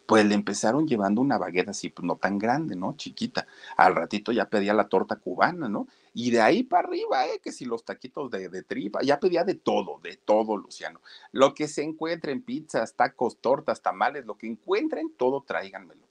pues 0.05 0.25
le 0.25 0.33
empezaron 0.35 0.87
llevando 0.87 1.21
una 1.21 1.37
bagueta 1.37 1.71
así, 1.71 1.89
pues 1.89 2.03
no 2.05 2.15
tan 2.17 2.39
grande, 2.39 2.75
¿no? 2.75 2.95
Chiquita. 2.97 3.45
Al 3.77 3.93
ratito 3.95 4.31
ya 4.31 4.49
pedía 4.49 4.73
la 4.73 4.89
torta 4.89 5.17
cubana, 5.17 5.69
¿no? 5.69 5.87
Y 6.15 6.31
de 6.31 6.41
ahí 6.41 6.63
para 6.63 6.87
arriba, 6.87 7.27
¿eh? 7.27 7.39
Que 7.43 7.51
si 7.51 7.65
los 7.65 7.85
taquitos 7.85 8.31
de, 8.31 8.49
de 8.49 8.63
tripa, 8.63 9.01
ya 9.03 9.19
pedía 9.19 9.43
de 9.43 9.53
todo, 9.55 9.99
de 10.01 10.17
todo, 10.17 10.57
Luciano. 10.57 11.01
Lo 11.31 11.53
que 11.53 11.67
se 11.67 11.83
encuentren, 11.83 12.41
pizzas, 12.43 12.95
tacos, 12.95 13.37
tortas, 13.39 13.83
tamales, 13.83 14.25
lo 14.25 14.35
que 14.35 14.47
encuentren, 14.47 15.13
todo 15.15 15.43
tráiganmelo. 15.43 16.08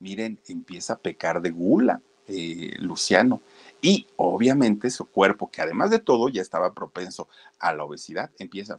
Miren, 0.00 0.38
empieza 0.48 0.94
a 0.94 0.98
pecar 0.98 1.40
de 1.40 1.50
gula, 1.50 2.00
eh, 2.26 2.74
Luciano. 2.78 3.40
Y 3.80 4.06
obviamente 4.16 4.90
su 4.90 5.06
cuerpo, 5.06 5.50
que 5.50 5.62
además 5.62 5.90
de 5.90 5.98
todo 5.98 6.28
ya 6.28 6.42
estaba 6.42 6.74
propenso 6.74 7.28
a 7.58 7.72
la 7.72 7.84
obesidad, 7.84 8.30
empieza 8.38 8.78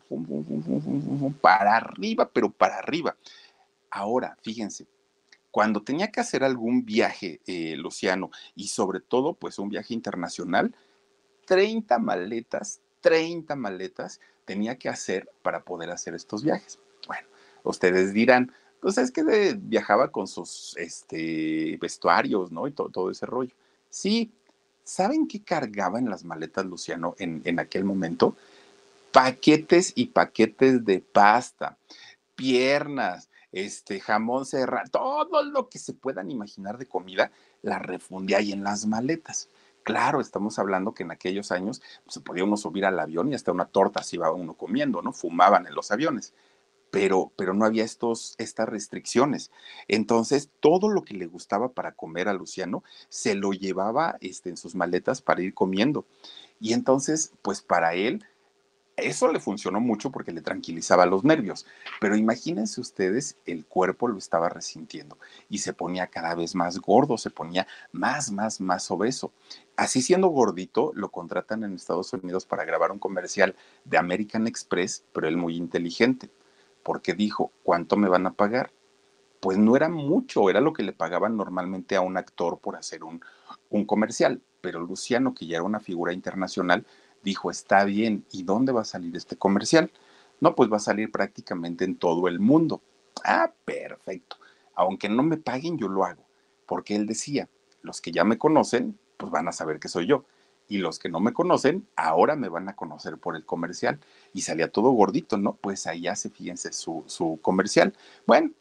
para 1.41 1.77
arriba, 1.77 2.29
pero 2.31 2.51
para 2.51 2.77
arriba. 2.77 3.15
Ahora, 3.89 4.37
fíjense, 4.41 4.85
cuando 5.51 5.81
tenía 5.81 6.11
que 6.11 6.19
hacer 6.19 6.43
algún 6.43 6.85
viaje, 6.85 7.41
eh, 7.47 7.75
Luciano, 7.77 8.29
y 8.55 8.67
sobre 8.67 8.99
todo, 8.99 9.33
pues 9.33 9.57
un 9.57 9.69
viaje 9.69 9.93
internacional, 9.93 10.75
30 11.45 11.97
maletas, 11.97 12.81
30 13.01 13.55
maletas 13.55 14.19
tenía 14.45 14.77
que 14.77 14.89
hacer 14.89 15.29
para 15.41 15.63
poder 15.63 15.89
hacer 15.89 16.13
estos 16.13 16.43
viajes. 16.43 16.79
Bueno, 17.07 17.27
ustedes 17.63 18.13
dirán, 18.13 18.51
pues 18.79 18.97
es 18.97 19.11
que 19.11 19.55
viajaba 19.59 20.11
con 20.11 20.27
sus 20.27 20.75
este, 20.77 21.77
vestuarios, 21.81 22.51
¿no? 22.51 22.67
Y 22.67 22.71
todo 22.71 23.11
ese 23.11 23.25
rollo. 23.25 23.53
Sí, 23.89 24.31
¿saben 24.83 25.27
qué 25.27 25.43
cargaba 25.43 25.99
en 25.99 26.09
las 26.09 26.23
maletas, 26.23 26.65
Luciano, 26.65 27.15
en, 27.19 27.59
aquel 27.59 27.83
momento? 27.83 28.35
Paquetes 29.11 29.93
y 29.95 30.07
paquetes 30.07 30.85
de 30.85 30.99
pasta, 30.99 31.77
piernas, 32.35 33.29
este, 33.51 33.99
jamón 33.99 34.45
serrano, 34.45 34.89
todo 34.91 35.43
lo 35.43 35.67
que 35.69 35.79
se 35.79 35.93
puedan 35.93 36.31
imaginar 36.31 36.77
de 36.77 36.85
comida, 36.85 37.31
la 37.61 37.79
refundía 37.79 38.37
ahí 38.37 38.51
en 38.51 38.63
las 38.63 38.85
maletas. 38.85 39.49
Claro, 39.83 40.21
estamos 40.21 40.59
hablando 40.59 40.93
que 40.93 41.03
en 41.03 41.11
aquellos 41.11 41.51
años 41.51 41.81
pues, 42.03 42.13
se 42.13 42.19
podía 42.21 42.43
uno 42.43 42.57
subir 42.57 42.85
al 42.85 42.99
avión 42.99 43.31
y 43.31 43.35
hasta 43.35 43.51
una 43.51 43.65
torta 43.65 44.03
se 44.03 44.17
iba 44.17 44.31
uno 44.31 44.53
comiendo, 44.53 45.01
¿no? 45.01 45.11
Fumaban 45.13 45.65
en 45.67 45.73
los 45.73 45.91
aviones. 45.91 46.33
Pero, 46.91 47.31
pero, 47.35 47.53
no 47.53 47.65
había 47.65 47.83
estos, 47.83 48.35
estas 48.37 48.67
restricciones. 48.67 49.51
Entonces, 49.87 50.49
todo 50.59 50.89
lo 50.89 51.03
que 51.03 51.13
le 51.13 51.27
gustaba 51.27 51.73
para 51.73 51.93
comer 51.93 52.27
a 52.27 52.33
Luciano 52.33 52.83
se 53.09 53.35
lo 53.35 53.51
llevaba 53.51 54.17
este, 54.21 54.49
en 54.49 54.57
sus 54.57 54.75
maletas 54.75 55.21
para 55.21 55.41
ir 55.41 55.53
comiendo. 55.53 56.05
Y 56.59 56.73
entonces, 56.73 57.33
pues 57.41 57.61
para 57.61 57.93
él, 57.93 58.25
eso 59.03 59.31
le 59.31 59.39
funcionó 59.39 59.79
mucho 59.79 60.11
porque 60.11 60.31
le 60.31 60.41
tranquilizaba 60.41 61.05
los 61.05 61.23
nervios, 61.23 61.65
pero 61.99 62.15
imagínense 62.15 62.81
ustedes, 62.81 63.37
el 63.45 63.65
cuerpo 63.65 64.07
lo 64.07 64.17
estaba 64.17 64.49
resintiendo 64.49 65.17
y 65.49 65.59
se 65.59 65.73
ponía 65.73 66.07
cada 66.07 66.35
vez 66.35 66.55
más 66.55 66.79
gordo, 66.79 67.17
se 67.17 67.29
ponía 67.29 67.67
más, 67.91 68.31
más, 68.31 68.59
más 68.59 68.89
obeso. 68.91 69.31
Así 69.75 70.01
siendo 70.01 70.27
gordito, 70.27 70.91
lo 70.95 71.09
contratan 71.09 71.63
en 71.63 71.75
Estados 71.75 72.11
Unidos 72.13 72.45
para 72.45 72.65
grabar 72.65 72.91
un 72.91 72.99
comercial 72.99 73.55
de 73.85 73.97
American 73.97 74.47
Express, 74.47 75.05
pero 75.13 75.27
él 75.27 75.37
muy 75.37 75.55
inteligente, 75.55 76.29
porque 76.89 77.13
dijo, 77.13 77.51
¿cuánto 77.61 77.97
me 77.97 78.09
van 78.09 78.25
a 78.25 78.33
pagar? 78.33 78.71
Pues 79.41 79.59
no 79.59 79.75
era 79.75 79.89
mucho, 79.89 80.49
era 80.49 80.59
lo 80.59 80.73
que 80.73 80.81
le 80.81 80.91
pagaban 80.91 81.37
normalmente 81.37 81.95
a 81.95 82.01
un 82.01 82.17
actor 82.17 82.57
por 82.57 82.75
hacer 82.75 83.03
un, 83.03 83.21
un 83.69 83.85
comercial, 83.85 84.41
pero 84.59 84.79
Luciano, 84.79 85.35
que 85.35 85.45
ya 85.45 85.57
era 85.57 85.63
una 85.63 85.81
figura 85.81 86.13
internacional, 86.13 86.87
dijo, 87.21 87.51
está 87.51 87.83
bien, 87.83 88.25
¿y 88.31 88.41
dónde 88.41 88.71
va 88.71 88.81
a 88.81 88.85
salir 88.85 89.15
este 89.15 89.35
comercial? 89.35 89.91
No, 90.41 90.55
pues 90.55 90.71
va 90.71 90.77
a 90.77 90.79
salir 90.79 91.11
prácticamente 91.11 91.85
en 91.85 91.95
todo 91.95 92.27
el 92.27 92.39
mundo. 92.39 92.81
Ah, 93.23 93.53
perfecto. 93.65 94.37
Aunque 94.73 95.09
no 95.09 95.21
me 95.21 95.37
paguen, 95.37 95.77
yo 95.77 95.89
lo 95.89 96.05
hago. 96.05 96.25
Porque 96.65 96.95
él 96.95 97.05
decía, 97.05 97.49
los 97.83 98.01
que 98.01 98.11
ya 98.11 98.23
me 98.23 98.39
conocen, 98.39 98.97
pues 99.17 99.31
van 99.31 99.47
a 99.47 99.51
saber 99.51 99.79
que 99.79 99.89
soy 99.89 100.07
yo. 100.07 100.25
Y 100.69 100.77
los 100.77 100.99
que 100.99 101.09
no 101.09 101.19
me 101.19 101.33
conocen, 101.33 101.87
ahora 101.95 102.35
me 102.35 102.47
van 102.47 102.69
a 102.69 102.75
conocer 102.75 103.17
por 103.17 103.35
el 103.35 103.43
comercial. 103.43 103.99
Y 104.33 104.41
salía 104.41 104.71
todo 104.71 104.91
gordito, 104.91 105.37
¿no? 105.37 105.55
Pues 105.55 105.87
ahí 105.87 106.07
hace, 106.07 106.29
fíjense, 106.29 106.71
su, 106.71 107.03
su 107.07 107.39
comercial. 107.41 107.93
Bueno, 108.27 108.51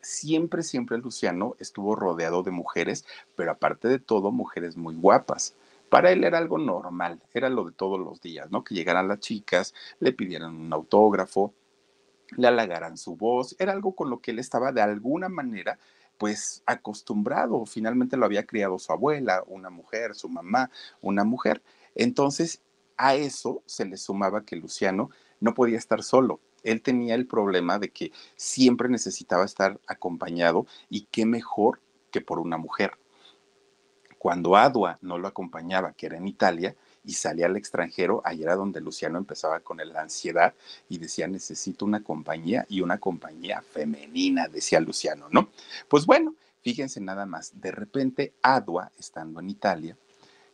siempre, 0.00 0.62
siempre 0.62 0.98
Luciano 0.98 1.56
estuvo 1.58 1.96
rodeado 1.96 2.42
de 2.42 2.52
mujeres, 2.52 3.04
pero 3.34 3.50
aparte 3.50 3.88
de 3.88 3.98
todo, 3.98 4.30
mujeres 4.30 4.76
muy 4.76 4.94
guapas. 4.94 5.56
Para 5.88 6.12
él 6.12 6.24
era 6.24 6.38
algo 6.38 6.58
normal, 6.58 7.20
era 7.32 7.48
lo 7.48 7.64
de 7.64 7.72
todos 7.72 7.98
los 7.98 8.20
días, 8.20 8.50
¿no? 8.50 8.64
Que 8.64 8.74
llegaran 8.74 9.08
las 9.08 9.20
chicas, 9.20 9.74
le 10.00 10.12
pidieran 10.12 10.54
un 10.54 10.72
autógrafo, 10.72 11.52
le 12.36 12.48
halagaran 12.48 12.96
su 12.96 13.16
voz, 13.16 13.56
era 13.58 13.72
algo 13.72 13.94
con 13.94 14.10
lo 14.10 14.20
que 14.20 14.30
él 14.30 14.38
estaba 14.38 14.72
de 14.72 14.82
alguna 14.82 15.28
manera 15.28 15.78
pues 16.18 16.62
acostumbrado, 16.66 17.66
finalmente 17.66 18.16
lo 18.16 18.26
había 18.26 18.46
criado 18.46 18.78
su 18.78 18.92
abuela, 18.92 19.42
una 19.46 19.70
mujer, 19.70 20.14
su 20.14 20.28
mamá, 20.28 20.70
una 21.00 21.24
mujer. 21.24 21.62
Entonces, 21.94 22.62
a 22.96 23.14
eso 23.14 23.62
se 23.66 23.84
le 23.84 23.96
sumaba 23.96 24.44
que 24.44 24.56
Luciano 24.56 25.10
no 25.40 25.54
podía 25.54 25.78
estar 25.78 26.02
solo. 26.02 26.40
Él 26.62 26.80
tenía 26.80 27.14
el 27.14 27.26
problema 27.26 27.78
de 27.78 27.90
que 27.90 28.12
siempre 28.36 28.88
necesitaba 28.88 29.44
estar 29.44 29.80
acompañado 29.86 30.66
y 30.88 31.06
qué 31.10 31.26
mejor 31.26 31.80
que 32.10 32.20
por 32.20 32.38
una 32.38 32.56
mujer. 32.56 32.92
Cuando 34.18 34.56
Adua 34.56 34.98
no 35.02 35.18
lo 35.18 35.28
acompañaba, 35.28 35.92
que 35.92 36.06
era 36.06 36.16
en 36.16 36.26
Italia, 36.26 36.74
y 37.04 37.12
salía 37.12 37.46
al 37.46 37.56
extranjero, 37.56 38.22
ahí 38.24 38.42
era 38.42 38.56
donde 38.56 38.80
Luciano 38.80 39.18
empezaba 39.18 39.60
con 39.60 39.78
la 39.78 40.00
ansiedad 40.00 40.54
y 40.88 40.98
decía, 40.98 41.28
necesito 41.28 41.84
una 41.84 42.02
compañía 42.02 42.66
y 42.68 42.80
una 42.80 42.98
compañía 42.98 43.62
femenina, 43.62 44.48
decía 44.48 44.80
Luciano, 44.80 45.28
¿no? 45.30 45.48
Pues 45.88 46.06
bueno, 46.06 46.34
fíjense 46.62 47.00
nada 47.00 47.26
más, 47.26 47.60
de 47.60 47.70
repente 47.70 48.32
Adua, 48.42 48.90
estando 48.98 49.40
en 49.40 49.50
Italia, 49.50 49.96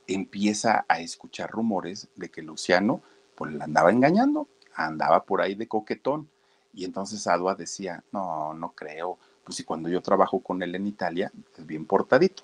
empieza 0.07 0.85
a 0.89 1.01
escuchar 1.01 1.51
rumores 1.51 2.09
de 2.17 2.31
que 2.31 2.43
Luciano 2.43 3.01
pues 3.37 3.53
la 3.53 3.65
andaba 3.65 3.91
engañando, 3.91 4.49
andaba 4.75 5.25
por 5.25 5.41
ahí 5.41 5.55
de 5.55 5.69
coquetón. 5.69 6.29
Y 6.73 6.85
entonces 6.85 7.27
Adua 7.27 7.55
decía, 7.55 8.05
no, 8.13 8.55
no 8.55 8.73
creo, 8.73 9.19
pues 9.45 9.57
si 9.57 9.65
cuando 9.65 9.89
yo 9.89 10.03
trabajo 10.03 10.41
con 10.41 10.63
él 10.63 10.75
en 10.75 10.87
Italia, 10.87 11.33
es 11.57 11.67
bien 11.67 11.87
portadito 11.87 12.43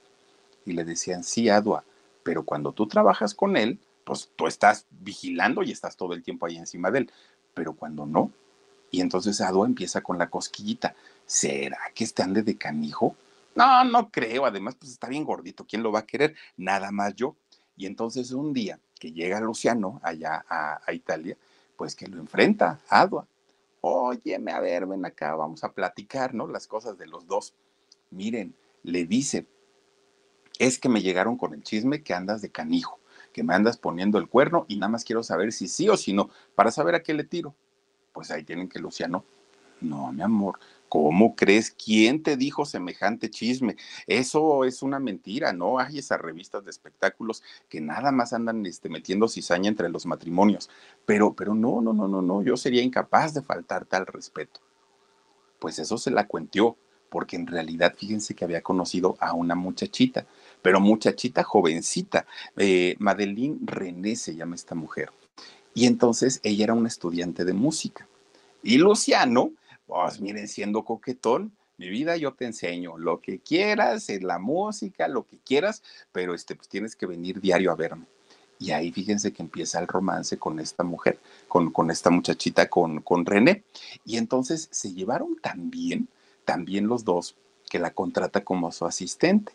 y 0.65 0.73
le 0.73 0.85
decían, 0.85 1.23
sí, 1.23 1.49
Adua, 1.49 1.85
pero 2.23 2.45
cuando 2.45 2.73
tú 2.73 2.87
trabajas 2.87 3.35
con 3.35 3.57
él, 3.57 3.79
pues 4.07 4.31
tú 4.37 4.47
estás 4.47 4.87
vigilando 4.89 5.65
y 5.65 5.73
estás 5.73 5.97
todo 5.97 6.15
el 6.15 6.23
tiempo 6.23 6.47
ahí 6.47 6.57
encima 6.57 6.93
de 6.93 7.01
él, 7.01 7.11
pero 7.55 7.75
cuando 7.75 8.07
no, 8.07 8.31
y 8.93 9.01
entonces 9.01 9.41
Adua 9.41 9.67
empieza 9.67 10.01
con 10.01 10.17
la 10.17 10.31
cosquillita, 10.31 10.95
¿será 11.27 11.81
que 11.93 12.05
este 12.05 12.23
ande 12.23 12.45
de 12.45 12.57
canijo? 12.57 13.17
No, 13.57 13.83
no 13.83 14.09
creo, 14.11 14.47
además 14.47 14.77
pues 14.77 14.93
está 14.93 15.09
bien 15.09 15.25
gordito, 15.25 15.67
¿quién 15.69 15.83
lo 15.83 15.91
va 15.91 16.01
a 16.01 16.07
querer? 16.07 16.37
Nada 16.57 16.93
más 16.93 17.17
yo. 17.17 17.35
Y 17.77 17.87
entonces 17.87 18.31
un 18.31 18.53
día 18.53 18.79
que 19.01 19.11
llega 19.11 19.41
Luciano 19.41 20.01
allá 20.05 20.45
a, 20.49 20.93
Italia, 20.93 21.37
pues 21.77 21.97
que 21.97 22.07
lo 22.07 22.19
enfrenta 22.21 22.79
Adua. 22.89 23.27
Óyeme, 23.81 24.53
a 24.53 24.61
ver, 24.61 24.87
ven 24.87 25.05
acá, 25.05 25.35
vamos 25.35 25.65
a 25.65 25.73
platicar, 25.73 26.33
¿no? 26.33 26.47
Las 26.47 26.69
cosas 26.69 26.97
de 26.97 27.07
los 27.07 27.27
dos. 27.27 27.55
Miren, 28.11 28.55
le 28.85 29.05
dice, 29.05 29.47
es 30.61 30.79
que 30.79 30.89
me 30.89 31.03
llegaron 31.03 31.37
con 31.37 31.55
el 31.55 31.65
chisme 31.65 32.03
que 32.03 32.15
andas 32.15 32.41
de 32.41 32.51
canijo, 32.51 33.01
que 33.37 33.43
me 33.43 33.53
andas 33.53 33.77
poniendo 33.77 34.17
el 34.17 34.31
cuerno 34.31 34.65
y 34.67 34.77
nada 34.77 34.89
más 34.89 35.05
quiero 35.05 35.23
saber 35.23 35.53
si 35.53 35.69
sí 35.69 35.91
o 35.91 35.99
si 35.99 36.15
no, 36.15 36.31
para 36.55 36.71
saber 36.71 36.95
a 36.95 37.03
qué 37.03 37.13
le 37.13 37.23
tiro. 37.23 37.55
Pues 38.15 38.31
ahí 38.31 38.45
tienen 38.45 38.67
que 38.67 38.79
Luciano, 38.79 39.27
no, 39.83 40.11
mi 40.11 40.23
amor, 40.23 40.59
¿cómo 40.89 41.37
crees? 41.37 41.71
¿Quién 41.71 42.23
te 42.23 42.39
dijo 42.39 42.65
semejante 42.65 43.29
chisme? 43.29 43.77
Eso 44.07 44.65
es 44.65 44.81
una 44.81 45.01
mentira, 45.01 45.53
¿no? 45.53 45.79
Hay 45.79 45.99
esas 45.99 46.19
revistas 46.19 46.65
de 46.65 46.71
espectáculos 46.71 47.43
que 47.69 47.83
nada 47.83 48.11
más 48.11 48.33
andan 48.33 48.65
este, 48.65 48.89
metiendo 48.89 49.29
cizaña 49.29 49.69
entre 49.69 49.91
los 49.91 50.07
matrimonios. 50.07 50.71
Pero, 51.05 51.35
pero 51.35 51.55
no, 51.55 51.83
no, 51.83 51.93
no, 51.93 52.09
no, 52.09 52.23
no, 52.23 52.41
yo 52.41 52.57
sería 52.57 52.83
incapaz 52.83 53.35
de 53.35 53.43
faltar 53.43 53.85
tal 53.85 54.07
respeto. 54.07 54.61
Pues 55.59 55.79
eso 55.79 55.99
se 55.99 56.11
la 56.11 56.27
cuentió, 56.27 56.79
porque 57.09 57.37
en 57.37 57.47
realidad 57.47 57.95
fíjense 57.97 58.35
que 58.35 58.45
había 58.45 58.63
conocido 58.63 59.17
a 59.21 59.33
una 59.33 59.55
muchachita 59.55 60.27
pero 60.67 60.81
muchachita 60.81 61.45
jovencita. 61.45 62.27
Eh, 62.57 62.97
Madeline 62.99 63.61
René 63.65 64.17
se 64.17 64.35
llama 64.35 64.57
esta 64.57 64.75
mujer. 64.75 65.13
Y 65.75 65.87
entonces 65.87 66.41
ella 66.43 66.65
era 66.65 66.75
una 66.75 66.89
estudiante 66.89 67.45
de 67.45 67.53
música. 67.53 68.09
Y 68.65 68.79
Luciano, 68.79 69.53
pues 69.87 70.21
miren, 70.21 70.49
siendo 70.49 70.85
coquetón, 70.85 71.53
mi 71.77 71.89
vida 71.89 72.17
yo 72.17 72.35
te 72.35 72.47
enseño 72.47 72.99
lo 72.99 73.21
que 73.21 73.39
quieras, 73.39 74.09
en 74.09 74.27
la 74.27 74.41
música, 74.41 75.07
lo 75.07 75.25
que 75.25 75.39
quieras, 75.39 75.85
pero 76.11 76.35
este, 76.35 76.57
pues 76.57 76.69
tienes 76.69 76.97
que 76.97 77.07
venir 77.07 77.41
diario 77.41 77.71
a 77.71 77.77
verme. 77.77 78.07
Y 78.59 78.73
ahí 78.73 78.91
fíjense 78.91 79.33
que 79.33 79.45
empieza 79.45 79.79
el 79.79 79.87
romance 79.87 80.37
con 80.37 80.59
esta 80.59 80.83
mujer, 80.83 81.21
con, 81.47 81.71
con 81.71 81.93
esta 81.93 82.11
muchachita, 82.11 82.69
con, 82.69 83.03
con 83.03 83.25
René. 83.25 83.63
Y 84.05 84.17
entonces 84.17 84.69
se 84.73 84.93
llevaron 84.93 85.37
tan 85.41 85.71
bien, 85.71 86.09
tan 86.47 86.65
bien 86.65 86.89
los 86.89 87.05
dos, 87.05 87.37
que 87.69 87.79
la 87.79 87.93
contrata 87.93 88.43
como 88.43 88.73
su 88.73 88.87
asistente 88.87 89.53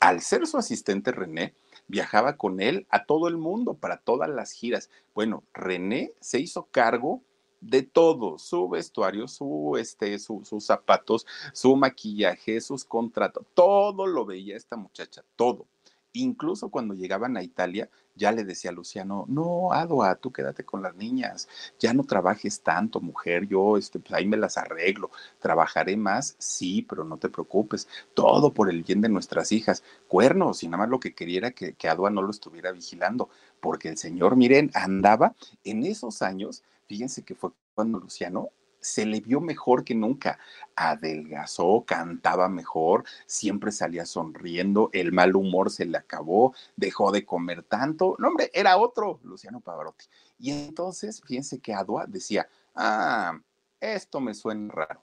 al 0.00 0.20
ser 0.20 0.46
su 0.46 0.56
asistente 0.58 1.12
René, 1.12 1.54
viajaba 1.86 2.36
con 2.36 2.60
él 2.60 2.86
a 2.90 3.04
todo 3.04 3.28
el 3.28 3.36
mundo 3.36 3.74
para 3.74 3.98
todas 3.98 4.28
las 4.28 4.52
giras. 4.52 4.90
Bueno, 5.14 5.42
René 5.54 6.12
se 6.20 6.38
hizo 6.38 6.68
cargo 6.70 7.22
de 7.60 7.82
todo, 7.82 8.38
su 8.38 8.68
vestuario, 8.68 9.26
su, 9.26 9.76
este, 9.78 10.18
sus 10.18 10.64
zapatos, 10.64 11.26
su 11.52 11.74
maquillaje, 11.74 12.60
sus 12.60 12.84
contratos, 12.84 13.44
todo 13.54 14.06
lo 14.06 14.24
veía 14.24 14.56
esta 14.56 14.76
muchacha, 14.76 15.24
todo. 15.34 15.66
Incluso 16.12 16.70
cuando 16.70 16.94
llegaban 16.94 17.36
a 17.36 17.42
Italia, 17.42 17.88
ya 18.14 18.32
le 18.32 18.44
decía 18.44 18.70
a 18.70 18.74
Luciano, 18.74 19.24
no, 19.28 19.72
Adua, 19.72 20.14
tú 20.16 20.32
quédate 20.32 20.64
con 20.64 20.82
las 20.82 20.94
niñas, 20.96 21.48
ya 21.78 21.92
no 21.92 22.04
trabajes 22.04 22.62
tanto, 22.62 23.00
mujer, 23.00 23.46
yo 23.46 23.76
este, 23.76 24.00
pues 24.00 24.12
ahí 24.12 24.26
me 24.26 24.36
las 24.36 24.58
arreglo, 24.58 25.10
trabajaré 25.38 25.96
más, 25.96 26.34
sí, 26.38 26.82
pero 26.88 27.04
no 27.04 27.18
te 27.18 27.28
preocupes, 27.28 27.88
todo 28.14 28.52
por 28.52 28.70
el 28.70 28.82
bien 28.82 29.00
de 29.00 29.08
nuestras 29.08 29.52
hijas, 29.52 29.84
cuernos, 30.08 30.62
y 30.62 30.68
nada 30.68 30.78
más 30.78 30.88
lo 30.88 30.98
que 30.98 31.14
quería 31.14 31.38
era 31.38 31.50
que, 31.52 31.74
que 31.74 31.88
Adua 31.88 32.10
no 32.10 32.22
lo 32.22 32.30
estuviera 32.30 32.72
vigilando, 32.72 33.28
porque 33.60 33.88
el 33.88 33.98
señor, 33.98 34.36
miren, 34.36 34.70
andaba 34.74 35.34
en 35.62 35.84
esos 35.84 36.22
años, 36.22 36.64
fíjense 36.86 37.22
que 37.22 37.34
fue 37.34 37.50
cuando 37.74 38.00
Luciano 38.00 38.50
se 38.80 39.06
le 39.06 39.20
vio 39.20 39.40
mejor 39.40 39.84
que 39.84 39.94
nunca. 39.94 40.38
Adelgazó, 40.76 41.84
cantaba 41.86 42.48
mejor, 42.48 43.04
siempre 43.26 43.72
salía 43.72 44.06
sonriendo, 44.06 44.90
el 44.92 45.12
mal 45.12 45.34
humor 45.34 45.70
se 45.70 45.86
le 45.86 45.98
acabó, 45.98 46.54
dejó 46.76 47.10
de 47.10 47.24
comer 47.24 47.62
tanto. 47.62 48.14
No, 48.18 48.28
hombre, 48.28 48.50
era 48.54 48.76
otro, 48.76 49.20
Luciano 49.24 49.60
Pavarotti. 49.60 50.06
Y 50.38 50.52
entonces, 50.52 51.20
fíjense 51.26 51.58
que 51.58 51.74
Adua 51.74 52.06
decía, 52.06 52.48
ah, 52.74 53.38
esto 53.80 54.20
me 54.20 54.34
suena 54.34 54.72
raro. 54.72 55.02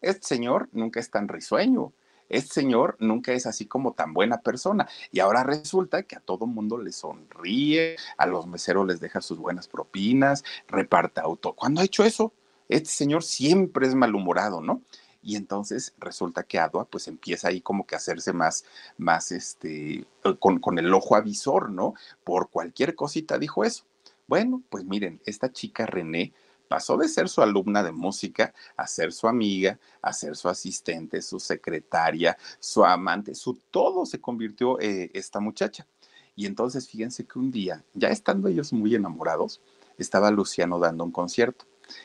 Este 0.00 0.26
señor 0.26 0.68
nunca 0.72 1.00
es 1.00 1.10
tan 1.10 1.28
risueño. 1.28 1.92
Este 2.28 2.54
señor 2.54 2.96
nunca 2.98 3.32
es 3.32 3.46
así 3.46 3.66
como 3.66 3.92
tan 3.92 4.12
buena 4.12 4.40
persona. 4.40 4.88
Y 5.12 5.20
ahora 5.20 5.44
resulta 5.44 6.02
que 6.02 6.16
a 6.16 6.20
todo 6.20 6.46
mundo 6.46 6.76
le 6.78 6.92
sonríe, 6.92 7.96
a 8.16 8.26
los 8.26 8.46
meseros 8.46 8.86
les 8.86 9.00
deja 9.00 9.20
sus 9.20 9.38
buenas 9.38 9.68
propinas, 9.68 10.44
reparta 10.66 11.22
auto. 11.22 11.54
¿Cuándo 11.54 11.80
ha 11.80 11.84
hecho 11.84 12.04
eso? 12.04 12.32
Este 12.68 12.90
señor 12.90 13.22
siempre 13.22 13.86
es 13.86 13.94
malhumorado, 13.94 14.60
¿no? 14.60 14.82
Y 15.22 15.34
entonces 15.34 15.94
resulta 15.98 16.44
que 16.44 16.58
Adua 16.58 16.84
pues 16.84 17.08
empieza 17.08 17.48
ahí 17.48 17.60
como 17.60 17.86
que 17.86 17.96
a 17.96 17.98
hacerse 17.98 18.32
más, 18.32 18.64
más 18.96 19.32
este, 19.32 20.06
con, 20.38 20.60
con 20.60 20.78
el 20.78 20.92
ojo 20.94 21.16
avisor, 21.16 21.70
¿no? 21.70 21.94
Por 22.22 22.48
cualquier 22.50 22.94
cosita 22.94 23.38
dijo 23.38 23.64
eso. 23.64 23.84
Bueno, 24.28 24.62
pues 24.68 24.84
miren, 24.84 25.20
esta 25.26 25.52
chica 25.52 25.86
René 25.86 26.32
pasó 26.68 26.96
de 26.96 27.08
ser 27.08 27.28
su 27.28 27.42
alumna 27.42 27.82
de 27.82 27.92
música 27.92 28.54
a 28.76 28.86
ser 28.86 29.12
su 29.12 29.28
amiga, 29.28 29.78
a 30.02 30.12
ser 30.12 30.36
su 30.36 30.48
asistente, 30.48 31.22
su 31.22 31.40
secretaria, 31.40 32.36
su 32.58 32.84
amante, 32.84 33.34
su 33.34 33.54
todo 33.70 34.06
se 34.06 34.20
convirtió 34.20 34.80
eh, 34.80 35.10
esta 35.14 35.40
muchacha. 35.40 35.86
Y 36.34 36.46
entonces 36.46 36.88
fíjense 36.88 37.24
que 37.24 37.38
un 37.38 37.50
día, 37.50 37.82
ya 37.94 38.08
estando 38.08 38.48
ellos 38.48 38.72
muy 38.72 38.94
enamorados, 38.94 39.60
estaba 39.96 40.30
Luciano 40.30 40.78
dando 40.78 41.04
un 41.04 41.12
concierto 41.12 41.64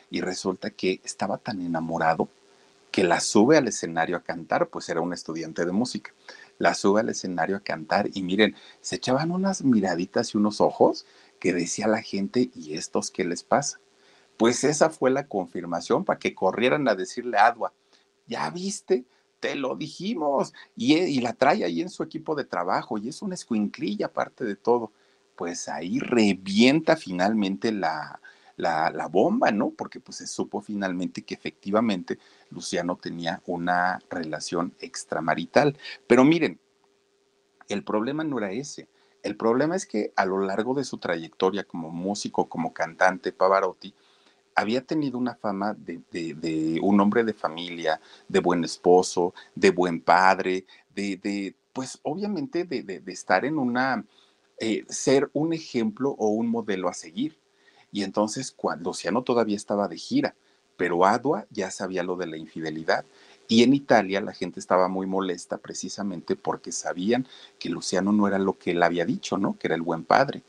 y 0.10 0.22
resulta 0.22 0.70
que 0.72 1.02
estaba 1.04 1.38
tan 1.38 1.62
enamorado 1.62 2.30
que 2.92 3.04
la 3.04 3.22
sube 3.22 3.58
al 3.58 3.68
escenario 3.68 4.18
a 4.18 4.24
cantar, 4.24 4.68
pues 4.68 4.90
era 4.90 5.02
un 5.02 5.14
estudiante 5.14 5.66
de 5.66 5.72
música. 5.72 6.12
La 6.58 6.74
sube 6.74 7.00
al 7.00 7.10
escenario 7.10 7.56
a 7.56 7.62
cantar 7.62 8.10
y 8.14 8.22
miren, 8.22 8.56
se 8.82 8.98
echaban 8.98 9.32
unas 9.32 9.64
miraditas 9.64 10.34
y 10.34 10.38
unos 10.38 10.62
ojos 10.62 11.06
que 11.40 11.54
decía 11.54 11.88
la 11.88 12.02
gente, 12.02 12.52
¿y 12.54 12.74
estos 12.74 13.10
qué 13.10 13.24
les 13.24 13.44
pasa? 13.44 13.80
Pues 14.38 14.64
esa 14.64 14.90
fue 14.90 15.10
la 15.10 15.28
confirmación 15.28 16.04
para 16.04 16.20
que 16.20 16.36
corrieran 16.36 16.88
a 16.88 16.96
decirle 16.96 17.38
a 17.38 17.56
ya 18.28 18.50
viste, 18.50 19.06
te 19.40 19.56
lo 19.56 19.76
dijimos, 19.76 20.54
y, 20.76 20.96
y, 20.96 21.20
la 21.20 21.34
trae 21.34 21.66
ahí 21.66 21.82
en 21.82 21.90
su 21.90 22.04
equipo 22.04 22.36
de 22.36 22.46
trabajo, 22.46 22.98
y 22.98 23.10
es 23.10 23.22
una 23.22 23.36
escuinclilla 23.36 24.08
aparte 24.08 24.46
de 24.46 24.56
todo. 24.56 24.92
Pues 25.36 25.68
ahí 25.68 26.00
revienta 26.00 26.96
finalmente 26.96 27.72
la, 27.72 28.22
la, 28.62 29.08
bomba, 29.12 29.52
¿no? 29.52 29.72
Porque 29.72 30.00
pues 30.00 30.18
se 30.18 30.28
supo 30.28 30.62
finalmente 30.62 31.24
que 31.24 31.34
efectivamente 31.34 32.20
Luciano 32.52 32.96
tenía 32.96 33.42
una 33.46 34.00
relación 34.10 34.74
extramarital. 34.80 35.78
Pero 36.08 36.24
miren, 36.24 36.60
el 37.70 37.84
problema 37.84 38.24
no 38.24 38.38
era 38.38 38.52
ese. 38.52 38.88
El 39.24 39.36
problema 39.36 39.76
es 39.76 39.86
que 39.86 40.14
a 40.16 40.26
lo 40.26 40.40
largo 40.40 40.74
de 40.74 40.84
su 40.84 40.98
trayectoria 40.98 41.64
como 41.64 41.90
músico, 41.90 42.48
como 42.48 42.74
cantante, 42.74 43.32
Pavarotti, 43.32 43.94
había 44.54 44.82
tenido 44.82 45.18
una 45.18 45.36
fama 45.36 45.74
de, 45.74 46.80
un 46.82 47.00
hombre 47.00 47.24
de 47.24 47.34
familia, 47.34 48.00
de 48.28 48.40
buen 48.40 48.64
esposo, 48.64 49.34
de 49.56 49.72
buen 49.72 50.02
padre, 50.02 50.66
de, 50.94 51.56
pues 51.74 52.00
obviamente 52.04 52.66
de, 52.66 53.02
estar 53.08 53.46
en 53.46 53.58
una, 53.58 54.06
eh, 54.60 54.84
ser 54.90 55.30
un 55.34 55.54
ejemplo 55.54 56.16
o 56.18 56.30
un 56.30 56.48
modelo 56.48 56.90
a 56.90 56.94
seguir. 56.94 57.41
Y 57.92 58.04
entonces 58.04 58.54
cuando 58.56 58.92
Luciano 58.92 59.24
todavía 59.24 59.56
estaba 59.56 59.88
de 59.88 59.98
gira, 59.98 60.36
pero 60.78 61.06
Adua 61.06 61.46
ya 61.52 61.70
sabía 61.72 62.04
lo 62.04 62.16
de 62.16 62.28
la 62.28 62.38
infidelidad. 62.38 63.06
Y 63.48 63.64
en 63.64 63.74
Italia 63.74 64.22
la 64.22 64.34
gente 64.34 64.60
estaba 64.60 64.88
muy 64.88 65.06
molesta 65.06 65.58
precisamente 65.58 66.36
porque 66.36 66.72
sabían 66.72 67.28
que 67.60 67.70
Luciano 67.70 68.12
no 68.12 68.28
era 68.28 68.40
lo 68.40 68.58
que 68.58 68.72
él 68.72 68.82
había 68.82 69.06
dicho, 69.06 69.38
¿no? 69.38 69.58
Que 69.60 69.68
era 69.68 69.76
el 69.76 69.82
buen 69.82 70.06
padre. 70.06 70.42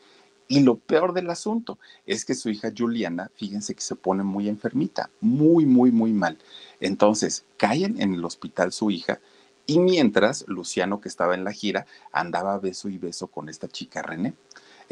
Y 0.48 0.60
lo 0.60 0.76
peor 0.76 1.12
del 1.12 1.30
asunto 1.30 1.78
es 2.06 2.24
que 2.24 2.34
su 2.34 2.50
hija 2.50 2.72
Juliana, 2.76 3.30
fíjense 3.34 3.74
que 3.74 3.80
se 3.80 3.96
pone 3.96 4.22
muy 4.22 4.48
enfermita, 4.48 5.10
muy, 5.20 5.66
muy, 5.66 5.90
muy 5.90 6.12
mal. 6.12 6.38
Entonces, 6.78 7.44
caen 7.56 8.00
en 8.00 8.14
el 8.14 8.24
hospital 8.24 8.72
su 8.72 8.90
hija 8.90 9.18
y 9.66 9.78
mientras 9.78 10.44
Luciano, 10.48 11.00
que 11.00 11.08
estaba 11.08 11.34
en 11.34 11.44
la 11.44 11.52
gira, 11.52 11.86
andaba 12.12 12.58
beso 12.58 12.88
y 12.88 12.98
beso 12.98 13.28
con 13.28 13.48
esta 13.48 13.68
chica 13.68 14.02
René. 14.02 14.34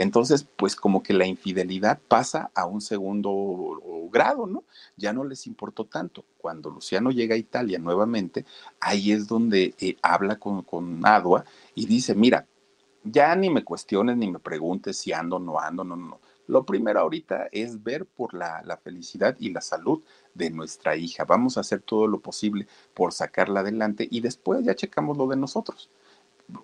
Entonces, 0.02 0.46
pues 0.56 0.76
como 0.76 1.02
que 1.02 1.12
la 1.12 1.26
infidelidad 1.26 2.00
pasa 2.08 2.50
a 2.54 2.64
un 2.64 2.80
segundo 2.80 4.08
grado, 4.10 4.46
¿no? 4.46 4.64
Ya 4.96 5.12
no 5.12 5.24
les 5.24 5.46
importó 5.46 5.84
tanto. 5.84 6.24
Cuando 6.38 6.70
Luciano 6.70 7.10
llega 7.10 7.34
a 7.34 7.38
Italia 7.38 7.78
nuevamente, 7.78 8.46
ahí 8.80 9.12
es 9.12 9.28
donde 9.28 9.74
eh, 9.78 9.98
habla 10.00 10.38
con, 10.38 10.62
con 10.62 11.04
Adua 11.04 11.44
y 11.74 11.84
dice, 11.84 12.14
mira, 12.14 12.46
ya 13.04 13.36
ni 13.36 13.50
me 13.50 13.62
cuestiones 13.62 14.16
ni 14.16 14.30
me 14.30 14.38
preguntes 14.38 14.96
si 14.96 15.12
ando 15.12 15.36
o 15.36 15.38
no 15.38 15.60
ando, 15.60 15.84
no, 15.84 15.96
no. 15.96 16.18
Lo 16.46 16.64
primero 16.64 17.00
ahorita 17.00 17.48
es 17.52 17.82
ver 17.82 18.06
por 18.06 18.32
la, 18.32 18.62
la, 18.64 18.78
felicidad 18.78 19.36
y 19.38 19.50
la 19.50 19.60
salud 19.60 20.02
de 20.32 20.48
nuestra 20.48 20.96
hija. 20.96 21.24
Vamos 21.24 21.58
a 21.58 21.60
hacer 21.60 21.82
todo 21.82 22.06
lo 22.06 22.20
posible 22.20 22.66
por 22.94 23.12
sacarla 23.12 23.60
adelante 23.60 24.08
y 24.10 24.20
después 24.20 24.64
ya 24.64 24.74
checamos 24.74 25.18
lo 25.18 25.26
de 25.28 25.36
nosotros 25.36 25.90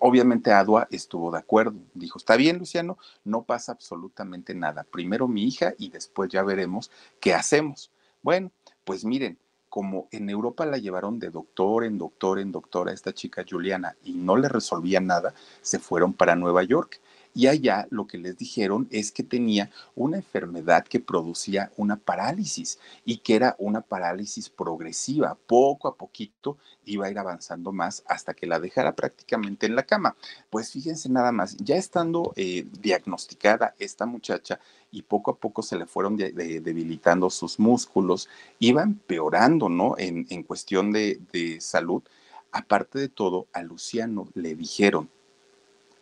obviamente 0.01 0.53
Adua 0.53 0.89
estuvo 0.91 1.31
de 1.31 1.39
acuerdo. 1.39 1.79
Dijo, 1.95 2.19
está 2.19 2.37
bien, 2.37 2.59
Luciano, 2.59 2.99
no 3.25 3.43
pasa 3.43 3.73
absolutamente 3.73 4.55
nada. 4.55 4.85
Primero 4.85 5.29
mi 5.29 5.45
hija 5.45 5.75
y 5.79 5.91
después 5.91 6.31
ya 6.31 6.43
veremos 6.43 6.91
qué 7.21 7.35
hacemos. 7.35 7.91
Bueno, 8.23 8.51
pues 8.85 9.05
miren, 9.05 9.39
como 9.69 10.09
en 10.11 10.31
Europa 10.31 10.65
la 10.65 10.79
llevaron 10.79 11.19
de 11.19 11.31
doctor 11.31 11.85
en 11.85 11.99
doctor 11.99 12.39
en 12.39 12.53
doctor 12.53 12.89
a 12.89 12.93
esta 12.93 13.13
chica 13.13 13.45
Juliana 13.49 13.97
y 14.05 14.13
no 14.13 14.37
le 14.37 14.49
resolvía 14.49 15.01
nada, 15.01 15.35
se 15.61 15.79
fueron 15.79 16.13
para 16.15 16.37
Nueva 16.37 16.63
York 16.63 17.01
y 17.37 17.49
allá 17.49 17.87
lo 17.91 18.07
que 18.07 18.17
les 18.17 18.39
dijeron 18.39 18.89
es 18.91 19.13
que 19.13 19.23
tenía 19.23 19.71
una 19.95 20.17
enfermedad 20.17 20.87
que 20.87 21.01
producía 21.01 21.71
una 21.77 21.97
parálisis 21.97 22.79
y 23.05 23.19
que 23.19 23.37
era 23.37 23.55
una 23.59 23.83
parálisis 23.83 24.49
progresiva. 24.49 25.37
Poco 25.47 25.87
a 25.87 25.97
poquito 25.97 26.57
iba 26.87 27.05
a 27.05 27.11
ir 27.11 27.19
avanzando 27.19 27.73
más 27.73 28.03
hasta 28.09 28.33
que 28.33 28.47
la 28.47 28.59
dejara 28.59 28.95
prácticamente 28.97 29.67
en 29.67 29.77
la 29.77 29.83
cama. 29.83 30.17
Pues 30.49 30.73
fíjense 30.73 31.11
nada 31.11 31.31
más, 31.31 31.59
ya 31.59 31.77
estando 31.77 32.33
eh, 32.37 32.67
diagnosticada 32.81 33.75
esta 33.79 34.07
muchacha 34.07 34.59
y 34.91 35.03
poco 35.03 35.33
a 35.33 35.37
poco 35.37 35.63
se 35.63 35.77
le 35.77 35.85
fueron 35.85 36.17
debilitando 36.17 37.29
sus 37.29 37.59
músculos, 37.59 38.31
iba 38.61 38.83
empeorando, 38.83 39.69
¿no? 39.69 39.95
En, 39.99 40.27
en 40.31 40.43
cuestión 40.43 40.91
de, 40.91 41.21
de 41.35 41.61
salud. 41.61 42.03
Aparte 42.51 42.99
de 42.99 43.11
todo, 43.11 43.47
a 43.53 43.63
Luciano 43.63 44.29
le 44.33 44.55
dijeron, 44.55 45.11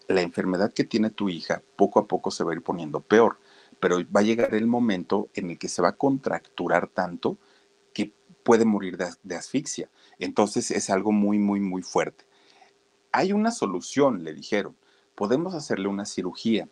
la 0.08 0.22
enfermedad 0.22 0.72
que 0.72 0.84
tiene 0.84 1.10
tu 1.10 1.28
hija 1.28 1.62
poco 1.76 1.98
a 1.98 2.06
poco 2.06 2.30
se 2.30 2.44
va 2.44 2.52
a 2.52 2.54
ir 2.54 2.62
poniendo 2.62 3.00
peor, 3.00 3.38
pero 3.80 3.98
va 4.14 4.20
a 4.20 4.24
llegar 4.24 4.54
el 4.54 4.66
momento 4.66 5.28
en 5.34 5.50
el 5.50 5.58
que 5.58 5.68
se 5.68 5.82
va 5.82 5.88
a 5.90 5.96
contracturar 5.96 6.88
tanto 6.88 7.38
que 7.92 8.12
puede 8.42 8.64
morir 8.64 8.96
de, 8.96 9.36
asfixia. 9.36 9.88
Entonces 10.18 10.70
es 10.70 10.90
algo 10.90 11.12
muy, 11.12 11.38
muy, 11.38 11.60
muy 11.60 11.82
fuerte. 11.82 12.24
Hay 13.12 13.32
una 13.32 13.50
solución, 13.50 14.24
le 14.24 14.34
dijeron. 14.34 14.76
Podemos 15.14 15.54
hacerle 15.54 15.86
una 15.86 16.06
cirugía, 16.06 16.68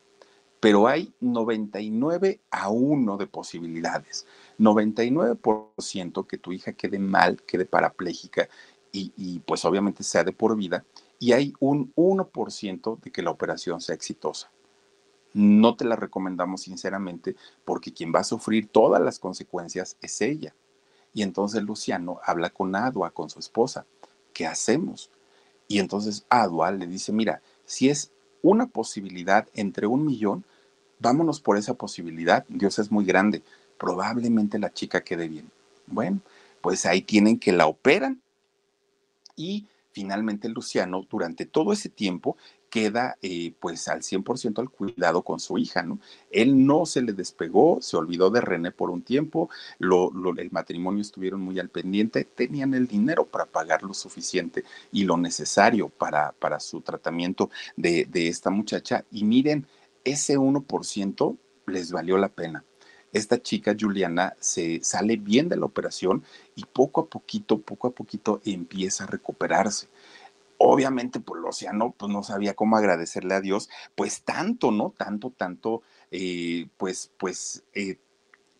pero 0.58 0.88
hay 0.88 1.14
99 1.20 2.40
a 2.50 2.70
1 2.70 3.16
de 3.16 3.26
posibilidades. 3.28 4.26
99% 4.58 6.26
que 6.26 6.38
tu 6.38 6.52
hija 6.52 6.72
quede 6.72 6.98
mal, 6.98 7.40
quede 7.42 7.66
parapléjica 7.66 8.48
y, 8.90 9.12
y 9.16 9.38
pues 9.40 9.64
obviamente 9.64 10.02
sea 10.02 10.24
de 10.24 10.32
por 10.32 10.56
vida 10.56 10.84
y 11.22 11.34
hay 11.34 11.54
un 11.60 11.94
1% 11.94 13.00
de 13.00 13.12
que 13.12 13.22
la 13.22 13.30
operación 13.30 13.80
sea 13.80 13.94
exitosa. 13.94 14.50
No 15.32 15.76
te 15.76 15.84
la 15.84 15.94
recomendamos 15.94 16.62
sinceramente 16.62 17.36
porque 17.64 17.92
quien 17.92 18.12
va 18.12 18.18
a 18.18 18.24
sufrir 18.24 18.66
todas 18.66 19.00
las 19.00 19.20
consecuencias 19.20 19.96
es 20.02 20.20
ella. 20.20 20.52
Y 21.14 21.22
entonces 21.22 21.62
Luciano 21.62 22.18
habla 22.24 22.50
con 22.50 22.74
Adua, 22.74 23.12
con 23.12 23.30
su 23.30 23.38
esposa. 23.38 23.86
¿Qué 24.32 24.48
hacemos? 24.48 25.10
Y 25.68 25.78
entonces 25.78 26.26
Adua 26.28 26.72
le 26.72 26.88
dice, 26.88 27.12
mira, 27.12 27.40
si 27.66 27.88
es 27.88 28.10
una 28.42 28.66
posibilidad 28.66 29.46
entre 29.54 29.86
un 29.86 30.04
millón, 30.04 30.44
vámonos 30.98 31.40
por 31.40 31.56
esa 31.56 31.74
posibilidad. 31.74 32.44
Dios 32.48 32.80
es 32.80 32.90
muy 32.90 33.04
grande. 33.04 33.44
probablemente 33.78 34.58
la 34.58 34.72
chica 34.72 35.04
quede 35.04 35.28
bien. 35.28 35.48
Bueno, 35.86 36.18
pues 36.62 36.84
ahí 36.84 37.00
tienen 37.00 37.38
que 37.38 37.52
la 37.52 37.68
operan 37.68 38.20
y 39.36 39.66
finalmente 39.93 40.49
Luciano 40.49 41.07
durante 41.09 41.47
todo 41.47 41.72
ese 41.72 41.88
tiempo 41.88 42.36
queda 42.70 43.18
eh, 43.20 43.55
pues 43.61 43.86
al 43.88 44.01
100% 44.01 44.59
al 44.59 44.70
cuidado 44.70 45.22
con 45.22 45.38
su 45.38 45.59
hija, 45.59 45.82
¿no? 45.82 46.01
Él 46.30 46.66
no 46.66 46.86
se 46.86 47.03
le 47.03 47.12
despegó, 47.12 47.82
se 47.82 47.99
olvidó 47.99 48.30
de 48.30 48.40
René 48.40 48.70
por 48.70 48.90
un 48.90 49.03
tiempo, 49.03 49.51
lo, 49.78 50.11
el 50.38 50.51
matrimonio 50.51 51.03
estuvieron 51.03 51.43
muy 51.43 51.59
al 51.59 51.68
pendiente, 51.68 52.24
tenían 52.24 52.72
el 52.72 52.86
dinero 52.86 53.26
para 53.26 53.45
pagar 53.45 53.82
lo 53.82 53.93
suficiente 53.93 54.64
y 54.90 55.05
lo 55.05 55.18
necesario 55.18 55.90
para, 55.90 56.32
para 56.32 56.61
su 56.61 56.80
tratamiento 56.80 57.51
de, 57.76 58.07
de 58.07 58.28
esta 58.28 58.49
muchacha 58.49 59.05
y 59.11 59.24
miren, 59.24 59.66
ese 60.03 60.38
1% 60.38 61.36
les 61.66 61.93
valió 61.93 62.16
la 62.16 62.28
pena 62.28 62.64
esta 63.12 63.40
chica 63.42 63.76
Juliana 63.78 64.34
se 64.40 64.82
sale 64.82 65.16
bien 65.16 65.48
de 65.48 65.56
la 65.56 65.66
operación 65.66 66.24
y 66.56 66.64
poco 66.64 67.02
a 67.02 67.06
poquito, 67.06 67.58
poco 67.60 67.88
a 67.88 67.90
poquito 67.92 68.40
empieza 68.44 69.04
a 69.04 69.08
recuperarse 69.08 69.88
obviamente, 70.64 71.20
pues 71.20 71.42
Luciano 71.42 71.94
pues, 71.96 72.12
no 72.12 72.22
sabía 72.22 72.54
cómo 72.54 72.76
agradecerle 72.76 73.34
a 73.34 73.40
Dios, 73.40 73.68
pues 73.94 74.22
tanto, 74.22 74.70
¿no? 74.70 74.94
Tanto, 74.96 75.32
tanto, 75.36 75.82
eh, 76.10 76.68
pues, 76.76 77.10
pues, 77.18 77.64
eh, 77.74 77.96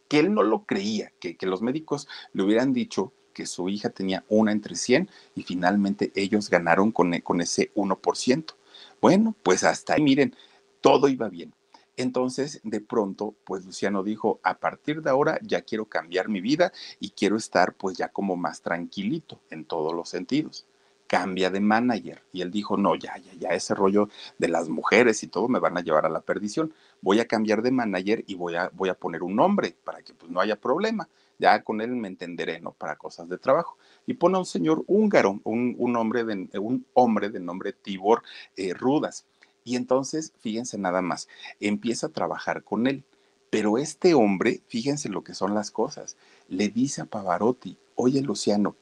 que 0.09 0.19
él 0.19 0.35
no 0.35 0.43
lo 0.43 0.65
creía, 0.65 1.13
que, 1.21 1.37
que 1.37 1.47
los 1.47 1.63
médicos 1.63 2.09
le 2.33 2.43
hubieran 2.43 2.73
dicho 2.73 3.13
que 3.33 3.47
su 3.47 3.69
hija 3.69 3.91
tenía 3.91 4.25
una 4.29 4.53
entre 4.53 4.75
100 4.75 5.09
y 5.35 5.45
finalmente 5.45 6.13
ellos 6.15 6.51
ganaron 6.51 6.91
con, 6.91 7.19
con 7.21 7.41
ese 7.41 7.73
1%. 7.75 8.55
Bueno, 9.01 9.35
pues 9.43 9.65
hasta 9.65 9.95
ahí, 9.95 10.03
miren, 10.03 10.35
todo 10.81 11.09
iba 11.09 11.29
bien. 11.29 11.55
Entonces, 11.97 12.61
de 12.65 12.81
pronto, 12.81 13.35
pues 13.45 13.65
Luciano 13.65 14.03
dijo, 14.03 14.41
a 14.43 14.59
partir 14.59 15.03
de 15.03 15.11
ahora 15.11 15.39
ya 15.43 15.63
quiero 15.63 15.87
cambiar 15.87 16.29
mi 16.29 16.41
vida 16.41 16.73
y 17.01 17.11
quiero 17.11 17.37
estar 17.37 17.75
pues 17.75 17.97
ya 17.97 18.09
como 18.09 18.37
más 18.37 18.63
tranquilito 18.63 19.41
en 19.51 19.65
todos 19.65 19.93
los 19.95 20.09
sentidos 20.09 20.67
cambia 21.13 21.51
de 21.51 21.61
manager. 21.61 22.23
Y 22.33 22.41
él 22.41 22.51
dijo, 22.51 22.79
no, 22.79 22.95
ya, 22.95 23.19
ya, 23.19 23.35
ya, 23.35 23.51
ese 23.51 23.75
rollo 23.75 24.09
de 24.39 24.49
las 24.49 24.71
mujeres 24.71 25.23
y 25.23 25.27
todo 25.27 25.47
me 25.47 25.59
van 25.59 25.77
a 25.77 25.83
llevar 25.83 26.07
a 26.07 26.09
la 26.09 26.23
perdición. 26.23 26.73
Voy 27.03 27.21
a 27.21 27.27
cambiar 27.27 27.61
de 27.61 27.71
manager 27.71 28.25
y 28.27 28.35
voy 28.35 28.57
a, 28.57 28.71
voy 28.73 28.89
a 28.89 28.95
poner 28.95 29.23
un 29.23 29.37
nombre 29.37 29.77
para 29.85 30.01
que 30.01 30.15
pues, 30.15 30.33
no 30.33 30.41
haya 30.41 30.57
problema. 30.57 31.07
Ya 31.39 31.63
con 31.63 31.83
él 31.83 31.91
me 31.91 32.09
entenderé, 32.09 32.61
¿no? 32.61 32.73
Para 32.73 32.97
cosas 32.97 33.29
de 33.29 33.37
trabajo. 33.37 33.77
Y 34.07 34.15
pone 34.15 34.37
a 34.37 34.39
un 34.39 34.47
señor 34.47 34.85
húngaro, 34.87 35.39
un, 35.45 35.97
hombre, 35.97 36.25
de, 36.25 36.59
un 36.59 36.87
hombre 36.95 37.29
de 37.29 37.41
nombre 37.41 37.75
Tibor 37.75 38.23
eh, 38.57 38.73
Rudas. 38.73 39.27
Y 39.65 39.77
entonces, 39.77 40.33
fíjense 40.39 40.79
nada 40.79 41.03
más, 41.03 41.29
empieza 41.61 42.09
a 42.09 42.13
trabajar 42.13 42.65
con 42.65 42.87
él. 42.87 43.05
Pero 43.51 43.79
este 43.79 44.15
hombre, 44.15 44.63
fíjense 44.67 45.09
lo 45.09 45.23
que 45.23 45.35
son 45.35 45.55
las 45.55 45.71
cosas, 45.71 46.17
le 46.49 46.69
dice 46.69 47.03
a 47.03 47.05
Pavarotti, 47.05 47.77
oye 47.97 48.23
Luciano, 48.23 48.77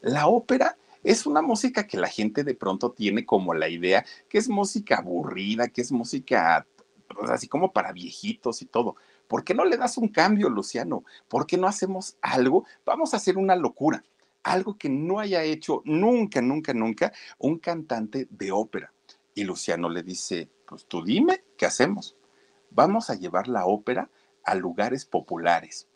la 0.00 0.26
ópera 0.26 0.78
es 1.04 1.26
una 1.26 1.42
música 1.42 1.86
que 1.86 1.98
la 1.98 2.08
gente 2.08 2.42
de 2.42 2.54
pronto 2.54 2.90
tiene 2.92 3.24
como 3.24 3.54
la 3.54 3.68
idea 3.68 4.04
que 4.28 4.38
es 4.38 4.48
música 4.48 4.96
aburrida, 4.96 5.68
que 5.68 5.82
es 5.82 5.92
música 5.92 6.66
pues, 7.08 7.30
así 7.30 7.46
como 7.46 7.72
para 7.72 7.92
viejitos 7.92 8.62
y 8.62 8.66
todo. 8.66 8.96
¿Por 9.28 9.44
qué 9.44 9.54
no 9.54 9.64
le 9.64 9.76
das 9.76 9.98
un 9.98 10.08
cambio, 10.08 10.48
Luciano? 10.48 11.04
¿Por 11.28 11.46
qué 11.46 11.56
no 11.56 11.66
hacemos 11.66 12.16
algo? 12.20 12.64
Vamos 12.84 13.12
a 13.12 13.18
hacer 13.18 13.38
una 13.38 13.56
locura, 13.56 14.04
algo 14.42 14.76
que 14.78 14.88
no 14.88 15.18
haya 15.18 15.42
hecho 15.42 15.82
nunca, 15.84 16.40
nunca, 16.40 16.72
nunca 16.72 17.12
un 17.38 17.58
cantante 17.58 18.28
de 18.30 18.52
ópera. 18.52 18.92
Y 19.36 19.44
Luciano 19.44 19.88
le 19.88 20.02
dice, 20.02 20.50
pues 20.66 20.86
tú 20.86 21.04
dime, 21.04 21.44
¿qué 21.56 21.66
hacemos? 21.66 22.16
Vamos 22.70 23.10
a 23.10 23.14
llevar 23.14 23.46
la 23.46 23.66
ópera 23.66 24.10
a 24.42 24.54
lugares 24.54 25.04
populares 25.04 25.86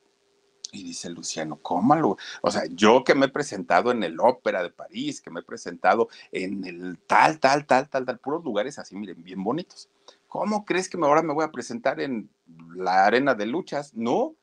y 0.73 0.85
dice 0.85 1.11
Luciano, 1.11 1.59
¿cómo? 1.61 2.17
O 2.43 2.51
sea, 2.51 2.63
yo 2.71 3.03
que 3.05 3.15
me 3.15 3.27
he 3.27 3.31
presentado 3.31 3.91
en 3.91 4.03
el 4.03 4.21
Ópera 4.21 4.63
de 4.63 4.71
París, 4.71 5.21
que 5.21 5.31
me 5.31 5.41
he 5.41 5.43
presentado 5.43 6.09
en 6.33 6.65
el 6.65 6.99
tal, 7.07 7.41
tal, 7.41 7.67
tal, 7.67 7.89
tal, 7.89 8.05
tal, 8.05 8.19
puros 8.19 8.45
lugares 8.45 8.79
así, 8.79 8.95
miren, 8.95 9.23
bien 9.23 9.43
bonitos. 9.43 9.89
¿Cómo 10.29 10.65
crees 10.65 10.89
que 10.89 10.97
ahora 10.99 11.23
me 11.23 11.35
voy 11.35 11.45
a 11.45 11.51
presentar 11.51 12.01
en 12.01 12.31
la 12.77 13.07
arena 13.07 13.35
de 13.35 13.47
luchas? 13.47 13.95
No. 13.95 14.35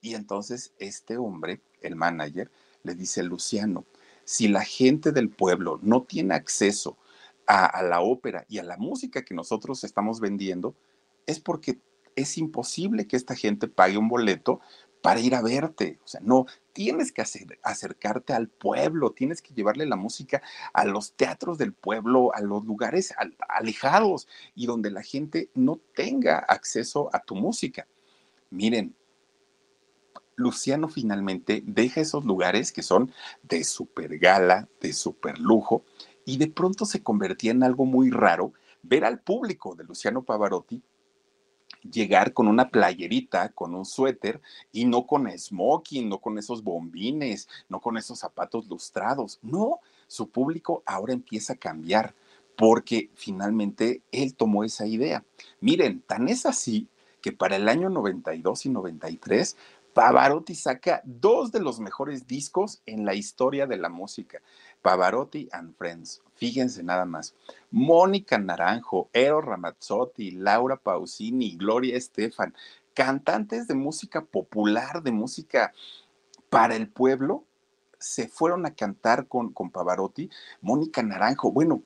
Y 0.00 0.14
entonces 0.14 0.72
este 0.78 1.18
hombre, 1.18 1.60
el 1.82 1.96
manager, 1.96 2.50
le 2.82 2.94
dice, 2.94 3.22
Luciano, 3.22 3.84
si 4.24 4.48
la 4.48 4.62
gente 4.62 5.12
del 5.12 5.28
pueblo 5.28 5.78
no 5.82 6.02
tiene 6.02 6.34
acceso 6.34 6.96
a, 7.46 7.82
la 7.82 8.00
ópera 8.00 8.44
y 8.48 8.58
a 8.58 8.64
la 8.64 8.76
música 8.76 9.24
que 9.24 9.34
nosotros 9.34 9.84
estamos 9.84 10.20
vendiendo, 10.20 10.74
es 11.26 11.40
porque 11.40 11.78
es 12.14 12.38
imposible 12.38 13.06
que 13.06 13.16
esta 13.16 13.34
gente 13.34 13.68
pague 13.68 13.98
un 13.98 14.08
boleto 14.08 14.60
para 15.02 15.20
ir 15.20 15.34
a 15.34 15.42
verte. 15.42 16.00
O 16.04 16.08
sea, 16.08 16.20
no, 16.22 16.46
tienes 16.72 17.12
que 17.12 17.22
acercarte 17.62 18.32
al 18.32 18.48
pueblo, 18.48 19.12
tienes 19.12 19.42
que 19.42 19.54
llevarle 19.54 19.86
la 19.86 19.96
música 19.96 20.42
a 20.72 20.84
los 20.84 21.12
teatros 21.12 21.58
del 21.58 21.72
pueblo, 21.72 22.34
a 22.34 22.40
los 22.40 22.64
lugares 22.64 23.14
alejados 23.48 24.26
y 24.54 24.66
donde 24.66 24.90
la 24.90 25.02
gente 25.02 25.50
no 25.54 25.78
tenga 25.94 26.38
acceso 26.38 27.10
a 27.12 27.20
tu 27.20 27.36
música. 27.36 27.86
Miren, 28.50 28.94
Luciano 30.36 30.88
finalmente 30.88 31.62
deja 31.64 32.00
esos 32.00 32.24
lugares 32.24 32.72
que 32.72 32.82
son 32.82 33.12
de 33.42 33.64
super 33.64 34.18
gala, 34.18 34.68
de 34.80 34.92
super 34.92 35.38
lujo, 35.38 35.84
y 36.26 36.36
de 36.36 36.48
pronto 36.48 36.84
se 36.84 37.02
convertía 37.02 37.52
en 37.52 37.62
algo 37.62 37.86
muy 37.86 38.10
raro 38.10 38.52
ver 38.82 39.06
al 39.06 39.20
público 39.20 39.74
de 39.74 39.84
Luciano 39.84 40.22
Pavarotti 40.22 40.82
llegar 41.90 42.32
con 42.32 42.48
una 42.48 42.68
playerita, 42.68 43.50
con 43.50 43.74
un 43.74 43.84
suéter 43.84 44.40
y 44.72 44.84
no 44.84 45.06
con 45.06 45.30
smoking, 45.30 46.08
no 46.08 46.18
con 46.18 46.36
esos 46.36 46.62
bombines, 46.62 47.48
no 47.68 47.80
con 47.80 47.96
esos 47.96 48.18
zapatos 48.18 48.66
lustrados. 48.66 49.38
No, 49.40 49.80
su 50.08 50.28
público 50.28 50.82
ahora 50.84 51.12
empieza 51.12 51.54
a 51.54 51.56
cambiar 51.56 52.14
porque 52.56 53.10
finalmente 53.14 54.02
él 54.10 54.34
tomó 54.34 54.64
esa 54.64 54.86
idea. 54.86 55.24
Miren, 55.60 56.00
tan 56.00 56.28
es 56.28 56.44
así 56.44 56.88
que 57.20 57.32
para 57.32 57.56
el 57.56 57.68
año 57.68 57.88
92 57.88 58.66
y 58.66 58.68
93 58.70 59.56
Pavarotti 59.96 60.54
saca 60.54 61.00
dos 61.04 61.52
de 61.52 61.60
los 61.60 61.80
mejores 61.80 62.26
discos 62.26 62.82
en 62.84 63.06
la 63.06 63.14
historia 63.14 63.66
de 63.66 63.78
la 63.78 63.88
música. 63.88 64.42
Pavarotti 64.86 65.48
and 65.50 65.74
Friends. 65.76 66.22
Fíjense 66.36 66.80
nada 66.84 67.04
más. 67.04 67.34
Mónica 67.72 68.38
Naranjo, 68.38 69.08
Ero 69.12 69.40
Ramazzotti, 69.40 70.30
Laura 70.30 70.76
Pausini, 70.76 71.56
Gloria 71.56 71.96
Estefan, 71.96 72.54
cantantes 72.94 73.66
de 73.66 73.74
música 73.74 74.24
popular, 74.24 75.02
de 75.02 75.10
música 75.10 75.72
para 76.50 76.76
el 76.76 76.88
pueblo, 76.88 77.42
se 77.98 78.28
fueron 78.28 78.64
a 78.64 78.76
cantar 78.76 79.26
con, 79.26 79.52
con 79.52 79.72
Pavarotti. 79.72 80.30
Mónica 80.60 81.02
Naranjo, 81.02 81.50
bueno, 81.50 81.82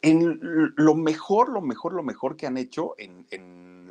en 0.00 0.40
lo 0.76 0.94
mejor, 0.94 1.50
lo 1.50 1.60
mejor, 1.60 1.92
lo 1.92 2.02
mejor 2.02 2.36
que 2.36 2.46
han 2.46 2.56
hecho 2.56 2.94
en, 2.96 3.26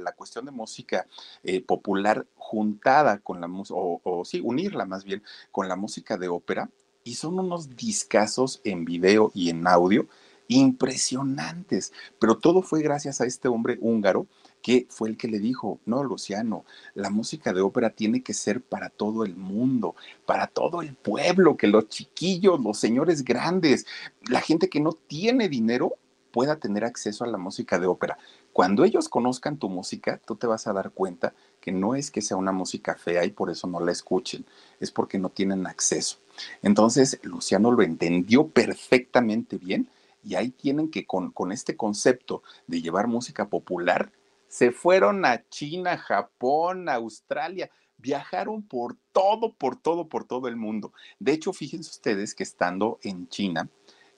la 0.03 0.13
cuestión 0.13 0.43
de 0.45 0.51
música 0.51 1.05
eh, 1.43 1.63
popular 1.63 2.25
juntada 2.35 3.19
con 3.19 3.39
la 3.39 3.47
música, 3.47 3.75
o, 3.77 4.25
sí, 4.25 4.41
unirla 4.43 4.85
más 4.85 5.05
bien 5.05 5.23
con 5.51 5.69
la 5.69 5.75
música 5.77 6.17
de 6.17 6.27
ópera, 6.27 6.69
y 7.03 7.15
son 7.15 7.39
unos 7.39 7.75
discazos 7.75 8.61
en 8.63 8.85
video 8.85 9.31
y 9.33 9.49
en 9.49 9.67
audio 9.67 10.07
impresionantes. 10.47 11.93
Pero 12.19 12.37
todo 12.37 12.61
fue 12.61 12.81
gracias 12.81 13.21
a 13.21 13.25
este 13.25 13.47
hombre 13.47 13.77
húngaro 13.81 14.27
que 14.61 14.87
fue 14.89 15.09
el 15.09 15.17
que 15.17 15.27
le 15.27 15.39
dijo, 15.39 15.79
no, 15.85 16.03
Luciano, 16.03 16.63
la 16.93 17.09
música 17.09 17.51
de 17.51 17.61
ópera 17.61 17.89
tiene 17.89 18.23
que 18.23 18.33
ser 18.33 18.61
para 18.61 18.89
todo 18.89 19.25
el 19.25 19.35
mundo, 19.35 19.95
para 20.25 20.47
todo 20.47 20.81
el 20.81 20.95
pueblo, 20.95 21.57
que 21.57 21.67
los 21.67 21.89
chiquillos, 21.89 22.61
los 22.61 22.79
señores 22.79 23.25
grandes, 23.25 23.85
la 24.29 24.39
gente 24.39 24.69
que 24.69 24.79
no 24.79 24.93
tiene 24.93 25.49
dinero 25.49 25.95
pueda 26.31 26.55
tener 26.55 26.85
acceso 26.85 27.25
a 27.25 27.27
la 27.27 27.37
música 27.37 27.77
de 27.77 27.87
ópera. 27.87 28.17
Cuando 28.53 28.83
ellos 28.83 29.09
conozcan 29.09 29.57
tu 29.57 29.67
música, 29.67 30.21
tú 30.25 30.35
te 30.35 30.47
vas 30.47 30.67
a 30.67 30.73
dar 30.73 30.91
cuenta 30.91 31.33
que 31.59 31.71
no 31.71 31.95
es 31.95 32.11
que 32.11 32.21
sea 32.21 32.37
una 32.37 32.51
música 32.51 32.95
fea 32.95 33.25
y 33.25 33.31
por 33.31 33.49
eso 33.49 33.67
no 33.67 33.79
la 33.79 33.91
escuchen, 33.91 34.45
es 34.79 34.91
porque 34.91 35.17
no 35.17 35.29
tienen 35.29 35.65
acceso. 35.65 36.19
Entonces, 36.61 37.19
Luciano 37.23 37.71
lo 37.71 37.81
entendió 37.81 38.47
perfectamente 38.47 39.57
bien 39.57 39.89
y 40.23 40.35
ahí 40.35 40.51
tienen 40.51 40.91
que 40.91 41.05
con, 41.05 41.31
con 41.31 41.51
este 41.51 41.75
concepto 41.75 42.43
de 42.67 42.81
llevar 42.81 43.07
música 43.07 43.49
popular, 43.49 44.11
se 44.47 44.71
fueron 44.71 45.25
a 45.25 45.43
China, 45.49 45.97
Japón, 45.97 46.87
Australia, 46.87 47.71
viajaron 47.97 48.61
por 48.61 48.95
todo, 49.11 49.53
por 49.53 49.77
todo, 49.77 50.07
por 50.07 50.25
todo 50.25 50.47
el 50.47 50.57
mundo. 50.57 50.93
De 51.17 51.31
hecho, 51.31 51.53
fíjense 51.53 51.89
ustedes 51.89 52.35
que 52.35 52.43
estando 52.43 52.99
en 53.01 53.27
China, 53.29 53.67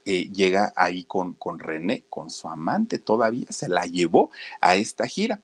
eh, 0.06 0.30
llega 0.32 0.72
ahí 0.76 1.04
con, 1.04 1.34
con 1.34 1.60
René, 1.60 2.04
con 2.10 2.30
su 2.30 2.48
amante 2.48 3.00
todavía, 3.00 3.48
se 3.50 3.68
la 3.68 3.86
llevó 3.86 4.30
a 4.62 4.76
esta 4.76 5.08
gira. 5.08 5.42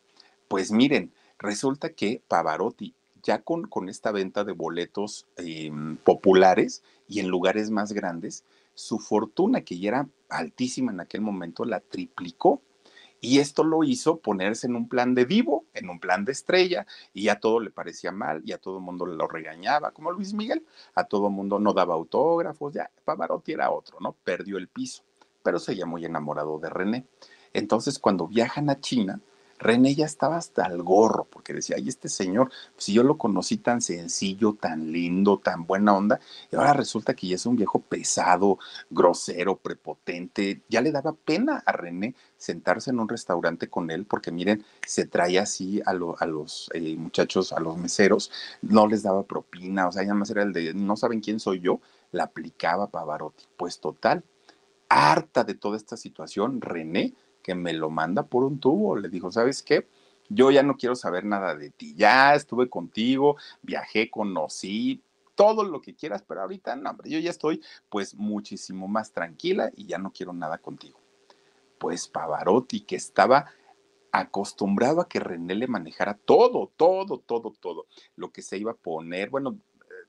Pues 0.48 0.72
miren, 0.72 1.12
resulta 1.40 1.90
que 1.90 2.22
Pavarotti, 2.28 2.94
ya 3.24 3.42
con, 3.42 3.68
con 3.68 3.90
esta 3.90 4.12
venta 4.12 4.44
de 4.44 4.54
boletos 4.54 5.28
em, 5.38 5.98
populares 5.98 6.84
y 7.08 7.20
en 7.20 7.28
lugares 7.28 7.70
más 7.70 7.94
grandes, 7.94 8.44
su 8.74 9.00
fortuna, 9.00 9.62
que 9.62 9.80
ya 9.80 9.90
era 9.90 10.10
altísima 10.30 10.92
en 10.92 11.00
aquel 11.00 11.22
momento, 11.22 11.66
la 11.66 11.80
triplicó. 11.80 12.62
Y 13.22 13.38
esto 13.38 13.64
lo 13.64 13.84
hizo 13.84 14.18
ponerse 14.18 14.66
en 14.66 14.76
un 14.76 14.90
plan 14.90 15.14
de 15.14 15.26
vivo, 15.26 15.66
en 15.74 15.90
un 15.90 16.00
plan 16.00 16.26
de 16.26 16.32
estrella, 16.32 16.88
y 17.14 17.30
a 17.30 17.40
todo 17.40 17.60
le 17.60 17.70
parecía 17.70 18.12
mal, 18.12 18.42
y 18.44 18.52
a 18.52 18.58
todo 18.58 18.78
el 18.78 18.84
mundo 18.84 19.06
lo 19.06 19.28
regañaba, 19.28 19.92
como 19.92 20.12
Luis 20.12 20.34
Miguel, 20.34 20.66
a 20.96 21.04
todo 21.04 21.28
el 21.28 21.34
mundo 21.34 21.60
no 21.60 21.72
daba 21.72 21.94
autógrafos, 21.94 22.74
ya, 22.74 22.90
Pavarotti 23.06 23.54
era 23.54 23.70
otro, 23.70 24.00
¿no? 24.00 24.14
Perdió 24.24 24.58
el 24.58 24.68
piso, 24.68 25.04
pero 25.44 25.60
seguía 25.60 25.86
muy 25.86 26.04
enamorado 26.04 26.58
de 26.58 26.70
René. 26.72 27.06
Entonces, 27.54 28.00
cuando 28.00 28.28
viajan 28.28 28.70
a 28.72 28.80
China, 28.80 29.22
René 29.62 29.94
ya 29.94 30.06
estaba 30.06 30.38
hasta 30.38 30.66
el 30.66 30.82
gorro, 30.82 31.26
porque 31.26 31.54
decía, 31.54 31.76
ay, 31.78 31.88
este 31.88 32.10
señor, 32.10 32.52
si 32.78 32.94
yo 32.94 33.04
lo 33.04 33.18
conocí 33.18 33.58
tan 33.58 33.80
sencillo, 33.82 34.58
tan 34.60 34.92
lindo, 34.92 35.38
tan 35.38 35.68
buena 35.68 35.96
onda, 35.96 36.20
y 36.52 36.56
ahora 36.56 36.74
resulta 36.74 37.14
que 37.14 37.28
ya 37.28 37.36
es 37.36 37.46
un 37.46 37.56
viejo 37.56 37.80
pesado, 37.80 38.58
grosero, 38.90 39.58
prepotente, 39.58 40.64
ya 40.68 40.82
le 40.82 40.92
daba 40.92 41.14
pena 41.14 41.62
a 41.64 41.72
René 41.74 42.16
sentarse 42.38 42.90
en 42.90 43.00
un 43.00 43.08
restaurante 43.08 43.70
con 43.70 43.92
él, 43.92 44.06
porque 44.06 44.32
miren, 44.32 44.66
se 44.86 45.06
traía 45.06 45.44
así 45.44 45.80
a, 45.86 45.94
los 45.94 46.70
eh, 46.74 46.96
muchachos, 46.98 47.54
a 47.54 47.60
los 47.60 47.78
meseros, 47.78 48.32
no 48.64 48.88
les 48.88 49.04
daba 49.04 49.24
propina, 49.24 49.88
o 49.88 49.92
sea, 49.92 50.04
ya 50.04 50.16
más 50.16 50.32
era 50.32 50.42
el 50.42 50.54
de, 50.54 50.74
no 50.74 50.98
saben 50.98 51.22
quién 51.22 51.40
soy 51.40 51.60
yo, 51.60 51.80
la 52.12 52.24
aplicaba 52.24 52.88
Pavarotti. 52.88 53.46
Pues 53.58 53.80
total, 53.80 54.24
harta 54.90 55.44
de 55.44 55.54
toda 55.54 55.78
esta 55.78 55.98
situación, 55.98 56.62
René 56.62 57.14
que 57.42 57.56
me 57.56 57.74
lo 57.74 57.90
manda 57.90 58.24
por 58.24 58.44
un 58.44 58.60
tubo. 58.60 58.96
Le 58.96 59.10
dijo, 59.10 59.32
¿sabes 59.32 59.64
qué? 59.64 59.88
Yo 60.30 60.52
ya 60.52 60.64
no 60.64 60.78
quiero 60.78 60.96
saber 60.96 61.26
nada 61.26 61.56
de 61.56 61.70
ti. 61.70 61.94
Ya 61.96 62.36
estuve 62.36 62.70
contigo, 62.70 63.36
viajé, 63.62 64.10
conocí, 64.10 65.02
todo 65.36 65.64
lo 65.64 65.82
que 65.82 65.96
quieras, 65.96 66.24
pero 66.28 66.42
ahorita 66.42 66.76
no, 66.76 66.92
hombre, 66.92 67.10
yo 67.10 67.20
ya 67.20 67.30
estoy 67.32 67.62
pues 67.90 68.16
muchísimo 68.16 68.88
más 68.88 69.12
tranquila 69.12 69.72
y 69.76 69.86
ya 69.88 69.98
no 69.98 70.12
quiero 70.12 70.34
nada 70.34 70.58
contigo. 70.60 71.00
Pues 71.80 72.08
Pavarotti, 72.08 72.82
que 72.82 72.96
estaba 72.96 73.48
acostumbrado 74.12 75.02
a 75.02 75.08
que 75.08 75.20
René 75.20 75.56
le 75.56 75.68
manejara 75.68 76.14
todo, 76.14 76.72
todo, 76.76 77.18
todo, 77.20 77.54
todo, 77.60 77.88
lo 78.16 78.32
que 78.32 78.42
se 78.42 78.58
iba 78.58 78.72
a 78.72 78.76
poner, 78.76 79.30
bueno, 79.30 79.58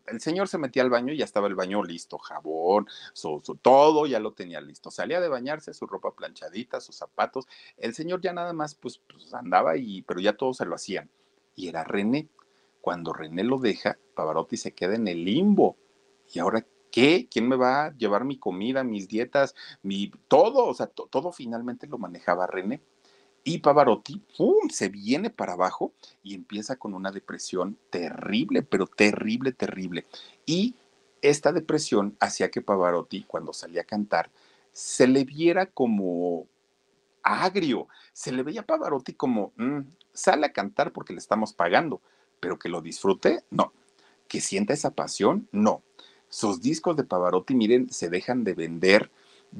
el 0.07 0.21
señor 0.21 0.49
se 0.49 0.59
metía 0.59 0.83
al 0.83 0.91
baño 0.91 1.13
y 1.13 1.19
ya 1.19 1.25
estaba 1.25 1.47
el 1.47 1.55
baño 1.55 1.83
listo, 1.83 2.19
jabón, 2.19 2.87
su, 3.13 3.41
todo 3.61 4.07
ya 4.07 4.21
lo 4.21 4.33
tenía 4.33 4.61
listo. 4.61 4.91
Salía 4.91 5.21
de 5.21 5.29
bañarse, 5.29 5.75
su 5.75 5.87
ropa 5.87 6.15
planchadita, 6.15 6.81
sus 6.81 6.97
zapatos. 6.97 7.47
El 7.77 7.95
señor 7.95 8.21
ya 8.21 8.33
nada 8.33 8.53
más, 8.53 8.75
pues, 8.75 8.99
pues 8.99 9.33
andaba 9.35 9.77
y, 9.77 10.03
pero 10.03 10.21
ya 10.21 10.37
todo 10.37 10.55
se 10.55 10.67
lo 10.67 10.75
hacían. 10.75 11.11
Y 11.55 11.69
era 11.69 11.85
René. 11.85 12.29
Cuando 12.81 13.13
René 13.13 13.45
lo 13.45 13.59
deja, 13.59 13.99
Pavarotti 14.15 14.57
se 14.57 14.73
queda 14.73 14.97
en 14.97 15.07
el 15.07 15.25
limbo. 15.25 15.77
¿Y 16.33 16.41
ahora 16.41 16.67
qué? 16.91 17.29
¿Quién 17.31 17.49
me 17.49 17.57
va 17.57 17.87
a 17.87 17.97
llevar 17.97 18.25
mi 18.25 18.39
comida, 18.39 18.83
mis 18.83 19.09
dietas, 19.09 19.55
mi 19.83 20.11
todo? 20.29 20.67
O 20.67 20.75
sea, 20.75 20.87
todo 20.87 21.33
finalmente 21.33 21.87
lo 21.87 21.99
manejaba 21.99 22.47
René. 22.47 22.83
Y 23.45 23.59
Pavarotti, 23.59 24.23
¡pum!, 24.37 24.69
se 24.71 24.89
viene 24.89 25.31
para 25.31 25.55
abajo 25.55 25.93
y 26.23 26.35
empieza 26.35 26.77
con 26.77 26.95
una 26.95 27.11
depresión 27.11 27.77
terrible, 27.91 28.63
pero 28.63 28.87
terrible, 28.87 29.53
terrible. 29.53 30.07
Y 30.47 30.75
esta 31.23 31.53
depresión 31.53 32.17
hacía 32.21 32.51
que 32.51 32.63
Pavarotti, 32.63 33.25
cuando 33.25 33.53
salía 33.53 33.83
a 33.83 33.85
cantar, 33.85 34.31
se 34.73 35.07
le 35.07 35.25
viera 35.25 35.67
como 35.67 36.47
agrio, 37.23 37.89
se 38.13 38.33
le 38.33 38.43
veía 38.43 38.63
a 38.63 38.67
Pavarotti 38.67 39.15
como, 39.15 39.53
mm, 39.57 39.81
sale 40.13 40.47
a 40.47 40.53
cantar 40.53 40.93
porque 40.93 41.13
le 41.13 41.19
estamos 41.19 41.53
pagando, 41.53 42.01
pero 42.41 42.59
que 42.59 42.69
lo 42.69 42.81
disfrute, 42.81 43.45
no. 43.51 43.73
Que 44.29 44.41
sienta 44.41 44.73
esa 44.73 44.91
pasión, 44.91 45.49
no. 45.53 45.83
Sus 46.29 46.61
discos 46.61 46.97
de 46.97 47.05
Pavarotti, 47.05 47.55
miren, 47.55 47.91
se 47.91 48.09
dejan 48.09 48.45
de 48.45 48.55
vender 48.55 49.11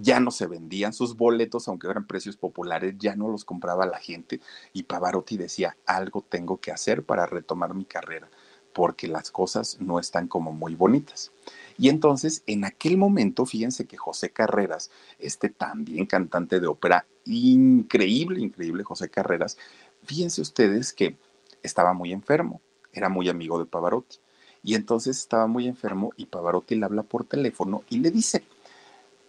ya 0.01 0.21
no 0.21 0.31
se 0.31 0.47
vendían 0.47 0.93
sus 0.93 1.17
boletos, 1.17 1.69
aunque 1.69 1.89
eran 1.89 2.07
precios 2.07 2.37
populares, 2.37 2.95
ya 2.99 3.15
no 3.17 3.29
los 3.29 3.45
compraba 3.45 3.87
la 3.87 3.99
gente 3.99 4.41
y 4.73 4.85
Pavarotti 4.85 5.37
decía, 5.37 5.77
algo 5.87 6.25
tengo 6.29 6.59
que 6.59 6.73
hacer 6.73 7.03
para 7.05 7.27
retomar 7.27 7.75
mi 7.75 7.85
carrera, 7.85 8.29
porque 8.73 9.07
las 9.09 9.31
cosas 9.31 9.79
no 9.81 9.99
están 9.99 10.29
como 10.29 10.53
muy 10.53 10.75
bonitas. 10.75 11.33
Y 11.79 11.89
entonces, 11.89 12.43
en 12.47 12.65
aquel 12.65 12.97
momento, 12.97 13.47
fíjense 13.47 13.87
que 13.87 13.97
José 13.97 14.31
Carreras, 14.31 14.91
este 15.19 15.49
también 15.49 16.07
cantante 16.07 16.61
de 16.61 16.67
ópera, 16.67 17.07
increíble, 17.25 18.41
increíble 18.41 18.85
José 18.85 19.09
Carreras, 19.09 19.59
fíjense 20.05 20.41
ustedes 20.41 20.93
que 20.93 21.17
estaba 21.63 21.93
muy 21.93 22.13
enfermo, 22.13 22.61
era 22.93 23.09
muy 23.09 23.29
amigo 23.29 23.59
de 23.59 23.67
Pavarotti. 23.67 24.19
Y 24.65 24.75
entonces 24.75 25.19
estaba 25.19 25.47
muy 25.49 25.67
enfermo 25.67 26.13
y 26.17 26.27
Pavarotti 26.27 26.77
le 26.77 26.85
habla 26.85 27.03
por 27.03 27.25
teléfono 27.25 27.83
y 27.91 27.99
le 27.99 28.11
dice, 28.13 28.45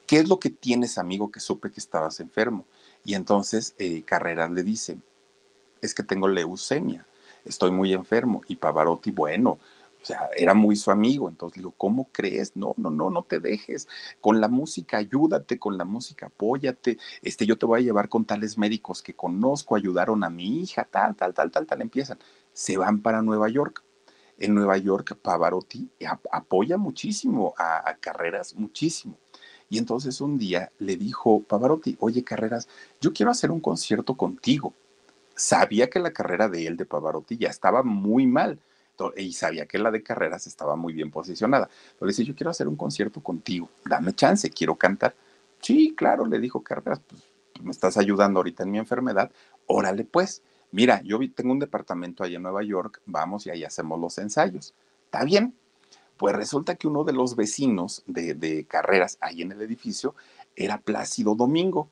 ¿qué 0.06 0.18
es 0.18 0.30
lo 0.30 0.40
que 0.40 0.50
tienes, 0.50 0.98
amigo, 0.98 1.32
que 1.32 1.40
supe 1.40 1.72
que 1.72 1.80
estabas 1.80 2.20
enfermo? 2.20 2.66
Y 3.06 3.16
entonces 3.16 3.76
eh, 3.78 4.04
Carreras 4.04 4.52
le 4.52 4.64
dice, 4.64 4.98
es 5.82 5.94
que 5.94 6.04
tengo 6.04 6.28
leucemia, 6.28 7.06
estoy 7.46 7.72
muy 7.72 7.94
enfermo. 7.94 8.42
Y 8.48 8.56
Pavarotti, 8.56 9.12
bueno, 9.12 9.60
o 10.02 10.06
sea, 10.06 10.30
era 10.36 10.54
muy 10.54 10.76
su 10.76 10.92
amigo. 10.92 11.30
Entonces 11.30 11.58
le 11.58 11.62
digo, 11.62 11.74
¿cómo 11.78 12.10
crees? 12.12 12.56
No, 12.56 12.74
no, 12.78 12.90
no, 12.90 13.10
no 13.10 13.24
te 13.24 13.40
dejes. 13.40 13.88
Con 14.22 14.42
la 14.42 14.48
música, 14.48 14.98
ayúdate, 14.98 15.60
con 15.60 15.78
la 15.78 15.86
música, 15.86 16.28
apóyate. 16.28 16.98
Este, 17.22 17.46
yo 17.46 17.58
te 17.58 17.66
voy 17.66 17.82
a 17.82 17.84
llevar 17.84 18.10
con 18.10 18.26
tales 18.26 18.58
médicos 18.58 19.02
que 19.02 19.16
conozco, 19.16 19.76
ayudaron 19.76 20.24
a 20.24 20.30
mi 20.30 20.62
hija, 20.62 20.86
tal, 20.86 21.16
tal, 21.16 21.34
tal, 21.34 21.52
tal, 21.52 21.66
tal. 21.66 21.82
Empiezan. 21.82 22.20
Se 22.54 22.78
van 22.78 23.02
para 23.02 23.22
Nueva 23.22 23.50
York. 23.50 23.84
En 24.40 24.56
Nueva 24.56 24.78
York, 24.78 25.16
Pavarotti 25.22 25.90
apoya 26.32 26.78
muchísimo 26.78 27.54
a 27.56 27.96
Carreras, 28.02 28.56
muchísimo. 28.56 29.18
Y 29.70 29.78
entonces 29.78 30.22
un 30.22 30.38
día 30.38 30.72
le 30.80 30.98
dijo 30.98 31.42
Pavarotti, 31.42 31.98
oye 32.00 32.24
Carreras, 32.24 32.68
yo 33.02 33.14
quiero 33.14 33.32
hacer 33.32 33.52
un 33.52 33.60
concierto 33.60 34.16
contigo. 34.16 34.74
Sabía 35.36 35.90
que 35.90 36.00
la 36.00 36.14
carrera 36.14 36.48
de 36.48 36.68
él, 36.68 36.78
de 36.78 36.86
Pavarotti, 36.86 37.38
ya 37.38 37.50
estaba 37.50 37.84
muy 37.84 38.28
mal 38.28 38.60
y 39.18 39.34
sabía 39.34 39.66
que 39.66 39.80
la 39.80 39.92
de 39.92 40.04
Carreras 40.04 40.48
estaba 40.48 40.76
muy 40.76 40.94
bien 40.94 41.12
posicionada. 41.12 41.70
le 42.00 42.08
dice, 42.08 42.24
yo 42.24 42.36
quiero 42.36 42.52
hacer 42.52 42.68
un 42.68 42.76
concierto 42.76 43.22
contigo, 43.22 43.70
dame 43.86 44.14
chance, 44.14 44.50
quiero 44.50 44.76
cantar. 44.76 45.16
Sí, 45.60 45.94
claro, 45.96 46.26
le 46.26 46.40
dijo 46.40 46.62
Carreras, 46.62 47.02
pues 47.08 47.24
me 47.62 47.72
estás 47.72 47.98
ayudando 47.98 48.40
ahorita 48.40 48.64
en 48.64 48.72
mi 48.72 48.78
enfermedad, 48.78 49.32
órale 49.68 50.04
pues. 50.04 50.44
Mira, 50.72 51.02
yo 51.04 51.20
tengo 51.34 51.52
un 51.52 51.60
departamento 51.60 52.24
allá 52.24 52.38
en 52.38 52.44
Nueva 52.44 52.64
York, 52.64 53.02
vamos 53.06 53.46
y 53.46 53.52
ahí 53.52 53.64
hacemos 53.64 54.00
los 54.00 54.18
ensayos. 54.18 54.74
Está 55.06 55.24
bien, 55.24 55.56
pues 56.18 56.36
resulta 56.36 56.76
que 56.76 56.88
uno 56.88 57.04
de 57.04 57.14
los 57.14 57.36
vecinos 57.36 58.04
de, 58.06 58.66
carreras 58.68 59.18
ahí 59.22 59.42
en 59.42 59.52
el 59.52 59.62
edificio 59.62 60.16
era 60.56 60.80
Plácido 60.80 61.36
Domingo. 61.36 61.90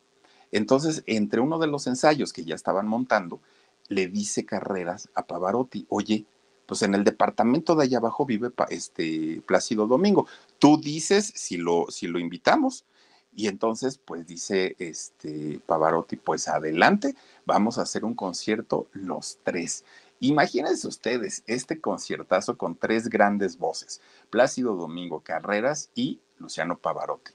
Entonces, 0.52 1.04
entre 1.08 1.42
uno 1.42 1.60
de 1.60 1.68
los 1.68 1.88
ensayos 1.88 2.34
que 2.34 2.44
ya 2.44 2.56
estaban 2.56 2.88
montando, 2.88 3.40
le 3.88 4.08
dice 4.08 4.46
Carreras 4.46 5.10
a 5.16 5.26
Pavarotti, 5.26 5.86
oye, 5.90 6.26
pues 6.66 6.82
en 6.84 6.96
el 6.96 7.04
departamento 7.04 7.76
de 7.76 7.84
allá 7.84 7.98
abajo 7.98 8.26
vive 8.26 8.52
este 8.70 9.42
Plácido 9.46 9.88
Domingo. 9.88 10.28
Tú 10.60 10.80
dices 10.80 11.32
si 11.36 11.58
lo, 11.58 11.88
si 11.90 12.08
lo 12.08 12.20
invitamos. 12.20 12.86
Y 13.34 13.48
entonces, 13.48 13.98
pues 13.98 14.28
dice 14.28 14.76
este 14.78 15.60
Pavarotti, 15.66 16.18
pues 16.18 16.48
adelante, 16.48 17.16
vamos 17.46 17.78
a 17.78 17.84
hacer 17.84 18.04
un 18.04 18.14
concierto 18.14 18.88
los 18.92 19.40
tres. 19.44 19.86
Imagínense 20.24 20.88
ustedes 20.88 21.44
este 21.48 21.82
conciertazo 21.82 22.56
con 22.56 22.76
tres 22.76 23.10
grandes 23.10 23.58
voces, 23.58 24.02
Plácido 24.30 24.76
Domingo 24.76 25.22
Carreras 25.22 25.90
y 25.96 26.20
Luciano 26.38 26.78
Pavarotti. 26.78 27.32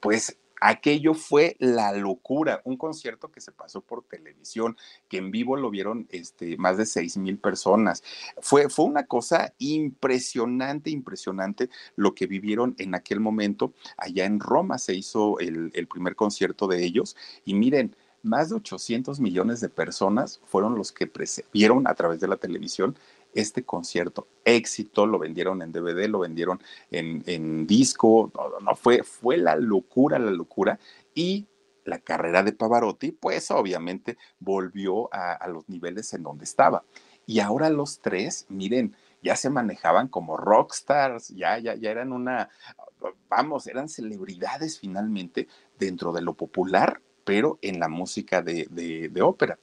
Pues 0.00 0.38
aquello 0.58 1.12
fue 1.12 1.56
la 1.58 1.92
locura, 1.92 2.62
un 2.64 2.78
concierto 2.78 3.30
que 3.30 3.42
se 3.42 3.52
pasó 3.52 3.82
por 3.82 4.04
televisión, 4.04 4.78
que 5.10 5.18
en 5.18 5.30
vivo 5.30 5.54
lo 5.56 5.68
vieron 5.68 6.06
este, 6.08 6.56
más 6.56 6.78
de 6.78 6.86
seis 6.86 7.18
mil 7.18 7.36
personas. 7.36 8.02
Fue, 8.40 8.70
fue 8.70 8.86
una 8.86 9.04
cosa 9.04 9.52
impresionante, 9.58 10.88
impresionante 10.88 11.68
lo 11.94 12.14
que 12.14 12.26
vivieron 12.26 12.74
en 12.78 12.94
aquel 12.94 13.20
momento. 13.20 13.74
Allá 13.98 14.24
en 14.24 14.40
Roma 14.40 14.78
se 14.78 14.94
hizo 14.94 15.38
el 15.40 15.86
primer 15.88 16.16
concierto 16.16 16.66
de 16.68 16.82
ellos 16.84 17.16
y 17.44 17.52
miren, 17.52 17.94
más 18.22 18.50
de 18.50 18.56
800 18.56 19.20
millones 19.20 19.60
de 19.60 19.68
personas 19.68 20.40
fueron 20.44 20.74
los 20.74 20.92
que 20.92 21.10
vieron 21.52 21.86
a 21.86 21.94
través 21.94 22.20
de 22.20 22.28
la 22.28 22.36
televisión 22.36 22.96
este 23.34 23.62
concierto. 23.64 24.26
Éxito, 24.44 25.06
lo 25.06 25.18
vendieron 25.18 25.62
en 25.62 25.72
DVD, 25.72 26.08
lo 26.08 26.20
vendieron 26.20 26.60
en, 26.90 27.66
disco, 27.66 28.32
no, 28.62 28.74
fue, 28.74 29.02
fue 29.02 29.36
la 29.36 29.56
locura, 29.56 30.18
la 30.18 30.30
locura. 30.30 30.78
Y 31.14 31.46
la 31.84 31.98
carrera 31.98 32.42
de 32.42 32.52
Pavarotti, 32.52 33.12
pues 33.12 33.50
obviamente 33.50 34.18
volvió 34.38 35.12
a, 35.14 35.32
a 35.32 35.48
los 35.48 35.68
niveles 35.68 36.12
en 36.12 36.22
donde 36.22 36.44
estaba. 36.44 36.84
Y 37.26 37.40
ahora 37.40 37.70
los 37.70 38.00
tres, 38.00 38.46
miren, 38.48 38.96
ya 39.22 39.36
se 39.36 39.50
manejaban 39.50 40.08
como 40.08 40.36
rockstars, 40.36 41.28
ya, 41.28 41.58
ya, 41.58 41.74
ya 41.74 41.90
eran 41.90 42.12
una, 42.12 42.48
vamos, 43.28 43.66
eran 43.66 43.88
celebridades 43.88 44.78
finalmente 44.78 45.46
dentro 45.78 46.12
de 46.12 46.22
lo 46.22 46.34
popular 46.34 47.00
pero 47.24 47.58
en 47.62 47.80
la 47.80 47.88
música 47.88 48.42
de, 48.42 49.10
ópera. 49.22 49.58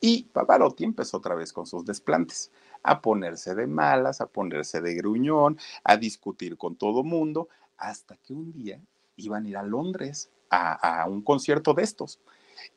Y 0.00 0.24
Pavarotti 0.24 0.84
empezó 0.84 1.18
otra 1.18 1.34
vez 1.34 1.52
con 1.52 1.66
sus 1.66 1.84
desplantes, 1.84 2.50
a 2.82 3.00
ponerse 3.00 3.54
de 3.54 3.66
malas, 3.66 4.20
a 4.20 4.26
ponerse 4.26 4.80
de 4.80 4.94
gruñón, 4.94 5.58
a 5.84 5.96
discutir 5.96 6.56
con 6.56 6.74
todo 6.74 7.04
mundo, 7.04 7.48
hasta 7.76 8.16
que 8.16 8.32
un 8.32 8.52
día 8.52 8.80
iban 9.16 9.46
a 9.46 9.48
ir 9.48 9.56
a 9.56 9.62
Londres 9.62 10.30
a, 10.50 11.06
un 11.08 11.22
concierto 11.22 11.74
de 11.74 11.82
estos. 11.82 12.20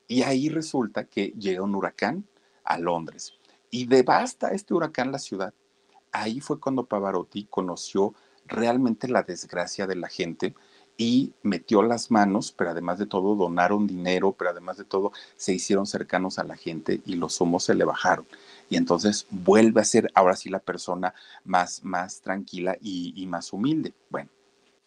Y 0.08 0.22
ahí 0.22 0.50
resulta 0.50 1.06
que 1.06 1.34
llega 1.38 1.64
un 1.64 1.76
huracán 1.76 2.26
a 2.64 2.78
Londres 2.78 3.34
y 3.70 3.88
devasta 3.88 4.50
este 4.50 4.74
huracán 4.74 5.12
la 5.12 5.20
ciudad. 5.20 5.54
Ahí 6.12 6.40
fue 6.40 6.60
cuando 6.60 6.86
Pavarotti 6.86 7.46
conoció 7.46 8.14
realmente 8.46 9.08
la 9.08 9.24
desgracia 9.24 9.88
de 9.88 9.96
la 9.96 10.08
gente 10.08 10.56
y 10.98 11.34
metió 11.44 11.84
las 11.84 12.10
manos, 12.10 12.54
pero 12.56 12.72
además 12.72 13.00
de 13.00 13.06
todo 13.06 13.36
donaron 13.36 13.88
dinero, 13.88 14.34
pero 14.38 14.52
además 14.52 14.78
de 14.78 14.86
todo 14.86 15.12
se 15.36 15.54
hicieron 15.54 15.86
cercanos 15.86 16.40
a 16.40 16.44
la 16.44 16.56
gente 16.56 17.02
y 17.06 17.16
los 17.16 17.40
humos 17.42 17.66
se 17.66 17.76
le 17.76 17.84
bajaron. 17.84 18.26
Y 18.70 18.78
entonces 18.78 19.28
vuelve 19.30 19.82
a 19.82 19.86
ser 19.86 20.10
ahora 20.14 20.36
sí 20.36 20.50
la 20.50 20.60
persona 20.60 21.14
más, 21.44 21.84
más 21.84 22.22
tranquila 22.22 22.78
y, 22.82 23.26
más 23.28 23.52
humilde. 23.54 23.94
Bueno, 24.10 24.30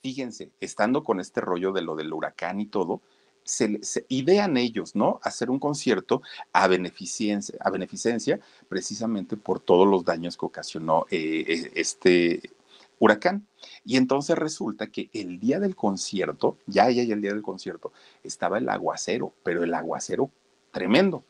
fíjense, 0.03 0.51
estando 0.61 1.05
con 1.05 1.21
este 1.21 1.41
rollo 1.41 1.73
de 1.73 1.83
lo 1.83 1.95
del 1.95 2.13
huracán 2.13 2.61
y 2.61 2.67
todo, 2.67 3.03
se, 3.45 3.81
idean 4.09 4.57
ellos, 4.57 4.95
¿no? 4.95 5.21
Hacer 5.23 5.51
un 5.51 5.59
concierto 5.59 6.23
a 6.53 6.69
beneficencia, 6.69 7.57
a 7.61 7.71
beneficencia 7.71 8.41
precisamente 8.69 9.37
por 9.37 9.61
todos 9.61 9.87
los 9.89 10.05
daños 10.05 10.37
que 10.37 10.47
ocasionó 10.47 11.07
eh, 11.11 11.71
e, 11.75 11.81
este 11.81 12.51
huracán. 12.99 13.47
Y 13.85 13.97
entonces 13.97 14.37
resulta 14.37 14.89
que 14.89 15.11
el 15.13 15.41
día 15.41 15.61
del 15.61 15.77
concierto, 15.77 16.59
ya, 16.67 16.91
ya, 16.91 17.03
el 17.03 17.21
día 17.21 17.33
del 17.33 17.43
concierto, 17.43 17.93
estaba 18.23 18.59
el 18.59 18.69
aguacero, 18.69 19.33
pero 19.43 19.65
el 19.65 19.75
aguacero 19.75 20.31
tremendo. 20.71 21.25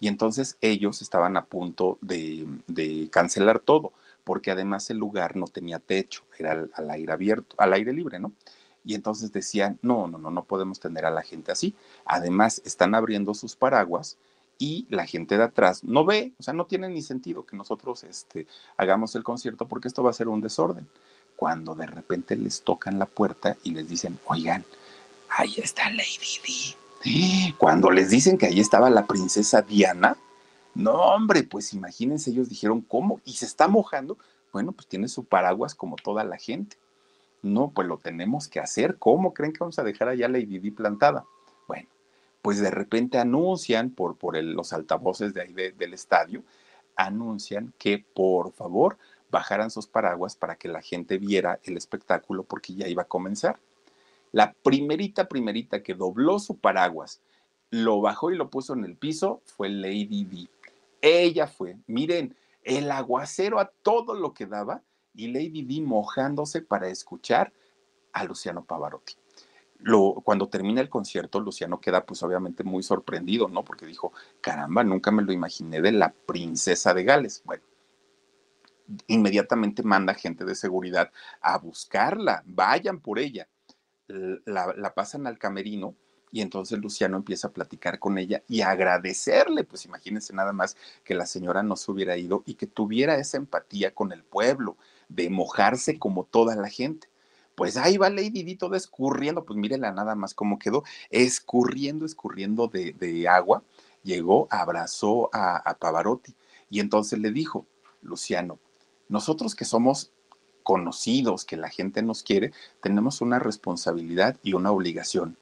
Y 0.00 0.08
entonces 0.08 0.56
ellos 0.60 1.02
estaban 1.02 1.36
a 1.36 1.46
punto 1.46 1.98
de, 2.00 2.46
de 2.66 3.08
cancelar 3.10 3.58
todo, 3.60 3.92
porque 4.24 4.50
además 4.50 4.90
el 4.90 4.98
lugar 4.98 5.36
no 5.36 5.46
tenía 5.46 5.78
techo, 5.78 6.24
era 6.38 6.52
al, 6.52 6.70
al 6.74 6.90
aire 6.90 7.12
abierto, 7.12 7.54
al 7.58 7.72
aire 7.72 7.92
libre, 7.92 8.18
¿no? 8.18 8.32
Y 8.84 8.94
entonces 8.94 9.32
decían, 9.32 9.78
no, 9.80 10.06
no, 10.06 10.18
no, 10.18 10.30
no 10.30 10.44
podemos 10.44 10.78
tener 10.78 11.06
a 11.06 11.10
la 11.10 11.22
gente 11.22 11.50
así. 11.52 11.74
Además, 12.04 12.60
están 12.66 12.94
abriendo 12.94 13.32
sus 13.32 13.56
paraguas 13.56 14.18
y 14.58 14.86
la 14.90 15.06
gente 15.06 15.36
de 15.36 15.44
atrás 15.44 15.82
no 15.84 16.04
ve, 16.04 16.32
o 16.38 16.42
sea, 16.42 16.54
no 16.54 16.66
tiene 16.66 16.88
ni 16.88 17.02
sentido 17.02 17.44
que 17.44 17.56
nosotros 17.56 18.04
este, 18.04 18.46
hagamos 18.76 19.14
el 19.14 19.24
concierto 19.24 19.66
porque 19.66 19.88
esto 19.88 20.02
va 20.02 20.10
a 20.10 20.14
ser 20.14 20.28
un 20.28 20.40
desorden. 20.40 20.88
Cuando 21.44 21.74
de 21.74 21.84
repente 21.84 22.36
les 22.36 22.62
tocan 22.62 22.98
la 22.98 23.04
puerta 23.04 23.58
y 23.64 23.72
les 23.72 23.86
dicen, 23.86 24.18
oigan, 24.24 24.64
ahí 25.28 25.56
está 25.58 25.90
Lady 25.90 26.74
Di. 27.04 27.52
Cuando 27.58 27.90
les 27.90 28.08
dicen 28.08 28.38
que 28.38 28.46
ahí 28.46 28.60
estaba 28.60 28.88
la 28.88 29.06
princesa 29.06 29.60
Diana, 29.60 30.16
no, 30.74 30.94
hombre, 30.94 31.42
pues 31.42 31.74
imagínense, 31.74 32.30
ellos 32.30 32.48
dijeron, 32.48 32.80
¿cómo? 32.80 33.20
Y 33.26 33.34
se 33.34 33.44
está 33.44 33.68
mojando. 33.68 34.16
Bueno, 34.54 34.72
pues 34.72 34.86
tiene 34.86 35.06
su 35.06 35.26
paraguas 35.26 35.74
como 35.74 35.96
toda 35.96 36.24
la 36.24 36.38
gente. 36.38 36.78
No, 37.42 37.72
pues 37.74 37.86
lo 37.88 37.98
tenemos 37.98 38.48
que 38.48 38.60
hacer. 38.60 38.96
¿Cómo 38.96 39.34
creen 39.34 39.52
que 39.52 39.58
vamos 39.58 39.78
a 39.78 39.84
dejar 39.84 40.08
allá 40.08 40.30
Lady 40.30 40.58
Di 40.58 40.70
plantada? 40.70 41.26
Bueno, 41.68 41.90
pues 42.40 42.58
de 42.58 42.70
repente 42.70 43.18
anuncian 43.18 43.90
por, 43.90 44.16
por 44.16 44.42
los 44.42 44.72
altavoces 44.72 45.34
de 45.34 45.42
ahí 45.42 45.52
del 45.52 45.92
estadio, 45.92 46.42
anuncian 46.96 47.74
que 47.76 48.02
por 48.14 48.50
favor 48.54 48.96
bajaran 49.34 49.68
sus 49.68 49.88
paraguas 49.88 50.36
para 50.36 50.54
que 50.54 50.68
la 50.68 50.80
gente 50.80 51.18
viera 51.18 51.58
el 51.64 51.76
espectáculo 51.76 52.44
porque 52.44 52.72
ya 52.72 52.86
iba 52.86 53.02
a 53.02 53.08
comenzar. 53.08 53.58
La 54.30 54.52
primerita, 54.52 55.28
primerita 55.28 55.82
que 55.82 55.94
dobló 55.94 56.38
su 56.38 56.56
paraguas, 56.58 57.20
lo 57.70 58.00
bajó 58.00 58.30
y 58.30 58.36
lo 58.36 58.48
puso 58.48 58.74
en 58.74 58.84
el 58.84 58.96
piso 58.96 59.42
fue 59.44 59.68
Lady 59.70 60.24
Di. 60.24 60.48
Ella 61.00 61.48
fue, 61.48 61.76
miren, 61.88 62.36
el 62.62 62.88
aguacero 62.92 63.58
a 63.58 63.72
todo 63.82 64.14
lo 64.14 64.34
que 64.34 64.46
daba 64.46 64.82
y 65.16 65.26
Lady 65.32 65.62
Di 65.62 65.80
mojándose 65.80 66.62
para 66.62 66.88
escuchar 66.88 67.52
a 68.12 68.22
Luciano 68.22 68.64
Pavarotti. 68.64 69.14
Lo, 69.80 70.14
cuando 70.22 70.48
termina 70.48 70.80
el 70.80 70.88
concierto, 70.88 71.40
Luciano 71.40 71.80
queda 71.80 72.06
pues 72.06 72.22
obviamente 72.22 72.62
muy 72.62 72.84
sorprendido, 72.84 73.48
¿no? 73.48 73.64
Porque 73.64 73.84
dijo, 73.84 74.12
caramba, 74.40 74.84
nunca 74.84 75.10
me 75.10 75.22
lo 75.22 75.32
imaginé 75.32 75.80
de 75.80 75.90
la 75.90 76.12
princesa 76.12 76.94
de 76.94 77.02
Gales. 77.02 77.42
Bueno, 77.44 77.64
inmediatamente 79.06 79.82
manda 79.82 80.14
gente 80.14 80.44
de 80.44 80.54
seguridad 80.54 81.10
a 81.40 81.58
buscarla, 81.58 82.42
vayan 82.46 83.00
por 83.00 83.18
ella. 83.18 83.48
La, 84.06 84.74
la 84.76 84.94
pasan 84.94 85.26
al 85.26 85.38
camerino 85.38 85.94
y 86.34 86.40
entonces 86.40 86.80
Luciano 86.80 87.16
empieza 87.16 87.46
a 87.46 87.52
platicar 87.52 88.00
con 88.00 88.18
ella 88.18 88.42
y 88.48 88.62
agradecerle, 88.62 89.62
pues 89.62 89.84
imagínense 89.84 90.32
nada 90.32 90.52
más 90.52 90.76
que 91.04 91.14
la 91.14 91.26
señora 91.26 91.62
no 91.62 91.76
se 91.76 91.92
hubiera 91.92 92.16
ido 92.16 92.42
y 92.44 92.54
que 92.54 92.66
tuviera 92.66 93.14
esa 93.18 93.36
empatía 93.36 93.94
con 93.94 94.10
el 94.10 94.24
pueblo, 94.24 94.76
de 95.08 95.30
mojarse 95.30 95.96
como 95.96 96.24
toda 96.24 96.56
la 96.56 96.68
gente. 96.68 97.08
Pues 97.54 97.76
ahí 97.76 97.98
va 97.98 98.10
Lady 98.10 98.42
Di 98.42 98.56
toda 98.56 98.76
escurriendo, 98.76 99.44
pues 99.44 99.56
mírenla 99.56 99.92
nada 99.92 100.16
más 100.16 100.34
cómo 100.34 100.58
quedó, 100.58 100.82
escurriendo, 101.08 102.04
escurriendo 102.04 102.66
de, 102.66 103.28
agua. 103.28 103.62
Llegó, 104.02 104.48
abrazó 104.50 105.30
a, 105.32 105.58
a 105.58 105.78
Pavarotti 105.78 106.34
y 106.68 106.80
entonces 106.80 107.20
le 107.20 107.30
dijo, 107.30 107.64
Luciano, 108.02 108.58
nosotros 109.08 109.54
que 109.54 109.64
somos 109.64 110.10
conocidos, 110.62 111.44
que 111.44 111.56
la 111.56 111.68
gente 111.68 112.02
nos 112.02 112.22
quiere, 112.22 112.52
tenemos 112.80 113.20
una 113.20 113.38
responsabilidad 113.38 114.36
y 114.42 114.54
una 114.54 114.72
obligación, 114.72 115.36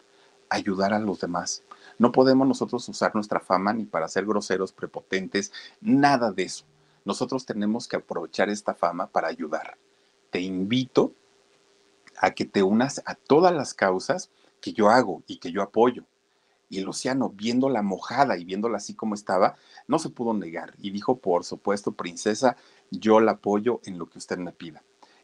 ayudar 0.51 0.93
a 0.93 0.99
los 0.99 1.21
demás. 1.21 1.63
No 1.99 2.13
podemos 2.13 2.47
nosotros 2.47 2.89
usar 2.89 3.15
nuestra 3.15 3.41
fama 3.41 3.73
ni 3.73 3.85
para 3.85 4.09
ser 4.09 4.27
groseros, 4.27 4.73
prepotentes, 4.73 5.53
nada 5.81 6.33
de 6.33 6.43
eso. 6.45 6.65
Nosotros 7.05 7.47
tenemos 7.47 7.89
que 7.89 7.97
aprovechar 7.97 8.49
esta 8.51 8.75
fama 8.75 9.07
para 9.07 9.29
ayudar. 9.29 9.77
Te 10.31 10.41
invito 10.41 11.13
a 12.19 12.33
que 12.33 12.45
te 12.45 12.63
unas 12.63 13.03
a 13.05 13.15
todas 13.15 13.55
las 13.55 13.75
causas 13.75 14.31
que 14.61 14.73
yo 14.73 14.91
hago 14.91 15.23
y 15.27 15.39
que 15.39 15.53
yo 15.53 15.63
apoyo. 15.63 16.05
Y 16.73 16.81
Luciano, 16.81 17.29
viéndola 17.29 17.83
mojada 17.83 18.39
y 18.39 18.47
viéndola 18.47 18.79
así 18.79 18.95
como 18.95 19.15
estaba, 19.15 19.57
no 19.87 19.99
se 19.99 20.09
pudo 20.09 20.33
negar 20.33 20.73
y 20.79 20.91
dijo, 20.91 21.19
por 21.19 21.45
supuesto, 21.45 21.93
princesa, 21.93 22.57
yo 22.91 23.21
la 23.21 23.33
apoyo 23.33 23.83
en 23.85 23.99
lo 23.99 24.09
que 24.09 24.17
usted 24.17 24.39
me 24.39 24.53
pida. 24.53 24.83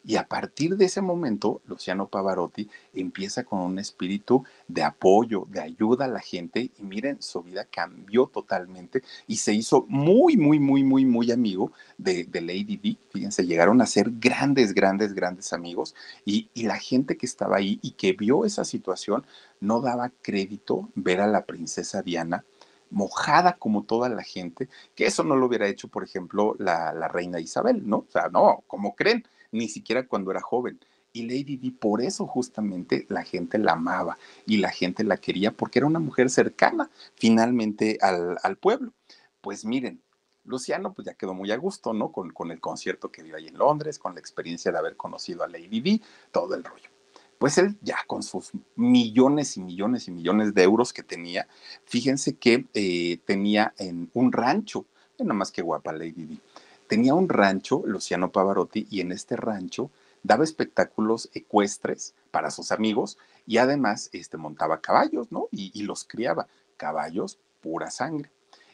Y 0.09 0.17
a 0.17 0.27
partir 0.27 0.79
de 0.79 0.87
ese 0.87 1.03
momento, 1.03 1.61
Luciano 1.67 2.09
Pavarotti 2.09 2.67
empieza 2.95 3.45
con 3.45 3.59
un 3.59 3.79
espíritu 3.79 4.43
de 4.67 4.83
apoyo, 4.83 5.47
de 5.51 5.61
ayuda 5.61 6.07
a 6.07 6.09
la 6.09 6.21
gente 6.21 6.71
y 6.79 6.83
miren, 6.83 7.21
su 7.21 7.43
vida 7.43 7.67
cambió 7.67 8.25
totalmente 8.25 9.03
y 9.27 9.37
se 9.37 9.53
hizo 9.53 9.85
muy, 9.87 10.39
muy, 10.39 10.61
muy, 10.61 10.83
muy, 10.83 11.05
muy 11.05 11.31
amigo 11.31 11.73
de, 11.99 12.27
Lady 12.33 12.79
Di. 12.79 12.97
Fíjense, 13.11 13.45
llegaron 13.45 13.83
a 13.83 13.87
ser 13.87 14.11
grandes, 14.13 14.73
grandes, 14.73 15.13
grandes 15.13 15.53
amigos 15.53 15.95
y, 16.25 16.49
y 16.55 16.63
la 16.63 16.79
gente 16.79 17.19
que 17.19 17.27
estaba 17.27 17.59
ahí 17.59 17.79
y 17.83 17.91
que 17.91 18.15
vio 18.15 18.47
esa 18.47 18.65
situación 18.65 19.27
no 19.61 19.83
daba 19.83 20.11
crédito 20.23 20.89
ver 20.95 21.21
a 21.21 21.27
la 21.27 21.45
princesa 21.45 22.01
Diana 22.01 22.47
mojada 22.89 23.59
como 23.59 23.83
toda 23.83 24.09
la 24.09 24.23
gente, 24.23 24.71
que 24.95 25.05
eso 25.05 25.23
no 25.23 25.37
lo 25.37 25.45
hubiera 25.45 25.69
hecho, 25.69 25.89
por 25.89 26.03
ejemplo, 26.03 26.57
la, 26.59 26.95
la 26.95 27.09
reina 27.09 27.41
Isabel, 27.41 27.87
¿no? 27.87 27.99
O 27.99 28.11
sea, 28.11 28.31
no, 28.31 28.65
como 28.67 28.95
creen? 28.95 29.23
Ni 29.51 29.68
siquiera 29.68 30.07
cuando 30.07 30.30
era 30.30 30.40
joven. 30.40 30.80
Y 31.12 31.22
Lady 31.22 31.57
Di, 31.57 31.70
por 31.70 32.03
eso 32.03 32.26
justamente 32.26 33.07
la 33.09 33.24
gente 33.24 33.59
la 33.59 33.72
amaba 33.72 34.18
y 34.46 34.59
la 34.59 34.70
gente 34.70 35.05
la 35.05 35.16
quería 35.16 35.53
porque 35.53 35.78
era 35.78 35.86
una 35.86 35.99
mujer 35.99 36.30
cercana 36.30 36.90
finalmente 37.14 37.99
al, 38.01 38.57
pueblo. 38.59 38.92
Pues 39.40 39.64
miren, 39.64 40.03
Luciano 40.44 40.92
pues 40.92 41.07
ya 41.07 41.14
quedó 41.14 41.34
muy 41.34 41.51
a 41.51 41.57
gusto, 41.57 41.92
¿no? 41.94 42.12
Con, 42.12 42.30
con 42.32 42.51
el 42.51 42.61
concierto 42.61 43.11
que 43.11 43.22
dio 43.22 43.36
ahí 43.36 43.49
en 43.49 43.59
Londres, 43.59 43.99
con 43.99 44.14
la 44.14 44.20
experiencia 44.20 44.70
de 44.70 44.78
haber 44.78 44.96
conocido 44.96 45.44
a 45.44 45.49
Lady 45.49 45.80
Di, 45.80 46.03
todo 46.30 46.55
el 46.55 46.62
rollo. 46.62 46.90
Pues 47.38 47.57
él 47.57 47.78
ya 47.80 47.99
con 48.07 48.22
sus 48.22 48.51
millones 48.74 49.57
y 49.57 49.61
millones 49.61 50.09
y 50.09 50.11
millones 50.11 50.55
de 50.55 50.62
euros 50.64 50.92
que 50.92 51.05
tenía, 51.05 51.49
fíjense 51.84 52.36
que 52.36 52.66
eh, 52.74 53.18
tenía 53.24 53.74
en 53.78 54.11
un 54.12 54.32
rancho, 54.32 54.86
nada 55.18 55.34
más 55.34 55.53
que 55.53 55.62
guapa 55.62 55.92
Lady 55.92 56.24
Di, 56.24 56.40
tenía 56.89 57.14
un 57.14 57.28
rancho, 57.28 57.82
Luciano 57.86 58.32
Pavarotti, 58.32 58.86
y 58.91 59.01
en 59.01 59.12
este 59.12 59.36
rancho 59.36 59.91
daba 60.22 60.43
espectáculos 60.43 61.30
ecuestres 61.32 62.14
para 62.30 62.51
sus 62.51 62.72
amigos 62.72 63.18
y 63.47 63.59
además 63.59 64.11
este, 64.12 64.36
montaba 64.36 64.80
caballos, 64.80 65.30
¿no? 65.30 65.49
Y, 65.53 65.82
los 65.82 66.05
criaba, 66.05 66.49
caballos 66.76 67.39
pura 67.61 67.91
sangre. 67.91 68.30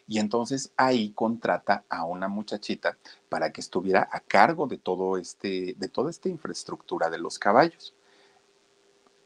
Y 0.06 0.18
entonces 0.18 0.72
ahí 0.76 1.10
contrata 1.10 1.84
a 1.88 2.04
una 2.04 2.28
muchachita 2.28 2.96
para 3.28 3.52
que 3.52 3.60
estuviera 3.60 4.08
a 4.10 4.20
cargo 4.20 4.66
de 4.66 4.78
todo 4.78 5.16
este, 5.16 5.74
de 5.76 5.88
toda 5.88 6.10
esta 6.10 6.28
infraestructura 6.28 7.10
de 7.10 7.18
los 7.18 7.38
caballos. 7.38 7.94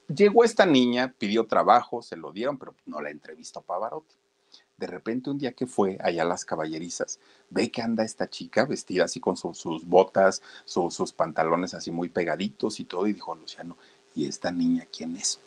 Llegó 0.09 0.45
esta 0.45 0.65
niña, 0.65 1.15
pidió 1.19 1.47
trabajo, 1.47 2.01
se 2.03 2.17
lo 2.17 2.33
dieron, 2.33 2.59
pero 2.59 2.75
no 2.87 3.01
la 3.01 3.11
entrevistó 3.11 3.61
Pavarotti 3.61 4.15
de 4.79 4.87
repente 4.87 5.29
un 5.29 5.39
día 5.39 5.53
que 5.53 5.67
fue 5.67 5.99
allá 6.01 6.23
a 6.23 6.27
las 6.27 6.45
caballerizas, 6.45 7.19
ve 7.51 7.71
que 7.71 7.83
anda 7.83 8.05
esta 8.05 8.31
chica 8.31 8.65
vestida 8.65 9.05
así 9.05 9.21
con 9.21 9.37
sus 9.37 9.85
botas, 9.85 10.41
sus 10.65 11.13
pantalones 11.13 11.75
así 11.75 11.91
muy 11.91 12.09
pegaditos 12.09 12.81
y 12.81 12.85
todo, 12.85 13.07
y 13.07 13.13
dijo 13.13 13.35
Luciano, 13.35 13.77
¿y 14.15 14.27
esta 14.27 14.51
niña 14.51 14.87
quién 14.97 15.17
es? 15.17 15.41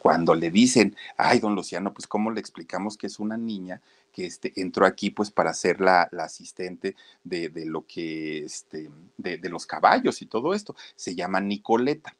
Cuando 0.00 0.34
le 0.34 0.50
dicen, 0.50 0.94
ay, 1.16 1.38
don 1.38 1.54
Luciano, 1.54 1.94
pues 1.94 2.06
cómo 2.06 2.30
le 2.30 2.40
explicamos 2.40 2.98
que 2.98 3.06
es 3.06 3.18
una 3.18 3.38
niña 3.38 3.80
que 4.12 4.26
este, 4.26 4.52
entró 4.56 4.86
aquí 4.86 5.10
pues 5.10 5.30
para 5.30 5.54
ser 5.54 5.80
la, 5.80 6.02
asistente 6.18 6.94
de, 7.24 7.50
lo 7.66 7.86
que, 7.86 8.44
este, 8.44 8.90
de, 9.16 9.38
de 9.38 9.48
los 9.48 9.66
caballos 9.66 10.20
y 10.20 10.26
todo 10.26 10.52
esto, 10.52 10.76
se 10.94 11.14
llama 11.14 11.40
Nicoleta. 11.40 12.14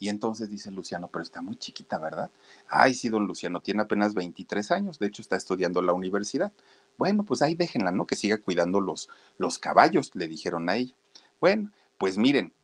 Y 0.00 0.08
entonces 0.08 0.48
dice 0.48 0.70
Luciano, 0.70 1.08
pero 1.12 1.22
está 1.22 1.42
muy 1.42 1.56
chiquita, 1.56 1.98
¿verdad? 1.98 2.30
Ay, 2.68 2.94
sí, 2.94 3.10
don 3.10 3.26
Luciano, 3.26 3.60
tiene 3.60 3.82
apenas 3.82 4.14
23 4.14 4.70
años, 4.70 4.98
de 4.98 5.06
hecho 5.06 5.20
está 5.20 5.36
estudiando 5.36 5.82
la 5.82 5.92
universidad. 5.92 6.52
Bueno, 6.96 7.22
pues 7.22 7.42
ahí 7.42 7.54
déjenla, 7.54 7.92
¿no? 7.92 8.06
Que 8.06 8.16
siga 8.16 8.38
cuidando 8.38 8.80
los, 8.80 9.10
los 9.36 9.58
caballos, 9.58 10.10
le 10.14 10.26
dijeron 10.26 10.70
a 10.70 10.76
ella. 10.76 10.94
Bueno, 11.38 11.70
pues 11.98 12.16
miren, 12.16 12.54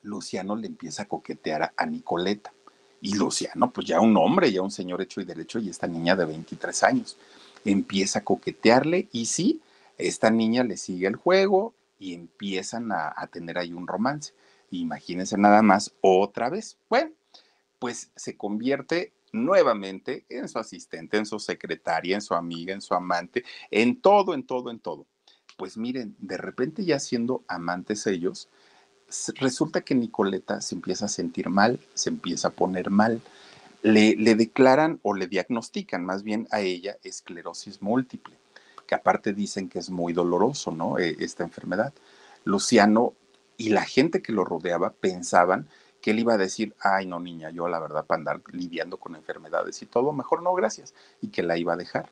Luciano 0.00 0.56
le 0.56 0.68
empieza 0.68 1.02
a 1.02 1.08
coquetear 1.08 1.74
a, 1.76 1.86
Nicoleta. 1.86 2.54
Y 3.02 3.14
Luciano, 3.14 3.70
pues 3.70 3.86
ya 3.86 4.00
un 4.00 4.16
hombre, 4.16 4.50
ya 4.50 4.62
un 4.62 4.70
señor 4.70 5.02
hecho 5.02 5.20
y 5.20 5.26
derecho, 5.26 5.58
y 5.58 5.68
esta 5.68 5.86
niña 5.86 6.16
de 6.16 6.24
23 6.24 6.82
años, 6.82 7.18
empieza 7.62 8.20
a 8.20 8.24
coquetearle 8.24 9.08
y 9.12 9.26
sí, 9.26 9.60
esta 9.98 10.30
niña 10.30 10.64
le 10.64 10.78
sigue 10.78 11.08
el 11.08 11.16
juego 11.16 11.74
y 11.98 12.14
empiezan 12.14 12.90
a, 12.90 13.12
a 13.14 13.26
tener 13.26 13.58
ahí 13.58 13.74
un 13.74 13.86
romance. 13.86 14.32
Imagínense 14.78 15.36
nada 15.36 15.62
más 15.62 15.92
otra 16.00 16.48
vez. 16.48 16.78
Bueno, 16.88 17.12
pues 17.78 18.10
se 18.16 18.36
convierte 18.36 19.12
nuevamente 19.32 20.24
en 20.28 20.48
su 20.48 20.58
asistente, 20.58 21.16
en 21.16 21.26
su 21.26 21.38
secretaria, 21.38 22.14
en 22.14 22.22
su 22.22 22.34
amiga, 22.34 22.72
en 22.72 22.80
su 22.80 22.94
amante, 22.94 23.44
en 23.70 24.00
todo, 24.00 24.34
en 24.34 24.44
todo, 24.44 24.70
en 24.70 24.78
todo. 24.78 25.06
Pues 25.56 25.76
miren, 25.76 26.16
de 26.18 26.36
repente 26.36 26.84
ya 26.84 26.98
siendo 26.98 27.44
amantes 27.48 28.06
ellos, 28.06 28.48
resulta 29.36 29.82
que 29.82 29.94
Nicoleta 29.94 30.60
se 30.60 30.74
empieza 30.74 31.06
a 31.06 31.08
sentir 31.08 31.48
mal, 31.48 31.78
se 31.94 32.10
empieza 32.10 32.48
a 32.48 32.52
poner 32.52 32.90
mal. 32.90 33.20
Le, 33.82 34.14
le, 34.16 34.36
declaran 34.36 35.00
o 35.02 35.12
le 35.12 35.26
diagnostican 35.26 36.04
más 36.04 36.22
bien 36.22 36.46
a 36.50 36.60
ella 36.60 36.98
esclerosis 37.02 37.82
múltiple, 37.82 38.36
que 38.86 38.94
aparte 38.94 39.32
dicen 39.32 39.68
que 39.68 39.80
es 39.80 39.90
muy 39.90 40.12
doloroso, 40.12 40.70
¿no? 40.70 40.98
E, 40.98 41.16
esta 41.18 41.42
enfermedad. 41.42 41.92
Luciano 42.44 43.14
y 43.62 43.68
la 43.68 43.84
gente 43.84 44.22
que 44.22 44.32
lo 44.32 44.44
rodeaba 44.44 44.92
pensaban 44.92 45.68
que 46.00 46.10
él 46.10 46.18
iba 46.18 46.34
a 46.34 46.38
decir, 46.38 46.74
ay 46.80 47.06
no 47.06 47.20
niña, 47.20 47.50
yo 47.50 47.68
la 47.68 47.78
verdad 47.78 48.04
para 48.04 48.18
andar 48.18 48.42
lidiando 48.50 48.96
con 48.96 49.14
enfermedades 49.14 49.80
y 49.82 49.86
todo, 49.86 50.12
mejor 50.12 50.42
no, 50.42 50.52
gracias, 50.52 50.94
y 51.20 51.28
que 51.28 51.44
la 51.44 51.56
iba 51.56 51.74
a 51.74 51.76
dejar. 51.76 52.10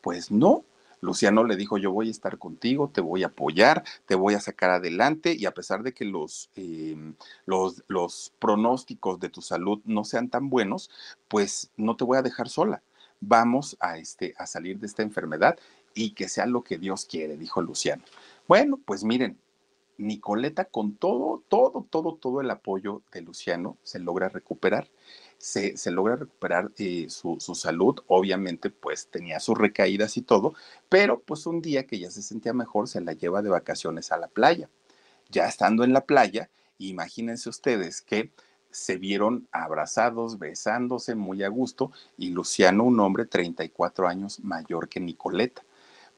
Pues 0.00 0.32
no, 0.32 0.64
Luciano 1.00 1.44
le 1.44 1.56
dijo, 1.56 1.78
yo 1.78 1.92
voy 1.92 2.08
a 2.08 2.10
estar 2.10 2.38
contigo, 2.38 2.90
te 2.92 3.00
voy 3.00 3.22
a 3.22 3.28
apoyar, 3.28 3.84
te 4.06 4.16
voy 4.16 4.34
a 4.34 4.40
sacar 4.40 4.70
adelante 4.70 5.34
y 5.38 5.46
a 5.46 5.54
pesar 5.54 5.84
de 5.84 5.94
que 5.94 6.04
los, 6.04 6.50
em, 6.56 7.14
los, 7.46 7.84
los 7.86 8.32
pronósticos 8.40 9.20
de 9.20 9.28
tu 9.28 9.42
salud 9.42 9.80
no 9.84 10.04
sean 10.04 10.28
tan 10.28 10.50
buenos, 10.50 10.90
pues 11.28 11.70
no 11.76 11.96
te 11.96 12.04
voy 12.04 12.18
a 12.18 12.22
dejar 12.22 12.48
sola. 12.48 12.82
Vamos 13.20 13.76
a, 13.78 13.96
este, 13.98 14.34
a 14.38 14.46
salir 14.46 14.80
de 14.80 14.88
esta 14.88 15.02
enfermedad 15.02 15.56
y 15.94 16.14
que 16.14 16.28
sea 16.28 16.46
lo 16.46 16.62
que 16.62 16.78
Dios 16.78 17.04
quiere, 17.04 17.36
dijo 17.36 17.62
Luciano. 17.62 18.02
Bueno, 18.48 18.80
pues 18.84 19.04
miren, 19.04 19.38
Nicoleta 20.00 20.64
con 20.64 20.94
todo, 20.96 21.42
todo, 21.48 21.86
todo, 21.88 22.14
todo 22.14 22.40
el 22.40 22.50
apoyo 22.50 23.02
de 23.12 23.22
Luciano 23.22 23.76
se 23.82 23.98
logra 23.98 24.28
recuperar 24.28 24.88
se, 25.40 25.90
logra 25.90 26.16
recuperar 26.16 26.70
eh, 26.76 27.06
su, 27.08 27.38
su, 27.40 27.54
salud. 27.54 27.98
Obviamente, 28.08 28.68
pues 28.68 29.08
tenía 29.08 29.40
sus 29.40 29.56
recaídas 29.56 30.18
y 30.18 30.22
todo, 30.22 30.54
pero 30.90 31.20
pues 31.20 31.46
un 31.46 31.62
día 31.62 31.86
que 31.86 31.98
ya 31.98 32.10
se 32.10 32.22
sentía 32.22 32.52
mejor, 32.52 32.88
se 32.88 33.00
la 33.00 33.14
lleva 33.14 33.40
de 33.40 33.48
vacaciones 33.48 34.12
a 34.12 34.18
la 34.18 34.28
playa. 34.28 34.68
Ya 35.30 35.46
estando 35.46 35.82
en 35.82 35.94
la 35.94 36.02
playa, 36.02 36.50
imagínense 36.78 37.48
ustedes 37.48 38.02
que 38.02 38.30
se 38.70 38.98
vieron 38.98 39.48
abrazados, 39.50 40.38
besándose 40.38 41.14
muy 41.14 41.42
a 41.42 41.48
gusto, 41.48 41.90
y 42.18 42.30
Luciano, 42.30 42.84
un 42.84 43.00
hombre 43.00 43.24
34 43.24 44.08
años 44.08 44.40
mayor 44.40 44.88
que 44.88 45.00
Nicoleta. 45.00 45.62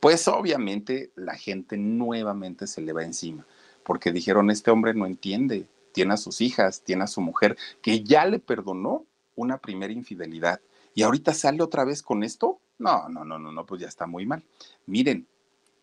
Pues 0.00 0.26
obviamente 0.26 1.12
la 1.14 1.36
gente 1.36 1.76
nuevamente 1.76 2.66
se 2.66 2.80
le 2.80 2.92
va 2.92 3.04
encima, 3.04 3.46
porque 3.84 4.12
dijeron, 4.12 4.50
este 4.50 4.70
hombre 4.70 4.94
no 4.94 5.06
entiende, 5.06 5.66
tiene 5.92 6.14
a 6.14 6.16
sus 6.16 6.40
hijas, 6.40 6.82
tiene 6.82 7.04
a 7.04 7.08
su 7.08 7.20
mujer, 7.20 7.56
que 7.82 8.02
ya 8.02 8.26
le 8.26 8.38
perdonó 8.38 9.04
una 9.36 9.58
primera 9.58 9.92
infidelidad 9.92 10.60
y 10.94 11.02
ahorita 11.02 11.32
sale 11.34 11.62
otra 11.62 11.84
vez 11.84 12.02
con 12.02 12.22
esto, 12.22 12.60
no, 12.78 13.08
no, 13.08 13.24
no, 13.24 13.38
no, 13.38 13.52
no, 13.52 13.66
pues 13.66 13.80
ya 13.80 13.88
está 13.88 14.06
muy 14.06 14.26
mal. 14.26 14.44
Miren, 14.86 15.26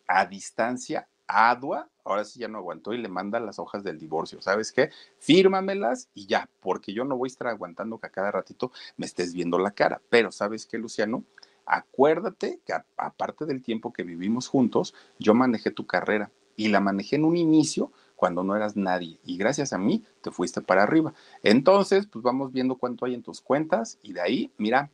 a 0.07 0.25
distancia, 0.25 1.07
Adua, 1.27 1.87
ahora 2.03 2.25
sí 2.25 2.39
ya 2.39 2.47
no 2.47 2.57
aguantó 2.57 2.93
y 2.93 2.97
le 2.97 3.07
manda 3.07 3.39
las 3.39 3.59
hojas 3.59 3.83
del 3.83 3.99
divorcio. 3.99 4.41
¿Sabes 4.41 4.71
qué? 4.71 4.89
Fírmamelas 5.19 6.09
y 6.13 6.25
ya, 6.25 6.49
porque 6.59 6.93
yo 6.93 7.05
no 7.05 7.17
voy 7.17 7.27
a 7.27 7.31
estar 7.31 7.47
aguantando 7.47 7.99
que 7.99 8.07
a 8.07 8.11
cada 8.11 8.31
ratito 8.31 8.71
me 8.97 9.05
estés 9.05 9.33
viendo 9.33 9.59
la 9.59 9.71
cara. 9.71 10.01
Pero 10.09 10.31
¿sabes 10.31 10.65
qué, 10.65 10.77
Luciano? 10.77 11.23
Acuérdate 11.65 12.59
que 12.65 12.73
aparte 12.97 13.45
del 13.45 13.61
tiempo 13.61 13.93
que 13.93 14.03
vivimos 14.03 14.47
juntos, 14.47 14.95
yo 15.19 15.35
manejé 15.35 15.69
tu 15.69 15.85
carrera 15.85 16.31
y 16.59 16.67
la 16.67 16.81
manejé 16.81 17.15
en 17.15 17.23
un 17.23 17.37
inicio 17.37 17.89
cuando 18.17 18.43
no 18.43 18.53
eras 18.53 18.75
nadie 18.75 19.17
y 19.23 19.37
gracias 19.37 19.71
a 19.71 19.77
mí 19.77 20.03
te 20.21 20.29
fuiste 20.29 20.59
para 20.59 20.83
arriba. 20.83 21.13
Entonces, 21.41 22.05
pues 22.05 22.21
vamos 22.21 22.51
viendo 22.51 22.75
cuánto 22.75 23.05
hay 23.05 23.13
en 23.13 23.23
tus 23.23 23.39
cuentas 23.39 23.97
y 24.03 24.11
de 24.11 24.19
ahí, 24.19 24.51
mira, 24.57 24.91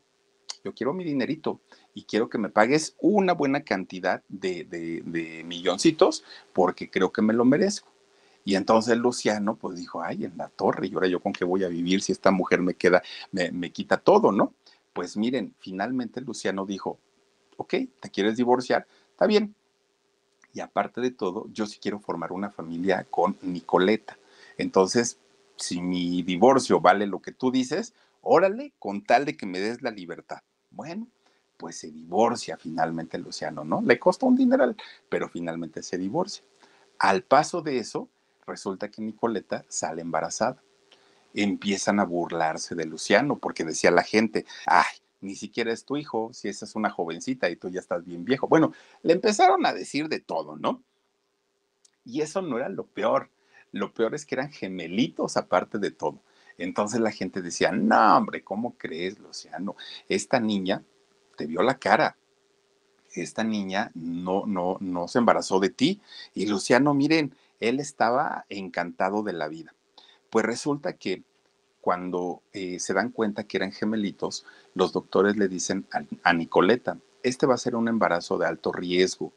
yo 0.64 0.76
quiero 0.76 0.94
mi 0.94 1.04
dinerito 1.04 1.60
y 1.96 2.04
quiero 2.04 2.30
que 2.30 2.38
me 2.38 2.50
pagues 2.50 2.96
una 3.02 3.34
buena 3.34 3.64
cantidad 3.64 4.22
de, 4.30 4.64
de, 4.64 5.44
milloncitos 5.44 6.24
porque 6.54 6.92
creo 6.92 7.12
que 7.12 7.24
me 7.24 7.34
lo 7.34 7.46
merezco. 7.46 7.92
Y 8.44 8.54
entonces 8.54 8.96
Luciano 8.96 9.56
pues 9.56 9.78
dijo, 9.78 10.04
ay, 10.04 10.26
en 10.26 10.38
la 10.38 10.50
torre, 10.50 10.86
y 10.86 10.94
ahora 10.94 11.08
yo 11.08 11.20
con 11.20 11.34
qué 11.34 11.46
voy 11.46 11.64
a 11.64 11.68
vivir 11.68 12.04
si 12.04 12.12
esta 12.12 12.30
mujer 12.30 12.62
me 12.62 12.76
queda, 12.76 13.02
me, 13.32 13.52
me 13.52 13.72
quita 13.72 13.98
todo, 13.98 14.32
¿no? 14.32 14.54
Pues 14.94 15.18
miren, 15.18 15.56
finalmente 15.58 16.22
Luciano 16.22 16.64
dijo, 16.68 17.00
ok, 17.58 17.74
¿te 18.00 18.12
quieres 18.12 18.38
divorciar? 18.38 18.86
Está 19.10 19.26
bien, 19.26 19.56
y 20.56 20.62
aparte 20.62 21.02
de 21.02 21.12
todo, 21.12 21.48
yo 21.52 21.66
sí 21.66 21.80
quiero 21.82 22.00
formar 22.00 22.32
una 22.32 22.50
familia 22.50 23.06
con 23.12 23.38
Nicoleta. 23.42 24.18
Entonces, 24.58 25.20
si 25.58 25.82
mi 25.82 26.24
divorcio 26.24 26.80
vale 26.80 27.06
lo 27.08 27.22
que 27.22 27.34
tú 27.34 27.52
dices, 27.52 27.94
órale, 28.22 28.72
con 28.80 29.04
tal 29.04 29.26
de 29.26 29.36
que 29.36 29.46
me 29.46 29.60
des 29.60 29.82
la 29.82 29.92
libertad. 29.92 30.42
Bueno, 30.72 31.10
pues 31.58 31.78
se 31.78 31.92
divorcia 31.92 32.56
finalmente 32.56 33.18
Luciano, 33.18 33.66
¿no? 33.66 33.82
Le 33.82 34.00
costó 34.00 34.28
un 34.28 34.38
dineral, 34.38 34.78
pero 35.10 35.28
finalmente 35.28 35.84
se 35.84 35.98
divorcia. 35.98 36.46
Al 37.00 37.24
paso 37.24 37.62
de 37.62 37.78
eso, 37.78 38.08
resulta 38.48 38.90
que 38.90 39.02
Nicoleta 39.02 39.66
sale 39.68 40.02
embarazada. 40.02 40.64
Empiezan 41.34 42.00
a 42.00 42.06
burlarse 42.06 42.76
de 42.76 42.86
Luciano 42.86 43.38
porque 43.38 43.66
decía 43.66 43.92
la 43.92 44.04
gente, 44.04 44.46
ay, 44.66 44.96
ni 45.26 45.36
siquiera 45.36 45.74
es 45.74 45.86
tu 45.86 45.98
hijo, 45.98 46.32
si 46.34 46.48
esa 46.48 46.66
es 46.66 46.76
una 46.76 46.90
jovencita 46.90 47.50
y 47.50 47.56
tú 47.56 47.70
ya 47.70 47.80
estás 47.80 48.06
bien 48.06 48.24
viejo. 48.24 48.48
Bueno, 48.48 48.72
le 49.04 49.14
empezaron 49.14 49.66
a 49.66 49.74
decir 49.74 50.08
de 50.08 50.20
todo, 50.20 50.56
¿no? 50.56 50.84
Y 52.06 52.22
eso 52.22 52.42
no 52.42 52.58
era 52.58 52.70
lo 52.70 52.86
peor. 52.86 53.32
Lo 53.72 53.94
peor 53.94 54.16
es 54.16 54.26
que 54.26 54.36
eran 54.36 54.52
gemelitos 54.52 55.36
aparte 55.36 55.80
de 55.80 55.92
todo. 55.92 56.22
Entonces 56.58 57.02
la 57.02 57.12
gente 57.12 57.42
decía, 57.42 57.72
no, 57.72 58.18
hombre, 58.18 58.44
¿cómo 58.44 58.78
crees, 58.78 59.20
Luciano? 59.20 59.76
Esta 60.08 60.40
niña 60.40 60.84
te 61.36 61.48
vio 61.48 61.62
la 61.64 61.78
cara. 61.80 62.18
Esta 63.14 63.44
niña 63.44 63.92
no, 63.96 64.46
no, 64.46 64.78
no 64.80 65.08
se 65.08 65.18
embarazó 65.18 65.60
de 65.60 65.70
ti. 65.70 66.02
Y 66.34 66.46
Luciano, 66.46 66.94
miren, 66.94 67.36
él 67.60 67.80
estaba 67.80 68.46
encantado 68.50 69.24
de 69.24 69.34
la 69.34 69.48
vida. 69.48 69.74
Pues 70.30 70.46
resulta 70.46 70.94
que 70.94 71.24
cuando 71.86 72.42
eh, 72.52 72.80
se 72.80 72.96
dan 72.96 73.12
cuenta 73.12 73.44
que 73.44 73.58
eran 73.58 73.72
gemelitos, 73.72 74.44
los 74.74 74.92
doctores 74.92 75.38
le 75.38 75.48
dicen 75.48 75.86
a, 76.24 76.34
Nicoleta, 76.34 76.98
este 77.22 77.46
va 77.46 77.54
a 77.54 77.60
ser 77.60 77.76
un 77.76 77.88
embarazo 77.88 78.40
de 78.40 78.48
alto 78.48 78.72
riesgo. 78.72 79.34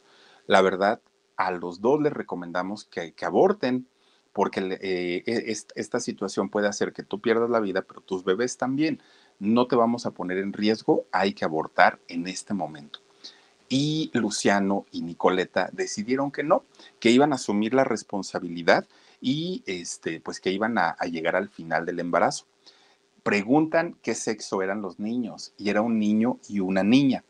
La 0.46 0.62
verdad, 0.62 1.02
a 1.36 1.50
los 1.50 1.82
dos 1.82 2.00
les 2.00 2.10
recomendamos 2.10 2.86
que, 2.86 3.12
aborten, 3.20 3.86
porque 4.32 4.78
eh, 4.80 5.24
e, 5.26 5.56
esta 5.74 6.00
situación 6.00 6.48
puede 6.48 6.68
hacer 6.68 6.94
que 6.94 7.02
tú 7.02 7.20
pierdas 7.20 7.50
la 7.50 7.60
vida, 7.60 7.82
pero 7.82 8.00
tus 8.00 8.24
bebés 8.24 8.56
también. 8.56 9.02
No 9.38 9.66
te 9.66 9.76
vamos 9.76 10.06
a 10.06 10.12
poner 10.12 10.38
en 10.38 10.54
riesgo, 10.54 11.04
hay 11.12 11.34
que 11.34 11.44
abortar 11.44 12.00
en 12.08 12.28
este 12.28 12.54
momento. 12.54 13.00
Y 13.68 14.10
Luciano 14.14 14.86
y 14.90 15.02
Nicoleta 15.02 15.68
decidieron 15.74 16.30
que 16.30 16.44
no, 16.44 16.64
que 16.98 17.10
iban 17.10 17.32
a 17.32 17.36
asumir 17.36 17.74
la 17.74 17.84
responsabilidad 17.84 18.86
y 19.20 19.62
este, 19.66 20.20
pues 20.20 20.40
que 20.40 20.50
iban 20.50 20.78
a, 20.78 20.96
llegar 21.10 21.36
al 21.36 21.48
final 21.48 21.86
del 21.86 22.00
embarazo. 22.00 22.46
Preguntan 23.22 23.96
qué 24.02 24.14
sexo 24.14 24.62
eran 24.62 24.82
los 24.82 24.98
niños 24.98 25.52
y 25.58 25.70
era 25.70 25.82
un 25.82 25.98
niño 25.98 26.38
y 26.48 26.60
una 26.60 26.82
niña. 26.82 27.24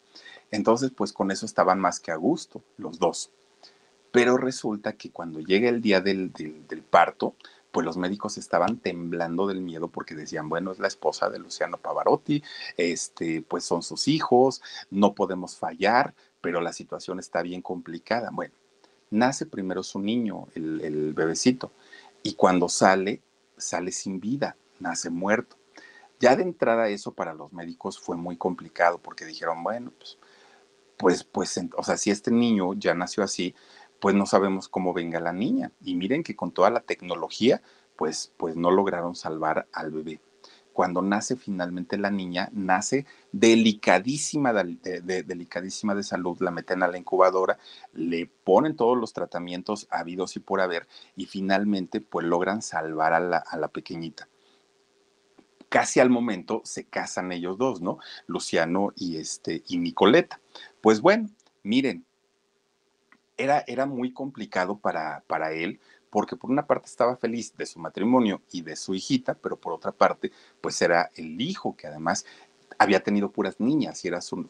Entonces, 0.51 0.91
pues 0.95 1.13
con 1.13 1.31
eso 1.31 1.47
estaban 1.47 1.79
más 1.81 2.01
que 2.01 2.11
a 2.11 2.17
gusto, 2.17 2.63
los 2.77 2.99
dos. 2.99 3.31
Pero 4.11 4.37
resulta 4.37 4.95
que 4.95 5.11
cuando 5.11 5.41
llega 5.41 5.69
el 5.69 5.83
día 5.83 6.01
del, 6.01 6.33
del, 6.33 6.83
parto, 6.83 7.35
pues 7.71 7.85
los 7.85 7.99
médicos 7.99 8.39
estaban 8.39 8.79
temblando 8.79 9.47
del 9.47 9.61
miedo 9.61 9.89
porque 9.89 10.15
decían, 10.15 10.49
bueno, 10.49 10.73
es 10.73 10.79
la 10.79 10.89
esposa 10.89 11.29
de 11.29 11.39
Luciano 11.39 11.77
Pavarotti, 11.77 12.43
este, 12.79 13.43
pues 13.43 13.65
son 13.65 13.83
sus 13.83 14.09
hijos, 14.09 14.63
no 14.91 15.15
podemos 15.15 15.57
fallar, 15.57 16.15
pero 16.41 16.63
la 16.63 16.73
situación 16.73 17.19
está 17.19 17.43
bien 17.43 17.61
complicada. 17.61 18.31
Bueno, 18.33 18.55
nace 19.11 19.47
primero 19.47 19.83
su 19.83 19.99
niño, 19.99 20.49
el, 20.55 21.15
bebecito, 21.15 21.73
y 22.23 22.35
cuando 22.35 22.69
sale, 22.69 23.23
sale 23.57 23.93
sin 23.93 24.21
vida, 24.21 24.57
nace 24.81 25.11
muerto. 25.11 25.57
Ya 26.21 26.35
de 26.37 26.43
entrada 26.43 26.89
eso 26.89 27.13
para 27.13 27.35
los 27.35 27.53
médicos 27.53 27.99
fue 27.99 28.17
muy 28.17 28.37
complicado 28.37 28.99
porque 28.99 29.25
dijeron, 29.25 29.63
bueno, 29.63 29.93
pues, 29.99 30.19
pues, 30.97 31.25
pues, 31.25 31.61
o 31.77 31.83
sea, 31.85 31.97
si 31.97 32.11
este 32.11 32.31
niño 32.31 32.75
ya 32.75 32.95
nació 32.95 33.23
así, 33.23 33.55
pues 34.01 34.15
no 34.15 34.27
sabemos 34.27 34.69
cómo 34.69 34.93
venga 34.93 35.21
la 35.21 35.33
niña. 35.33 35.73
Y 35.81 35.95
miren 35.95 36.25
que 36.25 36.37
con 36.37 36.51
toda 36.51 36.71
la 36.71 36.81
tecnología, 36.81 37.63
pues, 37.97 38.33
pues 38.37 38.57
no 38.57 38.71
lograron 38.71 39.15
salvar 39.15 39.69
al 39.73 39.91
bebé. 39.91 40.21
Cuando 40.79 41.03
nace 41.03 41.35
finalmente 41.35 41.99
la 41.99 42.09
niña, 42.09 42.51
nace 42.53 43.05
delicadísima 43.33 44.53
de, 44.53 45.01
delicadísima 45.27 45.93
de 45.93 46.05
salud, 46.05 46.37
la 46.39 46.53
meten 46.53 46.85
a 46.85 46.87
la 46.87 46.97
incubadora, 46.97 47.59
le 47.95 48.27
ponen 48.27 48.77
todos 48.77 48.97
los 48.97 49.13
tratamientos 49.13 49.89
habidos 49.91 50.37
y 50.37 50.39
por 50.39 50.61
haber, 50.61 50.87
y 51.17 51.27
finalmente 51.27 52.01
pues 52.01 52.27
logran 52.27 52.63
salvar 52.63 53.13
a 53.13 53.19
la, 53.19 53.39
a 53.39 53.57
la 53.57 53.67
pequeñita 53.67 54.29
casi 55.69 55.99
al 55.99 56.11
momento 56.11 56.63
se 56.65 56.85
casan 56.85 57.33
ellos 57.33 57.59
dos, 57.59 57.81
¿no? 57.81 57.99
Luciano 58.29 58.93
y 58.95 59.17
este 59.17 59.65
y 59.67 59.79
Nicoleta. 59.79 60.41
Pues 60.81 61.01
bueno, 61.01 61.29
miren, 61.65 62.07
era, 63.37 63.65
era 63.67 63.85
muy 63.85 64.13
complicado 64.13 64.79
para, 64.79 65.25
para 65.27 65.51
él 65.51 65.81
porque 66.11 66.37
por 66.37 66.51
una 66.51 66.67
parte 66.67 66.87
estaba 66.87 67.17
feliz 67.17 67.57
de 67.57 67.67
su 67.67 67.79
matrimonio 67.79 68.43
y 68.51 68.63
de 68.63 68.77
su 68.77 68.95
hijita, 68.95 69.35
pero 69.35 69.57
por 69.57 69.73
otra 69.73 69.93
parte, 69.93 70.33
pues 70.61 70.81
era 70.83 71.11
el 71.17 71.41
hijo 71.41 71.77
que 71.77 71.87
además 71.87 72.25
había 72.79 73.03
tenido 73.03 73.31
puras 73.31 73.61
niñas 73.61 74.05
y 74.05 74.09
era 74.09 74.21
su, 74.21 74.47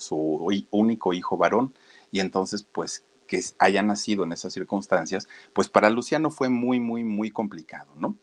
único 0.70 1.12
hijo 1.12 1.36
varón. 1.36 1.74
Y 2.11 2.20
entonces, 2.20 2.62
pues 2.62 3.04
que 3.26 3.42
haya 3.59 3.82
nacido 3.82 4.24
en 4.24 4.32
esas 4.32 4.52
circunstancias, 4.52 5.28
pues 5.52 5.68
para 5.68 5.90
Luciano 5.90 6.30
fue 6.30 6.48
muy, 6.48 6.80
muy, 6.80 7.04
muy 7.04 7.30
complicado, 7.30 7.92
¿no? 7.96 8.16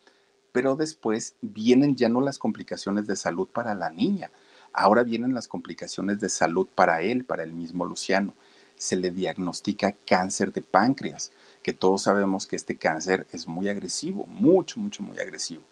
Pero 0.52 0.76
después 0.76 1.36
vienen 1.42 1.96
ya 1.96 2.10
no 2.10 2.22
las 2.22 2.40
complicaciones 2.40 3.06
de 3.06 3.16
salud 3.16 3.48
para 3.48 3.76
la 3.76 3.92
niña, 3.92 4.32
ahora 4.74 5.04
vienen 5.04 5.34
las 5.34 5.48
complicaciones 5.48 6.20
de 6.20 6.30
salud 6.30 6.68
para 6.74 7.02
él, 7.02 7.24
para 7.24 7.44
el 7.44 7.54
mismo 7.54 7.86
Luciano. 7.86 8.34
Se 8.76 8.96
le 8.96 9.12
diagnostica 9.12 9.94
cáncer 10.06 10.52
de 10.52 10.62
páncreas 10.62 11.32
que 11.66 11.74
todos 11.74 12.04
sabemos 12.04 12.46
que 12.46 12.56
este 12.56 12.78
cáncer 12.78 13.26
es 13.32 13.48
muy 13.48 13.70
agresivo, 13.70 14.28
mucho, 14.28 14.80
mucho, 14.80 15.02
muy 15.02 15.18
agresivo. 15.18 15.64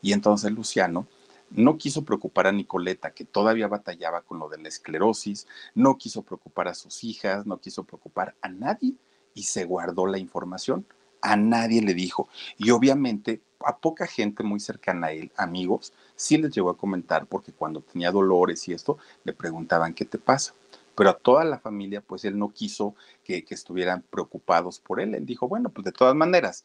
Y 0.00 0.12
entonces 0.12 0.52
Luciano 0.52 1.08
no 1.50 1.76
quiso 1.76 2.04
preocupar 2.04 2.46
a 2.46 2.52
Nicoleta, 2.52 3.10
que 3.10 3.24
todavía 3.24 3.66
batallaba 3.66 4.20
con 4.20 4.38
lo 4.38 4.48
de 4.48 4.58
la 4.58 4.68
esclerosis, 4.68 5.48
no 5.74 5.98
quiso 5.98 6.22
preocupar 6.22 6.68
a 6.68 6.74
sus 6.74 7.02
hijas, 7.02 7.46
no 7.46 7.58
quiso 7.58 7.82
preocupar 7.82 8.36
a 8.42 8.48
nadie 8.48 8.94
y 9.34 9.42
se 9.42 9.64
guardó 9.64 10.06
la 10.06 10.18
información. 10.18 10.86
A 11.20 11.34
nadie 11.34 11.82
le 11.82 11.94
dijo. 11.94 12.28
Y 12.56 12.70
obviamente 12.70 13.40
a 13.64 13.76
poca 13.76 14.06
gente 14.06 14.44
muy 14.44 14.60
cercana 14.60 15.08
a 15.08 15.12
él, 15.12 15.32
amigos, 15.36 15.92
sí 16.14 16.38
les 16.38 16.54
llegó 16.54 16.70
a 16.70 16.76
comentar 16.76 17.26
porque 17.26 17.50
cuando 17.50 17.80
tenía 17.80 18.12
dolores 18.12 18.68
y 18.68 18.72
esto, 18.72 18.98
le 19.24 19.32
preguntaban, 19.32 19.94
¿qué 19.94 20.04
te 20.04 20.18
pasa? 20.18 20.54
Pero 20.94 21.10
a 21.10 21.18
toda 21.18 21.44
la 21.44 21.58
familia, 21.58 22.00
pues 22.00 22.24
él 22.24 22.38
no 22.38 22.50
quiso 22.50 22.94
que, 23.24 23.44
estuvieran 23.50 24.02
preocupados 24.02 24.80
por 24.80 25.00
él. 25.00 25.14
Él 25.14 25.26
dijo, 25.26 25.48
bueno, 25.48 25.70
pues 25.70 25.84
de 25.84 25.92
todas 25.92 26.14
maneras, 26.14 26.64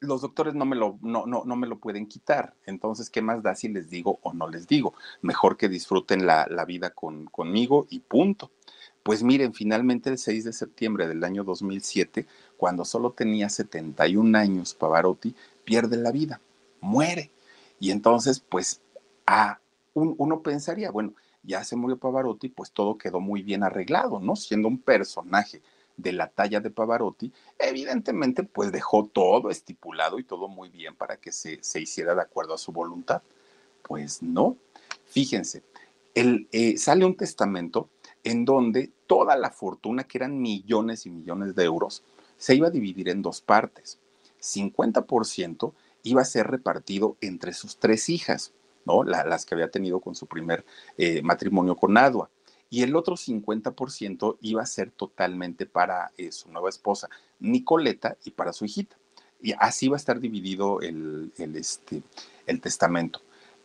los 0.00 0.22
doctores 0.22 0.54
no 0.54 0.64
me 0.64 0.76
lo, 0.76 0.98
no, 1.02 1.26
no, 1.26 1.44
no 1.44 1.56
me 1.56 1.66
lo 1.66 1.78
pueden 1.78 2.06
quitar. 2.06 2.54
Entonces, 2.66 3.10
¿qué 3.10 3.22
más 3.22 3.42
da 3.42 3.54
si 3.54 3.68
les 3.68 3.90
digo 3.90 4.18
o 4.22 4.32
no 4.32 4.48
les 4.48 4.66
digo? 4.66 4.94
Mejor 5.22 5.56
que 5.56 5.68
disfruten 5.68 6.26
la, 6.26 6.46
vida 6.66 6.90
con, 6.90 7.26
conmigo 7.26 7.86
y 7.90 8.00
punto. 8.00 8.50
Pues 9.02 9.22
miren, 9.22 9.54
finalmente 9.54 10.10
el 10.10 10.18
6 10.18 10.44
de 10.44 10.52
septiembre 10.52 11.06
del 11.06 11.22
año 11.22 11.44
2007, 11.44 12.26
cuando 12.56 12.84
solo 12.84 13.12
tenía 13.12 13.48
71 13.48 14.36
años, 14.36 14.74
Pavarotti 14.74 15.34
pierde 15.64 15.96
la 15.96 16.10
vida, 16.10 16.40
muere. 16.80 17.30
Y 17.78 17.90
entonces, 17.90 18.40
pues, 18.40 18.80
a 19.26 19.60
uno 19.94 20.40
pensaría, 20.42 20.90
bueno, 20.90 21.14
ya 21.46 21.64
se 21.64 21.76
murió 21.76 21.98
Pavarotti, 21.98 22.48
pues 22.48 22.72
todo 22.72 22.98
quedó 22.98 23.20
muy 23.20 23.42
bien 23.42 23.62
arreglado, 23.62 24.20
¿no? 24.20 24.36
Siendo 24.36 24.68
un 24.68 24.78
personaje 24.78 25.62
de 25.96 26.12
la 26.12 26.28
talla 26.28 26.60
de 26.60 26.70
Pavarotti, 26.70 27.32
evidentemente 27.58 28.42
pues 28.42 28.70
dejó 28.72 29.06
todo 29.06 29.50
estipulado 29.50 30.18
y 30.18 30.24
todo 30.24 30.48
muy 30.48 30.68
bien 30.68 30.94
para 30.94 31.16
que 31.16 31.32
se, 31.32 31.60
hiciera 31.80 32.14
de 32.14 32.22
acuerdo 32.22 32.54
a 32.54 32.58
su 32.58 32.72
voluntad. 32.72 33.22
Pues 33.82 34.22
no, 34.22 34.56
fíjense, 35.06 35.62
el, 36.14 36.48
eh, 36.52 36.76
sale 36.76 37.04
un 37.04 37.16
testamento 37.16 37.88
en 38.24 38.44
donde 38.44 38.90
toda 39.06 39.36
la 39.36 39.50
fortuna, 39.50 40.04
que 40.04 40.18
eran 40.18 40.40
millones 40.40 41.06
y 41.06 41.10
millones 41.10 41.54
de 41.54 41.64
euros, 41.64 42.02
se 42.36 42.54
iba 42.54 42.68
a 42.68 42.72
dividir 42.72 43.08
en 43.08 43.22
dos 43.22 43.40
partes. 43.40 43.98
50% 44.40 45.72
iba 46.02 46.22
a 46.22 46.26
ser 46.26 46.48
repartido 46.48 47.16
entre 47.20 47.52
sus 47.52 47.78
tres 47.78 48.08
hijas, 48.08 48.52
¿no? 48.86 49.02
las 49.02 49.44
que 49.44 49.54
había 49.54 49.70
tenido 49.70 50.00
con 50.00 50.14
su 50.14 50.26
primer 50.26 50.64
eh, 50.96 51.20
matrimonio 51.22 51.76
con 51.76 51.98
Adua. 51.98 52.30
Y 52.70 52.82
el 52.82 52.96
otro 52.96 53.16
50% 53.16 54.38
iba 54.40 54.62
a 54.62 54.66
ser 54.66 54.90
totalmente 54.90 55.66
para 55.66 56.12
eh, 56.16 56.32
su 56.32 56.50
nueva 56.50 56.68
esposa, 56.68 57.08
Nicoleta, 57.38 58.16
y 58.24 58.30
para 58.30 58.52
su 58.52 58.64
hijita. 58.64 58.96
Y 59.40 59.52
así 59.58 59.88
va 59.88 59.96
a 59.96 59.98
estar 59.98 60.18
dividido 60.18 60.80
el, 60.80 61.32
este, 61.36 62.02
el 62.46 62.60
testamento. 62.60 63.20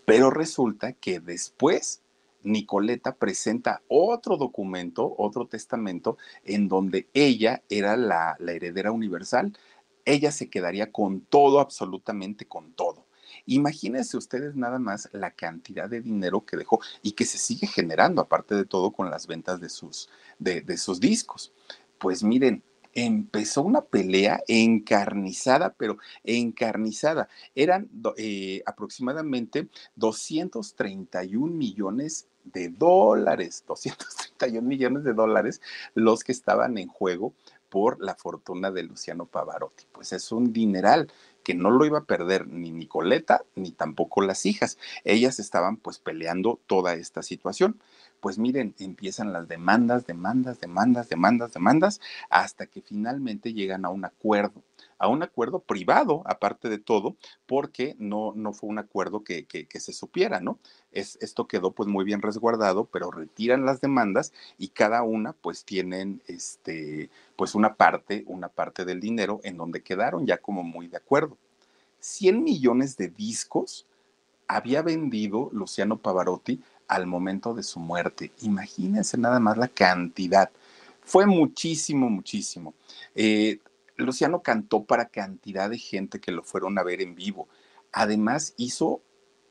Pero 0.06 0.30
resulta 0.30 0.94
que 0.94 1.20
después 1.20 2.02
Nicoleta 2.44 3.16
presenta 3.16 3.82
otro 3.88 4.38
documento, 4.38 5.16
otro 5.18 5.48
testamento, 5.48 6.18
en 6.44 6.68
donde 6.68 7.08
ella 7.14 7.64
era 7.70 7.96
la 7.98 8.36
heredera 8.40 8.92
universal. 8.92 9.58
Ella 10.06 10.32
se 10.32 10.50
quedaría 10.50 10.92
con 10.92 11.22
todo, 11.22 11.60
absolutamente 11.60 12.46
con 12.46 12.74
todo. 12.74 13.06
Imagínense 13.46 14.18
ustedes 14.18 14.56
nada 14.56 14.80
más 14.80 15.10
la 15.14 15.32
cantidad 15.32 15.90
de 15.90 16.02
dinero 16.02 16.46
que 16.46 16.58
dejó 16.58 16.80
y 17.02 17.14
que 17.14 17.26
se 17.26 17.38
sigue 17.38 17.68
generando, 17.68 18.22
aparte 18.22 18.56
de 18.56 18.66
todo, 18.66 18.92
con 18.92 19.10
las 19.10 19.28
ventas 19.28 19.60
de 19.60 19.70
sus, 19.70 20.10
de, 20.40 20.62
discos. 21.00 21.54
Pues 21.98 22.24
miren, 22.24 22.64
empezó 22.94 23.62
una 23.62 23.82
pelea 23.82 24.42
encarnizada, 24.48 25.74
pero 25.78 25.98
encarnizada. 26.24 27.30
Eran 27.56 27.90
eh, 28.18 28.64
aproximadamente 28.66 29.70
231 29.96 31.54
millones 31.54 32.28
de 32.44 32.70
dólares, 32.70 33.64
231 33.68 34.68
millones 34.68 35.04
de 35.04 35.14
dólares 35.14 35.62
los 35.94 36.24
que 36.24 36.32
estaban 36.32 36.78
en 36.78 36.88
juego 36.88 37.34
por 37.70 38.04
la 38.04 38.16
fortuna 38.16 38.70
de 38.72 38.84
Luciano 38.84 39.26
Pavarotti. 39.26 39.86
Pues 39.92 40.12
es 40.12 40.32
un 40.32 40.52
dineral 40.52 41.12
que 41.44 41.54
no 41.56 41.72
lo 41.72 41.86
iba 41.86 42.00
a 42.00 42.06
perder 42.06 42.48
ni 42.48 42.72
Nicoleta 42.72 43.44
ni 43.56 43.72
tampoco 43.72 44.22
las 44.22 44.46
hijas. 44.46 44.78
Ellas 45.04 45.40
estaban 45.40 45.78
pues 45.78 46.00
peleando 46.00 46.60
toda 46.68 46.94
esta 46.94 47.24
situación. 47.24 47.80
Pues 48.22 48.38
miren, 48.38 48.74
empiezan 48.80 49.34
las 49.34 49.48
demandas, 49.50 50.08
demandas, 50.08 50.60
demandas, 50.62 51.10
demandas, 51.10 51.54
demandas, 51.54 52.02
hasta 52.30 52.68
que 52.68 52.82
finalmente 52.82 53.54
llegan 53.54 53.84
a 53.84 53.90
un 53.90 54.06
acuerdo 54.06 54.64
a 55.02 55.08
un 55.08 55.24
acuerdo 55.24 55.60
privado, 55.60 56.22
aparte 56.26 56.70
de 56.70 56.78
todo, 56.78 57.16
porque 57.48 57.96
no, 57.98 58.34
no 58.36 58.54
fue 58.54 58.70
un 58.70 58.78
acuerdo 58.78 59.24
que, 59.24 59.48
se 59.74 59.94
supiera, 59.94 60.42
¿no? 60.42 60.60
Es, 60.92 61.18
esto 61.22 61.48
quedó 61.48 61.72
pues 61.72 61.90
muy 61.90 62.06
bien 62.06 62.22
resguardado, 62.22 62.86
pero 62.86 63.10
retiran 63.10 63.66
las 63.66 63.82
demandas 63.82 64.32
y 64.60 64.68
cada 64.68 65.02
una 65.02 65.34
pues 65.34 65.66
tienen 65.66 66.22
este, 66.28 67.10
pues 67.36 67.56
una 67.56 67.74
parte, 67.74 68.24
una 68.28 68.50
parte 68.50 68.86
del 68.86 69.00
dinero 69.00 69.42
en 69.44 69.58
donde 69.58 69.82
quedaron 69.82 70.28
ya 70.28 70.38
como 70.38 70.62
muy 70.62 70.88
de 70.88 70.98
acuerdo. 70.98 71.36
100 72.00 72.44
millones 72.44 72.96
de 72.96 73.08
discos 73.08 73.88
había 74.48 74.84
vendido 74.84 75.50
Luciano 75.52 75.98
Pavarotti 75.98 76.62
al 76.92 77.08
momento 77.08 77.54
de 77.54 77.64
su 77.64 77.80
muerte. 77.80 78.34
Imagínense 78.42 79.18
nada 79.18 79.40
más 79.40 79.58
la 79.58 79.70
cantidad. 79.70 80.52
Fue 81.02 81.26
muchísimo, 81.26 82.10
muchísimo. 82.10 82.74
Eh, 83.16 83.60
Luciano 83.96 84.42
cantó 84.42 84.84
para 84.84 85.08
cantidad 85.08 85.70
de 85.70 85.78
gente 85.78 86.20
que 86.20 86.34
lo 86.34 86.44
fueron 86.44 86.78
a 86.78 86.84
ver 86.84 87.02
en 87.02 87.16
vivo. 87.16 87.48
Además, 87.94 88.54
hizo 88.58 89.02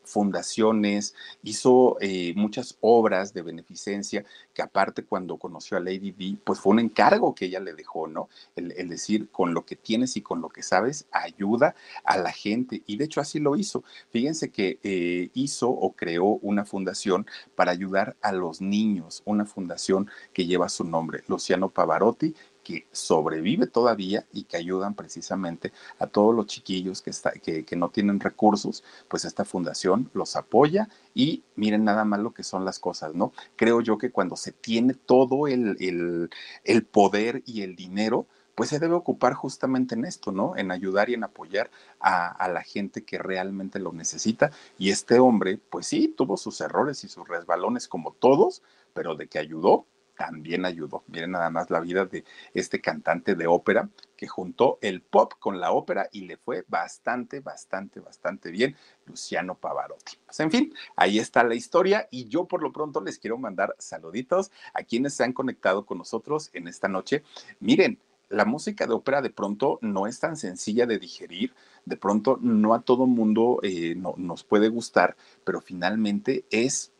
fundaciones, 0.04 1.14
hizo 1.42 1.96
eh, 2.00 2.32
muchas 2.36 2.76
obras 2.80 3.32
de 3.32 3.42
beneficencia, 3.42 4.24
que 4.54 4.62
aparte 4.62 5.04
cuando 5.04 5.36
conoció 5.36 5.76
a 5.76 5.80
Lady 5.80 6.12
D, 6.12 6.36
pues 6.44 6.60
fue 6.60 6.72
un 6.72 6.80
encargo 6.80 7.34
que 7.34 7.46
ella 7.46 7.60
le 7.60 7.74
dejó, 7.74 8.06
¿no? 8.06 8.28
El, 8.56 8.88
decir, 8.88 9.28
con 9.30 9.54
lo 9.54 9.64
que 9.64 9.76
tienes 9.76 10.16
y 10.16 10.22
con 10.22 10.40
lo 10.40 10.48
que 10.48 10.62
sabes, 10.62 11.06
ayuda 11.12 11.74
a 12.04 12.18
la 12.18 12.32
gente. 12.32 12.82
Y 12.86 12.96
de 12.96 13.04
hecho 13.04 13.20
así 13.20 13.38
lo 13.38 13.56
hizo. 13.56 13.84
Fíjense 14.10 14.50
que 14.50 14.78
eh, 14.82 15.30
hizo 15.34 15.70
o 15.70 15.92
creó 15.92 16.24
una 16.42 16.64
fundación 16.64 17.26
para 17.54 17.70
ayudar 17.70 18.16
a 18.20 18.32
los 18.32 18.60
niños, 18.60 19.22
una 19.24 19.44
fundación 19.44 20.10
que 20.32 20.46
lleva 20.46 20.68
su 20.68 20.84
nombre, 20.84 21.22
Luciano 21.28 21.70
Pavarotti, 21.70 22.34
que 22.70 22.86
sobrevive 22.92 23.66
todavía 23.66 24.26
y 24.32 24.44
que 24.44 24.56
ayudan 24.56 24.94
precisamente 24.94 25.72
a 25.98 26.06
todos 26.06 26.34
los 26.34 26.46
chiquillos 26.46 27.02
que, 27.02 27.10
está, 27.10 27.32
que, 27.32 27.64
no 27.76 27.88
tienen 27.88 28.20
recursos, 28.20 28.84
pues 29.08 29.24
esta 29.24 29.44
fundación 29.44 30.08
los 30.14 30.36
apoya 30.36 30.88
y 31.12 31.42
miren 31.56 31.84
nada 31.84 32.04
más 32.04 32.20
lo 32.20 32.32
que 32.32 32.44
son 32.44 32.64
las 32.64 32.78
cosas, 32.78 33.14
¿no? 33.14 33.32
Creo 33.56 33.80
yo 33.80 33.98
que 33.98 34.12
cuando 34.12 34.36
se 34.36 34.52
tiene 34.52 34.94
todo 34.94 35.48
el, 35.48 36.30
el, 36.64 36.84
poder 36.84 37.42
y 37.44 37.62
el 37.62 37.74
dinero, 37.74 38.26
pues 38.54 38.70
se 38.70 38.78
debe 38.78 38.94
ocupar 38.94 39.34
justamente 39.34 39.96
en 39.96 40.04
esto, 40.04 40.30
¿no? 40.30 40.56
En 40.56 40.70
ayudar 40.70 41.10
y 41.10 41.14
en 41.14 41.24
apoyar 41.24 41.70
a, 41.98 42.28
a, 42.28 42.48
la 42.48 42.62
gente 42.62 43.04
que 43.04 43.18
realmente 43.18 43.80
lo 43.80 43.92
necesita. 43.92 44.52
Y 44.78 44.90
este 44.90 45.18
hombre, 45.18 45.58
pues 45.70 45.86
sí, 45.86 46.14
tuvo 46.16 46.36
sus 46.36 46.60
errores 46.60 47.02
y 47.02 47.08
sus 47.08 47.26
resbalones 47.26 47.88
como 47.88 48.12
todos, 48.12 48.62
pero 48.92 49.16
de 49.16 49.26
que 49.28 49.38
ayudó, 49.38 49.86
también 50.20 50.66
ayudó. 50.66 51.02
Miren 51.06 51.30
nada 51.30 51.48
más 51.48 51.70
la 51.70 51.80
vida 51.80 52.04
de 52.04 52.26
este 52.52 52.78
cantante 52.82 53.34
de 53.34 53.46
ópera 53.46 53.88
que 54.18 54.28
juntó 54.28 54.78
el 54.82 55.00
pop 55.00 55.32
con 55.38 55.60
la 55.60 55.72
ópera 55.72 56.10
y 56.12 56.26
le 56.26 56.36
fue 56.36 56.62
bastante, 56.68 57.40
bastante, 57.40 58.00
bastante 58.00 58.50
bien, 58.50 58.76
Luciano 59.06 59.54
Pavarotti. 59.54 60.18
Pues 60.26 60.38
en 60.40 60.50
fin, 60.50 60.74
ahí 60.94 61.18
está 61.18 61.42
la 61.42 61.54
historia 61.54 62.06
y 62.10 62.28
yo 62.28 62.44
por 62.44 62.62
lo 62.62 62.70
pronto 62.70 63.00
les 63.00 63.18
quiero 63.18 63.38
mandar 63.38 63.74
saluditos 63.78 64.50
a 64.74 64.82
quienes 64.82 65.14
se 65.14 65.24
han 65.24 65.32
conectado 65.32 65.86
con 65.86 65.96
nosotros 65.96 66.50
en 66.52 66.68
esta 66.68 66.86
noche. 66.86 67.22
Miren, 67.58 67.98
la 68.28 68.44
música 68.44 68.86
de 68.86 68.92
ópera 68.92 69.22
de 69.22 69.30
pronto 69.30 69.78
no 69.80 70.06
es 70.06 70.20
tan 70.20 70.36
sencilla 70.36 70.84
de 70.84 70.98
digerir, 70.98 71.54
de 71.86 71.96
pronto 71.96 72.38
no 72.42 72.74
a 72.74 72.82
todo 72.82 73.06
mundo 73.06 73.60
eh, 73.62 73.94
no, 73.96 74.12
nos 74.18 74.44
puede 74.44 74.68
gustar, 74.68 75.16
pero 75.44 75.62
finalmente 75.62 76.44
es 76.50 76.92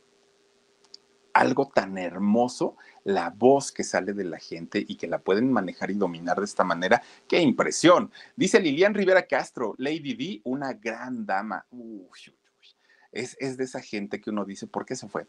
algo 1.32 1.70
tan 1.72 1.98
hermoso 1.98 2.76
la 3.04 3.30
voz 3.30 3.72
que 3.72 3.84
sale 3.84 4.12
de 4.12 4.24
la 4.24 4.38
gente 4.38 4.84
y 4.86 4.96
que 4.96 5.06
la 5.06 5.18
pueden 5.18 5.52
manejar 5.52 5.90
y 5.90 5.94
dominar 5.94 6.38
de 6.38 6.44
esta 6.44 6.64
manera. 6.64 7.02
¡Qué 7.28 7.40
impresión! 7.40 8.10
Dice 8.36 8.60
Lilian 8.60 8.94
Rivera 8.94 9.26
Castro, 9.26 9.74
Lady 9.78 10.14
D, 10.14 10.40
una 10.44 10.72
gran 10.74 11.26
dama. 11.26 11.66
Es, 13.12 13.36
es 13.40 13.56
de 13.56 13.64
esa 13.64 13.80
gente 13.80 14.20
que 14.20 14.30
uno 14.30 14.44
dice, 14.44 14.66
¿por 14.66 14.84
qué 14.84 14.96
se 14.96 15.08
fue? 15.08 15.26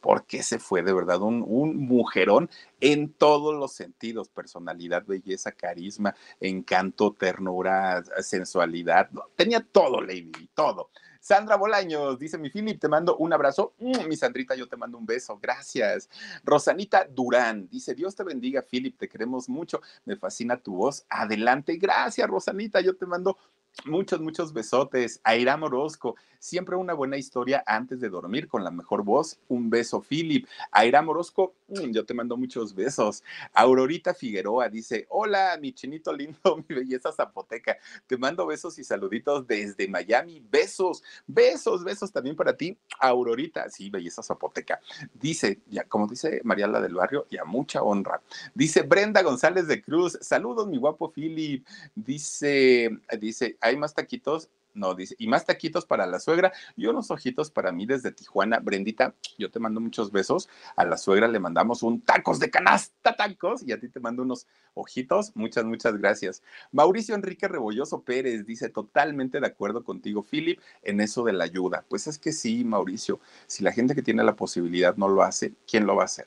¿Por 0.00 0.26
qué 0.26 0.42
se 0.42 0.58
fue 0.58 0.82
de 0.82 0.92
verdad 0.92 1.22
un, 1.22 1.42
un, 1.46 1.76
mujerón 1.76 2.48
en 2.80 3.12
todos 3.12 3.54
los 3.54 3.72
sentidos, 3.72 4.28
personalidad, 4.28 5.04
belleza, 5.04 5.52
carisma, 5.52 6.14
encanto, 6.38 7.12
ternura, 7.12 8.04
sensualidad, 8.20 9.10
tenía 9.34 9.60
todo, 9.60 10.00
Lady, 10.00 10.48
todo. 10.54 10.90
Sandra 11.26 11.56
Bolaños, 11.56 12.20
dice 12.20 12.38
mi 12.38 12.50
Philip, 12.50 12.78
te 12.78 12.86
mando 12.86 13.16
un 13.16 13.32
abrazo. 13.32 13.74
Mm, 13.78 14.06
mi 14.06 14.14
Sandrita, 14.14 14.54
yo 14.54 14.68
te 14.68 14.76
mando 14.76 14.96
un 14.96 15.04
beso. 15.04 15.36
Gracias. 15.42 16.08
Rosanita 16.44 17.04
Durán, 17.04 17.68
dice, 17.68 17.96
Dios 17.96 18.14
te 18.14 18.22
bendiga, 18.22 18.62
Philip, 18.62 18.96
te 18.96 19.08
queremos 19.08 19.48
mucho. 19.48 19.80
Me 20.04 20.14
fascina 20.14 20.56
tu 20.56 20.76
voz. 20.76 21.04
Adelante. 21.08 21.78
Gracias, 21.78 22.28
Rosanita, 22.28 22.80
yo 22.80 22.96
te 22.96 23.06
mando 23.06 23.36
Muchos, 23.84 24.20
muchos 24.20 24.52
besotes. 24.52 25.20
Airam 25.22 25.62
Orozco, 25.62 26.16
siempre 26.40 26.76
una 26.76 26.94
buena 26.94 27.18
historia 27.18 27.62
antes 27.66 28.00
de 28.00 28.08
dormir 28.08 28.48
con 28.48 28.64
la 28.64 28.70
mejor 28.70 29.04
voz. 29.04 29.38
Un 29.48 29.70
beso, 29.70 30.00
Philip. 30.00 30.46
Airam 30.72 31.08
Orozco, 31.08 31.54
mm, 31.68 31.92
yo 31.92 32.04
te 32.04 32.14
mando 32.14 32.36
muchos 32.36 32.74
besos. 32.74 33.22
Aurorita 33.52 34.14
Figueroa 34.14 34.68
dice: 34.70 35.06
Hola, 35.10 35.56
mi 35.60 35.72
chinito 35.72 36.12
lindo, 36.12 36.38
mi 36.68 36.74
belleza 36.74 37.12
zapoteca. 37.12 37.76
Te 38.06 38.16
mando 38.16 38.46
besos 38.46 38.78
y 38.78 38.84
saluditos 38.84 39.46
desde 39.46 39.86
Miami. 39.86 40.42
Besos, 40.50 41.04
besos, 41.26 41.84
besos 41.84 42.10
también 42.10 42.34
para 42.34 42.56
ti, 42.56 42.76
Aurorita. 42.98 43.68
Sí, 43.68 43.90
belleza 43.90 44.22
zapoteca. 44.22 44.80
Dice, 45.14 45.60
ya, 45.68 45.84
como 45.84 46.08
dice 46.08 46.40
Mariala 46.42 46.80
del 46.80 46.94
Barrio, 46.94 47.26
y 47.30 47.36
a 47.36 47.44
mucha 47.44 47.82
honra. 47.82 48.20
Dice 48.54 48.82
Brenda 48.82 49.22
González 49.22 49.68
de 49.68 49.82
Cruz: 49.82 50.18
Saludos, 50.22 50.66
mi 50.66 50.78
guapo 50.78 51.12
Philip. 51.12 51.64
Dice, 51.94 52.90
dice, 53.20 53.56
hay 53.66 53.76
más 53.76 53.94
taquitos. 53.94 54.50
No, 54.74 54.94
dice, 54.94 55.14
y 55.18 55.26
más 55.26 55.46
taquitos 55.46 55.86
para 55.86 56.06
la 56.06 56.20
suegra 56.20 56.52
y 56.76 56.86
unos 56.86 57.10
ojitos 57.10 57.50
para 57.50 57.72
mí 57.72 57.86
desde 57.86 58.12
Tijuana. 58.12 58.58
Brendita, 58.58 59.14
yo 59.38 59.50
te 59.50 59.58
mando 59.58 59.80
muchos 59.80 60.12
besos. 60.12 60.50
A 60.76 60.84
la 60.84 60.98
suegra 60.98 61.28
le 61.28 61.40
mandamos 61.40 61.82
un 61.82 62.02
tacos 62.02 62.38
de 62.38 62.50
canasta, 62.50 63.16
tacos, 63.16 63.62
y 63.66 63.72
a 63.72 63.80
ti 63.80 63.88
te 63.88 64.00
mando 64.00 64.22
unos 64.22 64.46
ojitos. 64.74 65.34
Muchas, 65.34 65.64
muchas 65.64 65.96
gracias. 65.96 66.42
Mauricio 66.72 67.14
Enrique 67.14 67.48
Rebolloso 67.48 68.02
Pérez 68.02 68.44
dice, 68.44 68.68
totalmente 68.68 69.40
de 69.40 69.46
acuerdo 69.46 69.82
contigo, 69.82 70.22
Philip, 70.22 70.60
en 70.82 71.00
eso 71.00 71.24
de 71.24 71.32
la 71.32 71.44
ayuda. 71.44 71.86
Pues 71.88 72.06
es 72.06 72.18
que 72.18 72.32
sí, 72.32 72.62
Mauricio, 72.62 73.18
si 73.46 73.64
la 73.64 73.72
gente 73.72 73.94
que 73.94 74.02
tiene 74.02 74.24
la 74.24 74.36
posibilidad 74.36 74.94
no 74.96 75.08
lo 75.08 75.22
hace, 75.22 75.54
¿quién 75.66 75.86
lo 75.86 75.96
va 75.96 76.02
a 76.02 76.06
hacer? 76.06 76.26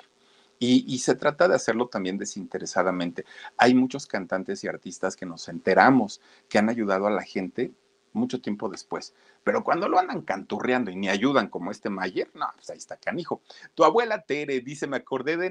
Y, 0.62 1.00
se 1.00 1.16
trata 1.16 1.48
de 1.48 1.56
hacerlo 1.56 1.88
también 1.88 2.18
desinteresadamente. 2.18 3.26
Hay 3.56 3.74
muchos 3.74 4.08
cantantes 4.08 4.62
y 4.64 4.68
artistas 4.68 5.16
que 5.16 5.26
nos 5.26 5.48
enteramos 5.48 6.20
que 6.50 6.58
han 6.58 6.68
ayudado 6.68 7.08
a 7.08 7.12
la 7.12 7.24
gente 7.24 7.72
mucho 8.12 8.42
tiempo 8.42 8.68
después. 8.68 9.14
Pero 9.46 9.64
cuando 9.64 9.88
lo 9.88 9.98
andan 9.98 10.22
canturreando 10.22 10.92
y 10.92 10.98
ni 10.98 11.08
ayudan 11.08 11.48
como 11.48 11.72
este 11.72 11.90
Mayer, 11.90 12.30
no, 12.34 12.48
pues 12.56 12.70
ahí 12.72 12.78
está 12.78 12.98
canijo. 12.98 13.42
Tu 13.74 13.86
abuela 13.86 14.24
Tere 14.24 14.60
dice, 14.60 14.86
me 14.86 14.98
acordé 14.98 15.38
de, 15.38 15.50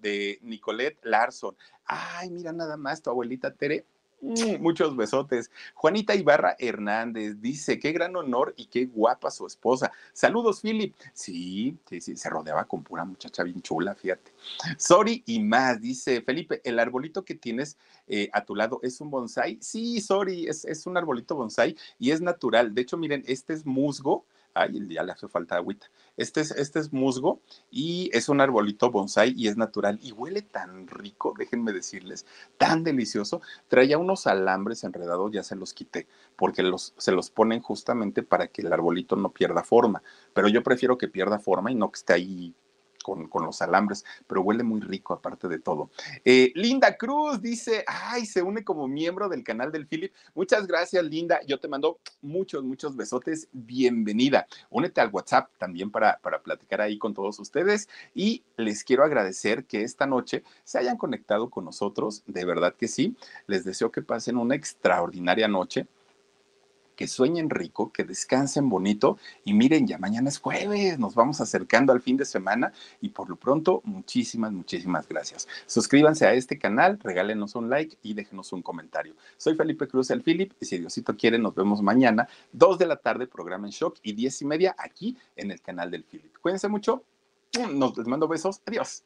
de 0.00 0.38
Nicolette 0.42 0.98
Larson. 1.04 1.56
Ay, 1.84 2.30
mira 2.30 2.52
nada 2.52 2.76
más, 2.76 3.02
tu 3.02 3.10
abuelita 3.10 3.54
Tere 3.54 3.86
muchos 4.20 4.96
besotes. 4.96 5.50
Juanita 5.74 6.14
Ibarra 6.14 6.56
Hernández 6.58 7.40
dice, 7.40 7.78
qué 7.78 7.92
gran 7.92 8.16
honor 8.16 8.54
y 8.56 8.66
qué 8.66 8.86
guapa 8.86 9.30
su 9.30 9.46
esposa. 9.46 9.92
Saludos, 10.12 10.60
Philip. 10.60 10.94
Sí, 11.12 11.76
sí, 11.88 12.00
sí, 12.00 12.16
se 12.16 12.30
rodeaba 12.30 12.64
con 12.64 12.82
pura 12.82 13.04
muchacha 13.04 13.42
bien 13.42 13.62
chula, 13.62 13.94
fíjate. 13.94 14.32
Sorry 14.76 15.22
y 15.26 15.40
más, 15.40 15.80
dice 15.80 16.22
Felipe, 16.22 16.60
el 16.64 16.78
arbolito 16.78 17.24
que 17.24 17.34
tienes 17.34 17.76
eh, 18.06 18.28
a 18.32 18.44
tu 18.44 18.54
lado 18.54 18.80
es 18.82 19.00
un 19.00 19.10
bonsai. 19.10 19.58
Sí, 19.60 20.00
sorry, 20.00 20.46
es, 20.46 20.64
es 20.64 20.86
un 20.86 20.96
arbolito 20.96 21.34
bonsai 21.34 21.76
y 21.98 22.10
es 22.10 22.20
natural. 22.20 22.74
De 22.74 22.82
hecho, 22.82 22.96
miren, 22.96 23.24
este 23.26 23.52
es 23.52 23.64
musgo 23.64 24.24
Ay, 24.52 24.88
ya 24.88 25.04
le 25.04 25.12
hace 25.12 25.28
falta 25.28 25.56
agüita. 25.56 25.86
Este 26.16 26.40
es, 26.40 26.50
este 26.50 26.80
es 26.80 26.92
musgo 26.92 27.40
y 27.70 28.10
es 28.12 28.28
un 28.28 28.40
arbolito 28.40 28.90
bonsai 28.90 29.32
y 29.36 29.46
es 29.46 29.56
natural 29.56 29.98
y 30.02 30.10
huele 30.12 30.42
tan 30.42 30.88
rico, 30.88 31.34
déjenme 31.38 31.72
decirles, 31.72 32.26
tan 32.58 32.82
delicioso. 32.82 33.42
Traía 33.68 33.96
unos 33.98 34.26
alambres 34.26 34.82
enredados, 34.82 35.30
ya 35.30 35.44
se 35.44 35.54
los 35.54 35.72
quité, 35.72 36.08
porque 36.36 36.62
los, 36.64 36.94
se 36.98 37.12
los 37.12 37.30
ponen 37.30 37.60
justamente 37.60 38.24
para 38.24 38.48
que 38.48 38.62
el 38.62 38.72
arbolito 38.72 39.14
no 39.14 39.32
pierda 39.32 39.62
forma. 39.62 40.02
Pero 40.34 40.48
yo 40.48 40.62
prefiero 40.64 40.98
que 40.98 41.08
pierda 41.08 41.38
forma 41.38 41.70
y 41.70 41.76
no 41.76 41.90
que 41.92 41.98
esté 41.98 42.12
ahí 42.14 42.54
con, 43.02 43.28
los 43.44 43.62
alambres, 43.62 44.04
pero 44.26 44.42
huele 44.42 44.62
muy 44.62 44.80
rico 44.80 45.14
aparte 45.14 45.48
de 45.48 45.58
todo. 45.58 45.90
Eh, 46.24 46.52
Linda 46.54 46.96
Cruz 46.96 47.40
dice, 47.40 47.84
ay, 47.86 48.26
se 48.26 48.42
une 48.42 48.64
como 48.64 48.88
miembro 48.88 49.28
del 49.28 49.42
canal 49.42 49.72
del 49.72 49.86
Philip. 49.86 50.12
Muchas 50.34 50.66
gracias, 50.66 51.02
Linda. 51.04 51.40
Yo 51.46 51.58
te 51.58 51.68
mando 51.68 51.98
muchos, 52.22 52.62
muchos 52.64 52.96
besotes. 52.96 53.48
Bienvenida. 53.52 54.46
Únete 54.70 55.00
al 55.00 55.10
WhatsApp 55.10 55.50
también 55.58 55.90
para, 55.90 56.18
para 56.18 56.42
platicar 56.42 56.80
ahí 56.80 56.98
con 56.98 57.14
todos 57.14 57.38
ustedes. 57.38 57.88
Y 58.14 58.44
les 58.56 58.84
quiero 58.84 59.04
agradecer 59.04 59.64
que 59.64 59.82
esta 59.82 60.06
noche 60.06 60.44
se 60.64 60.78
hayan 60.78 60.96
conectado 60.96 61.50
con 61.50 61.64
nosotros. 61.64 62.22
De 62.26 62.44
verdad 62.44 62.74
que 62.74 62.88
sí. 62.88 63.16
Les 63.46 63.64
deseo 63.64 63.90
que 63.90 64.02
pasen 64.02 64.36
una 64.36 64.54
extraordinaria 64.54 65.48
noche 65.48 65.86
que 67.00 67.08
sueñen 67.08 67.48
rico, 67.48 67.90
que 67.92 68.04
descansen 68.04 68.68
bonito 68.68 69.16
y 69.42 69.54
miren, 69.54 69.86
ya 69.86 69.96
mañana 69.96 70.28
es 70.28 70.38
jueves, 70.38 70.98
nos 70.98 71.14
vamos 71.14 71.40
acercando 71.40 71.94
al 71.94 72.02
fin 72.02 72.18
de 72.18 72.26
semana 72.26 72.74
y 73.00 73.08
por 73.08 73.30
lo 73.30 73.36
pronto, 73.36 73.80
muchísimas, 73.84 74.52
muchísimas 74.52 75.08
gracias. 75.08 75.48
Suscríbanse 75.64 76.26
a 76.26 76.34
este 76.34 76.58
canal, 76.58 76.98
regálenos 77.02 77.54
un 77.54 77.70
like 77.70 77.96
y 78.02 78.12
déjenos 78.12 78.52
un 78.52 78.60
comentario. 78.60 79.14
Soy 79.38 79.54
Felipe 79.54 79.88
Cruz, 79.88 80.10
el 80.10 80.20
Philip, 80.22 80.52
y 80.60 80.66
si 80.66 80.76
Diosito 80.76 81.16
quiere, 81.16 81.38
nos 81.38 81.54
vemos 81.54 81.80
mañana, 81.80 82.28
2 82.52 82.76
de 82.76 82.86
la 82.86 82.96
tarde, 82.96 83.26
programa 83.26 83.66
en 83.66 83.72
shock 83.72 83.96
y 84.02 84.12
10 84.12 84.42
y 84.42 84.44
media 84.44 84.76
aquí 84.76 85.16
en 85.36 85.52
el 85.52 85.62
canal 85.62 85.90
del 85.90 86.04
Philip. 86.04 86.36
Cuídense 86.42 86.68
mucho, 86.68 87.02
nos 87.72 87.96
les 87.96 88.06
mando 88.08 88.28
besos, 88.28 88.60
adiós. 88.66 89.04